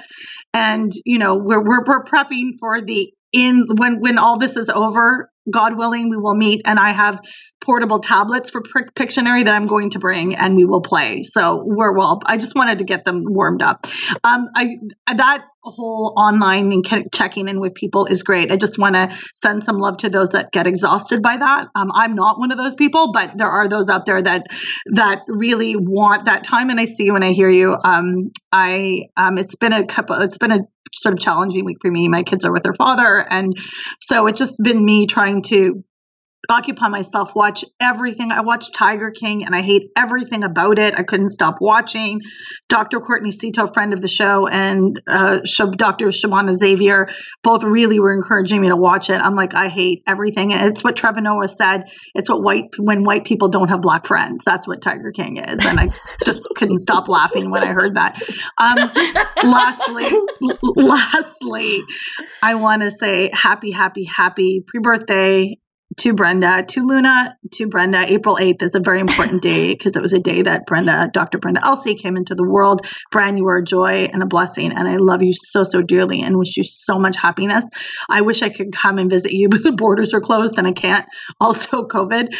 And 0.54 0.92
you 1.04 1.18
know, 1.18 1.34
we're 1.34 1.62
we're, 1.62 1.84
we're 1.84 2.04
prepping 2.04 2.58
for 2.60 2.80
the 2.80 3.12
in 3.32 3.66
when 3.76 4.00
when 4.00 4.18
all 4.18 4.38
this 4.38 4.56
is 4.56 4.68
over 4.68 5.30
god 5.50 5.76
willing 5.76 6.10
we 6.10 6.16
will 6.16 6.34
meet 6.34 6.62
and 6.64 6.78
i 6.78 6.92
have 6.92 7.20
portable 7.60 7.98
tablets 7.98 8.50
for 8.50 8.62
pictionary 8.94 9.44
that 9.44 9.54
i'm 9.54 9.66
going 9.66 9.90
to 9.90 9.98
bring 9.98 10.34
and 10.36 10.56
we 10.56 10.64
will 10.64 10.80
play. 10.80 11.22
So 11.22 11.62
we're 11.66 11.94
well 11.96 12.20
i 12.24 12.36
just 12.36 12.54
wanted 12.54 12.78
to 12.78 12.84
get 12.84 13.04
them 13.04 13.24
warmed 13.26 13.62
up. 13.62 13.86
Um 14.24 14.48
i 14.54 14.76
that 15.14 15.44
whole 15.62 16.14
online 16.16 16.72
and 16.72 17.12
checking 17.12 17.46
in 17.48 17.60
with 17.60 17.74
people 17.74 18.06
is 18.06 18.22
great. 18.22 18.50
I 18.50 18.56
just 18.56 18.78
want 18.78 18.94
to 18.94 19.14
send 19.34 19.64
some 19.64 19.76
love 19.76 19.98
to 19.98 20.08
those 20.08 20.30
that 20.30 20.50
get 20.50 20.66
exhausted 20.66 21.20
by 21.22 21.36
that. 21.36 21.66
Um, 21.74 21.90
i'm 21.92 22.14
not 22.14 22.38
one 22.38 22.52
of 22.52 22.58
those 22.58 22.74
people 22.74 23.12
but 23.12 23.32
there 23.36 23.50
are 23.50 23.68
those 23.68 23.88
out 23.88 24.06
there 24.06 24.22
that 24.22 24.46
that 24.94 25.20
really 25.26 25.74
want 25.76 26.26
that 26.26 26.44
time 26.44 26.70
and 26.70 26.80
i 26.80 26.84
see 26.84 27.04
you 27.04 27.16
and 27.16 27.24
i 27.24 27.32
hear 27.32 27.50
you. 27.50 27.76
Um 27.84 28.30
i 28.52 29.02
um 29.16 29.36
it's 29.36 29.56
been 29.56 29.72
a 29.72 29.84
couple 29.86 30.16
it's 30.16 30.38
been 30.38 30.52
a 30.52 30.60
sort 30.94 31.14
of 31.14 31.20
challenging 31.20 31.64
week 31.64 31.78
for 31.80 31.90
me. 31.90 32.08
My 32.08 32.22
kids 32.22 32.44
are 32.44 32.52
with 32.52 32.62
their 32.62 32.74
father. 32.74 33.24
And 33.28 33.54
so 34.00 34.26
it's 34.26 34.38
just 34.38 34.56
been 34.62 34.84
me 34.84 35.06
trying 35.06 35.42
to 35.42 35.84
occupy 36.48 36.88
myself, 36.88 37.34
watch 37.34 37.64
everything. 37.80 38.30
I 38.30 38.40
watched 38.42 38.74
Tiger 38.74 39.10
King 39.10 39.44
and 39.44 39.54
I 39.54 39.62
hate 39.62 39.90
everything 39.96 40.44
about 40.44 40.78
it. 40.78 40.94
I 40.96 41.02
couldn't 41.02 41.30
stop 41.30 41.56
watching. 41.60 42.20
Dr. 42.68 43.00
Courtney 43.00 43.30
Szto, 43.30 43.72
friend 43.74 43.92
of 43.92 44.00
the 44.00 44.08
show, 44.08 44.46
and 44.46 45.00
uh, 45.08 45.40
Dr. 45.76 46.06
Shimana 46.08 46.54
Xavier 46.54 47.08
both 47.42 47.64
really 47.64 47.98
were 48.00 48.14
encouraging 48.14 48.60
me 48.60 48.68
to 48.68 48.76
watch 48.76 49.10
it. 49.10 49.20
I'm 49.20 49.34
like, 49.34 49.54
I 49.54 49.68
hate 49.68 50.02
everything. 50.06 50.52
And 50.52 50.66
it's 50.66 50.84
what 50.84 50.96
Trevor 50.96 51.20
Noah 51.20 51.48
said. 51.48 51.84
It's 52.14 52.28
what 52.28 52.42
white, 52.42 52.64
when 52.78 53.04
white 53.04 53.24
people 53.24 53.48
don't 53.48 53.68
have 53.68 53.80
black 53.80 54.06
friends. 54.06 54.42
That's 54.44 54.66
what 54.66 54.80
Tiger 54.80 55.12
King 55.12 55.38
is. 55.38 55.64
And 55.64 55.78
I 55.78 55.90
just 56.24 56.42
couldn't 56.56 56.78
stop 56.78 57.08
laughing 57.08 57.50
when 57.50 57.62
I 57.62 57.72
heard 57.72 57.96
that. 57.96 58.22
Um, 58.58 58.78
lastly, 59.50 60.06
l- 60.06 60.58
lastly, 60.76 61.82
I 62.42 62.54
want 62.54 62.82
to 62.82 62.90
say 62.90 63.30
happy, 63.32 63.72
happy, 63.72 64.04
happy 64.04 64.64
pre 64.66 64.80
birthday 64.80 65.58
to 65.98 66.14
Brenda, 66.14 66.64
to 66.68 66.86
Luna, 66.86 67.36
to 67.52 67.66
Brenda. 67.66 68.04
April 68.12 68.36
8th 68.40 68.62
is 68.62 68.74
a 68.74 68.80
very 68.80 69.00
important 69.00 69.42
day 69.42 69.72
because 69.74 69.96
it 69.96 70.02
was 70.02 70.12
a 70.12 70.18
day 70.18 70.42
that 70.42 70.66
Brenda, 70.66 71.10
Dr. 71.12 71.38
Brenda 71.38 71.64
Elsey, 71.64 71.94
came 71.94 72.16
into 72.16 72.34
the 72.34 72.48
world. 72.48 72.86
Bran, 73.10 73.36
you 73.36 73.46
are 73.48 73.58
a 73.58 73.64
joy 73.64 74.08
and 74.12 74.22
a 74.22 74.26
blessing, 74.26 74.72
and 74.72 74.88
I 74.88 74.96
love 74.98 75.22
you 75.22 75.32
so, 75.34 75.64
so 75.64 75.82
dearly 75.82 76.22
and 76.22 76.38
wish 76.38 76.56
you 76.56 76.64
so 76.64 76.98
much 76.98 77.16
happiness. 77.16 77.64
I 78.08 78.22
wish 78.22 78.42
I 78.42 78.50
could 78.50 78.72
come 78.72 78.98
and 78.98 79.10
visit 79.10 79.32
you, 79.32 79.48
but 79.48 79.62
the 79.62 79.72
borders 79.72 80.14
are 80.14 80.20
closed 80.20 80.58
and 80.58 80.66
I 80.66 80.72
can't. 80.72 81.06
Also, 81.40 81.86
COVID. 81.86 82.34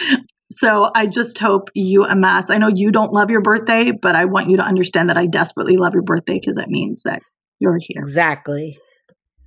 So 0.50 0.90
I 0.94 1.06
just 1.06 1.38
hope 1.38 1.68
you 1.74 2.04
amass. 2.04 2.50
I 2.50 2.58
know 2.58 2.70
you 2.72 2.90
don't 2.90 3.12
love 3.12 3.30
your 3.30 3.42
birthday, 3.42 3.92
but 3.92 4.16
I 4.16 4.24
want 4.24 4.50
you 4.50 4.56
to 4.56 4.62
understand 4.62 5.08
that 5.08 5.16
I 5.16 5.26
desperately 5.26 5.76
love 5.76 5.94
your 5.94 6.02
birthday 6.02 6.38
because 6.40 6.56
that 6.56 6.68
means 6.68 7.02
that 7.04 7.20
you're 7.60 7.78
here. 7.80 8.02
Exactly. 8.02 8.78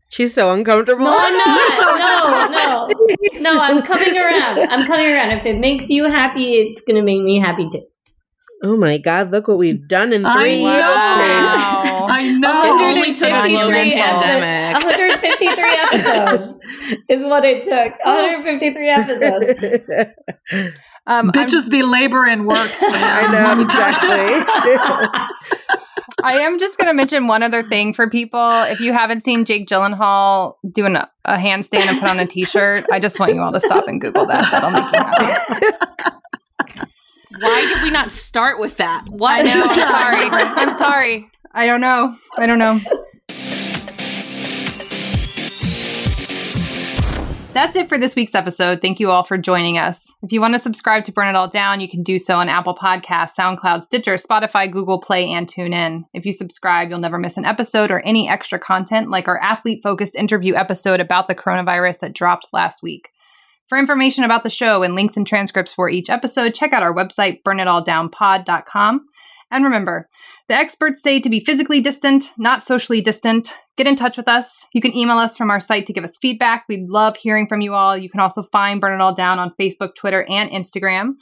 She's 0.09 0.33
so 0.33 0.53
uncomfortable. 0.53 1.05
No, 1.05 1.17
I'm 1.17 1.38
not. 1.38 1.71
No, 2.31 2.47
no, 2.47 2.88
no. 3.39 3.59
I'm 3.59 3.81
coming 3.81 4.17
around. 4.17 4.59
I'm 4.59 4.85
coming 4.88 5.11
around. 5.11 5.31
If 5.31 5.45
it 5.45 5.57
makes 5.59 5.89
you 5.89 6.05
happy, 6.05 6.53
it's 6.55 6.79
gonna 6.81 7.03
make 7.03 7.21
me 7.21 7.39
happy 7.39 7.67
too. 7.71 7.83
Oh 8.63 8.77
my 8.77 8.99
God, 8.99 9.31
look 9.31 9.47
what 9.47 9.57
we've 9.57 9.88
done 9.88 10.13
in 10.13 10.23
I 10.23 10.33
three 10.33 10.63
know. 10.63 10.69
Wow. 10.69 12.07
I 12.09 12.31
know. 12.38 12.77
Only 12.79 13.11
took 13.13 13.29
the 13.41 13.49
global 13.49 13.71
153 13.71 13.99
pandemic. 13.99 14.83
153 14.83 15.77
episodes 15.79 16.53
is 17.09 17.23
what 17.23 17.43
it 17.43 17.63
took. 17.63 17.93
153 18.05 18.89
episodes. 18.89 19.45
Um, 21.07 21.07
I'm- 21.07 21.31
Bitches 21.33 21.67
be 21.69 21.81
labor 21.81 22.27
and 22.27 22.45
work. 22.45 22.69
I 22.81 23.27
know, 23.31 23.59
exactly. 23.63 24.45
I 26.23 26.39
am 26.39 26.60
just 26.60 26.77
going 26.77 26.88
to 26.88 26.93
mention 26.93 27.27
one 27.27 27.43
other 27.43 27.64
thing 27.64 27.93
for 27.93 28.10
people. 28.10 28.64
If 28.64 28.80
you 28.80 28.93
haven't 28.93 29.23
seen 29.23 29.45
Jake 29.45 29.68
Gyllenhaal 29.68 30.56
doing 30.72 30.95
a, 30.95 31.10
a 31.26 31.35
handstand 31.35 31.88
and 31.88 31.99
put 31.99 32.10
on 32.10 32.19
a 32.19 32.26
t-shirt, 32.26 32.85
I 32.91 32.99
just 32.99 33.19
want 33.19 33.34
you 33.34 33.41
all 33.41 33.52
to 33.52 33.60
stop 33.60 33.88
and 33.88 33.99
Google 33.99 34.26
that. 34.27 34.49
That'll 34.52 34.72
make 34.72 34.84
you 34.84 34.99
happy. 34.99 35.65
Why 37.39 37.65
did 37.65 37.81
we 37.84 37.91
not 37.91 38.11
start 38.11 38.60
with 38.60 38.77
that? 38.77 39.06
Why? 39.10 39.39
I 39.39 39.41
know. 39.43 39.64
I'm 39.65 39.89
sorry. 39.89 40.30
I'm 40.31 40.77
sorry. 40.77 41.30
I 41.53 41.65
don't 41.65 41.81
know. 41.81 42.15
I 42.38 42.45
don't 42.45 42.60
know. 42.60 42.80
That's 47.53 47.76
it 47.76 47.90
for 47.90 47.98
this 47.98 48.15
week's 48.15 48.34
episode. 48.34 48.80
Thank 48.82 49.02
you 49.02 49.11
all 49.11 49.26
for 49.26 49.38
joining 49.38 49.78
us. 49.78 50.10
If 50.23 50.32
you 50.32 50.40
want 50.40 50.53
to 50.53 50.60
subscribe 50.60 51.03
to 51.03 51.11
Burn 51.11 51.28
It 51.28 51.36
All 51.36 51.49
Down, 51.49 51.82
you 51.82 51.90
can 51.90 52.02
do 52.02 52.18
so 52.18 52.38
on 52.38 52.48
Apple 52.48 52.73
Podcasts, 52.73 53.36
SoundCloud, 53.38 53.84
Stitcher, 53.84 54.15
Spotify, 54.15 54.72
Google 54.72 55.02
Play, 55.02 55.30
and 55.30 55.48
TuneIn. 55.48 56.03
If 56.14 56.26
you 56.26 56.32
subscribe, 56.32 56.90
you'll 56.90 56.99
never 56.99 57.18
miss 57.18 57.36
an 57.36 57.44
episode 57.44 57.91
or 57.91 57.99
any 58.06 58.30
extra 58.30 58.57
content 58.57 59.10
like 59.10 59.28
our 59.28 59.38
athlete 59.38 59.82
focused 59.84 60.15
interview 60.15 60.56
episode 60.56 61.02
about 61.02 61.28
the 61.28 61.36
coronavirus 61.36 61.99
that 61.99 62.14
dropped 62.14 62.48
last 62.53 62.82
week. 62.82 63.10
For 63.68 63.78
information 63.78 64.23
about 64.23 64.44
the 64.44 64.49
show 64.49 64.82
and 64.82 64.95
links 64.95 65.18
and 65.18 65.28
transcripts 65.28 65.73
for 65.73 65.90
each 65.90 66.10
episode, 66.10 66.56
check 66.56 66.72
out 66.72 66.84
our 66.84 66.95
website, 66.95 67.44
burnitalldownpod.com. 67.45 69.06
And 69.52 69.65
remember, 69.65 70.07
the 70.48 70.56
experts 70.56 71.02
say 71.02 71.19
to 71.19 71.30
be 71.30 71.41
physically 71.41 71.82
distant, 71.82 72.32
not 72.38 72.64
socially 72.64 73.02
distant. 73.02 73.53
Get 73.82 73.88
in 73.88 73.95
touch 73.95 74.16
with 74.16 74.28
us. 74.28 74.68
You 74.74 74.80
can 74.80 74.95
email 74.95 75.18
us 75.18 75.36
from 75.36 75.49
our 75.49 75.60
site 75.60 75.88
to 75.88 75.94
give 75.94 76.03
us 76.03 76.16
feedback. 76.16 76.66
We'd 76.70 76.88
love 76.88 77.18
hearing 77.18 77.48
from 77.48 77.62
you 77.62 77.74
all. 77.74 77.98
You 77.98 78.12
can 78.12 78.20
also 78.20 78.44
find 78.44 78.80
Burn 78.80 78.94
It 78.94 79.02
All 79.02 79.16
Down 79.16 79.40
on 79.40 79.56
Facebook, 79.60 79.95
Twitter, 79.95 80.24
and 80.30 80.52
Instagram. 80.52 81.14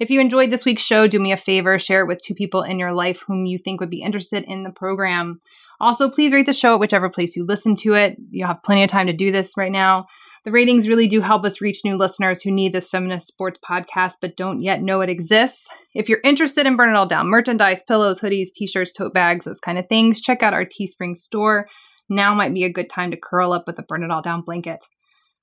If 0.00 0.08
you 0.08 0.18
enjoyed 0.18 0.50
this 0.50 0.64
week's 0.64 0.80
show, 0.80 1.06
do 1.06 1.20
me 1.20 1.32
a 1.32 1.36
favor, 1.36 1.78
share 1.78 2.00
it 2.00 2.08
with 2.08 2.22
two 2.22 2.32
people 2.32 2.62
in 2.62 2.78
your 2.78 2.94
life 2.94 3.20
whom 3.26 3.44
you 3.44 3.58
think 3.58 3.80
would 3.80 3.90
be 3.90 4.00
interested 4.00 4.44
in 4.44 4.62
the 4.62 4.70
program. 4.70 5.40
Also, 5.78 6.08
please 6.08 6.32
rate 6.32 6.46
the 6.46 6.54
show 6.54 6.72
at 6.72 6.80
whichever 6.80 7.10
place 7.10 7.36
you 7.36 7.44
listen 7.44 7.76
to 7.80 7.92
it. 7.92 8.16
You'll 8.30 8.48
have 8.48 8.62
plenty 8.62 8.82
of 8.82 8.88
time 8.88 9.08
to 9.08 9.12
do 9.12 9.30
this 9.30 9.52
right 9.54 9.70
now. 9.70 10.06
The 10.46 10.52
ratings 10.52 10.88
really 10.88 11.08
do 11.08 11.20
help 11.20 11.44
us 11.44 11.60
reach 11.60 11.84
new 11.84 11.98
listeners 11.98 12.40
who 12.40 12.50
need 12.50 12.72
this 12.72 12.88
feminist 12.88 13.26
sports 13.26 13.60
podcast 13.62 14.14
but 14.22 14.38
don't 14.38 14.62
yet 14.62 14.80
know 14.80 15.02
it 15.02 15.10
exists. 15.10 15.68
If 15.94 16.08
you're 16.08 16.20
interested 16.24 16.66
in 16.66 16.76
Burn 16.78 16.88
It 16.88 16.96
All 16.96 17.04
Down 17.04 17.28
merchandise, 17.28 17.82
pillows, 17.86 18.22
hoodies, 18.22 18.54
t 18.54 18.66
shirts, 18.66 18.94
tote 18.94 19.12
bags, 19.12 19.44
those 19.44 19.60
kind 19.60 19.76
of 19.76 19.86
things, 19.90 20.22
check 20.22 20.42
out 20.42 20.54
our 20.54 20.64
Teespring 20.64 21.14
store. 21.14 21.66
Now 22.08 22.34
might 22.34 22.54
be 22.54 22.64
a 22.64 22.72
good 22.72 22.90
time 22.90 23.10
to 23.10 23.16
curl 23.16 23.52
up 23.52 23.66
with 23.66 23.78
a 23.78 23.82
Burn 23.82 24.04
It 24.04 24.10
All 24.10 24.22
Down 24.22 24.42
blanket. 24.42 24.84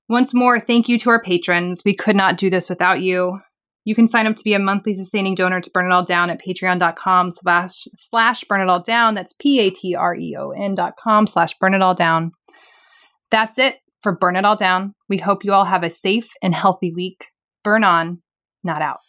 Once 0.08 0.34
more, 0.34 0.60
thank 0.60 0.88
you 0.88 0.98
to 0.98 1.10
our 1.10 1.22
patrons. 1.22 1.82
We 1.84 1.94
could 1.94 2.16
not 2.16 2.36
do 2.36 2.50
this 2.50 2.68
without 2.68 3.00
you. 3.00 3.40
You 3.84 3.94
can 3.94 4.08
sign 4.08 4.26
up 4.26 4.36
to 4.36 4.44
be 4.44 4.54
a 4.54 4.58
monthly 4.58 4.94
sustaining 4.94 5.34
donor 5.34 5.60
to 5.60 5.70
Burn 5.70 5.86
It 5.86 5.92
All 5.92 6.04
Down 6.04 6.30
at 6.30 6.40
patreon.com 6.42 7.30
slash 7.30 7.86
slash 7.94 8.44
burn 8.44 8.62
it 8.62 8.68
all 8.68 8.82
down. 8.82 9.14
That's 9.14 9.34
P-A-T-R-E-O-N 9.34 10.74
dot 10.74 10.94
com 10.96 11.26
slash 11.26 11.54
burn 11.58 11.74
it 11.74 11.82
all 11.82 11.94
down. 11.94 12.32
That's 13.30 13.58
it 13.58 13.76
for 14.02 14.12
Burn 14.12 14.36
It 14.36 14.44
All 14.44 14.56
Down. 14.56 14.94
We 15.08 15.18
hope 15.18 15.44
you 15.44 15.52
all 15.52 15.66
have 15.66 15.82
a 15.82 15.90
safe 15.90 16.28
and 16.42 16.54
healthy 16.54 16.92
week. 16.92 17.26
Burn 17.62 17.84
on, 17.84 18.22
not 18.62 18.80
out. 18.80 19.00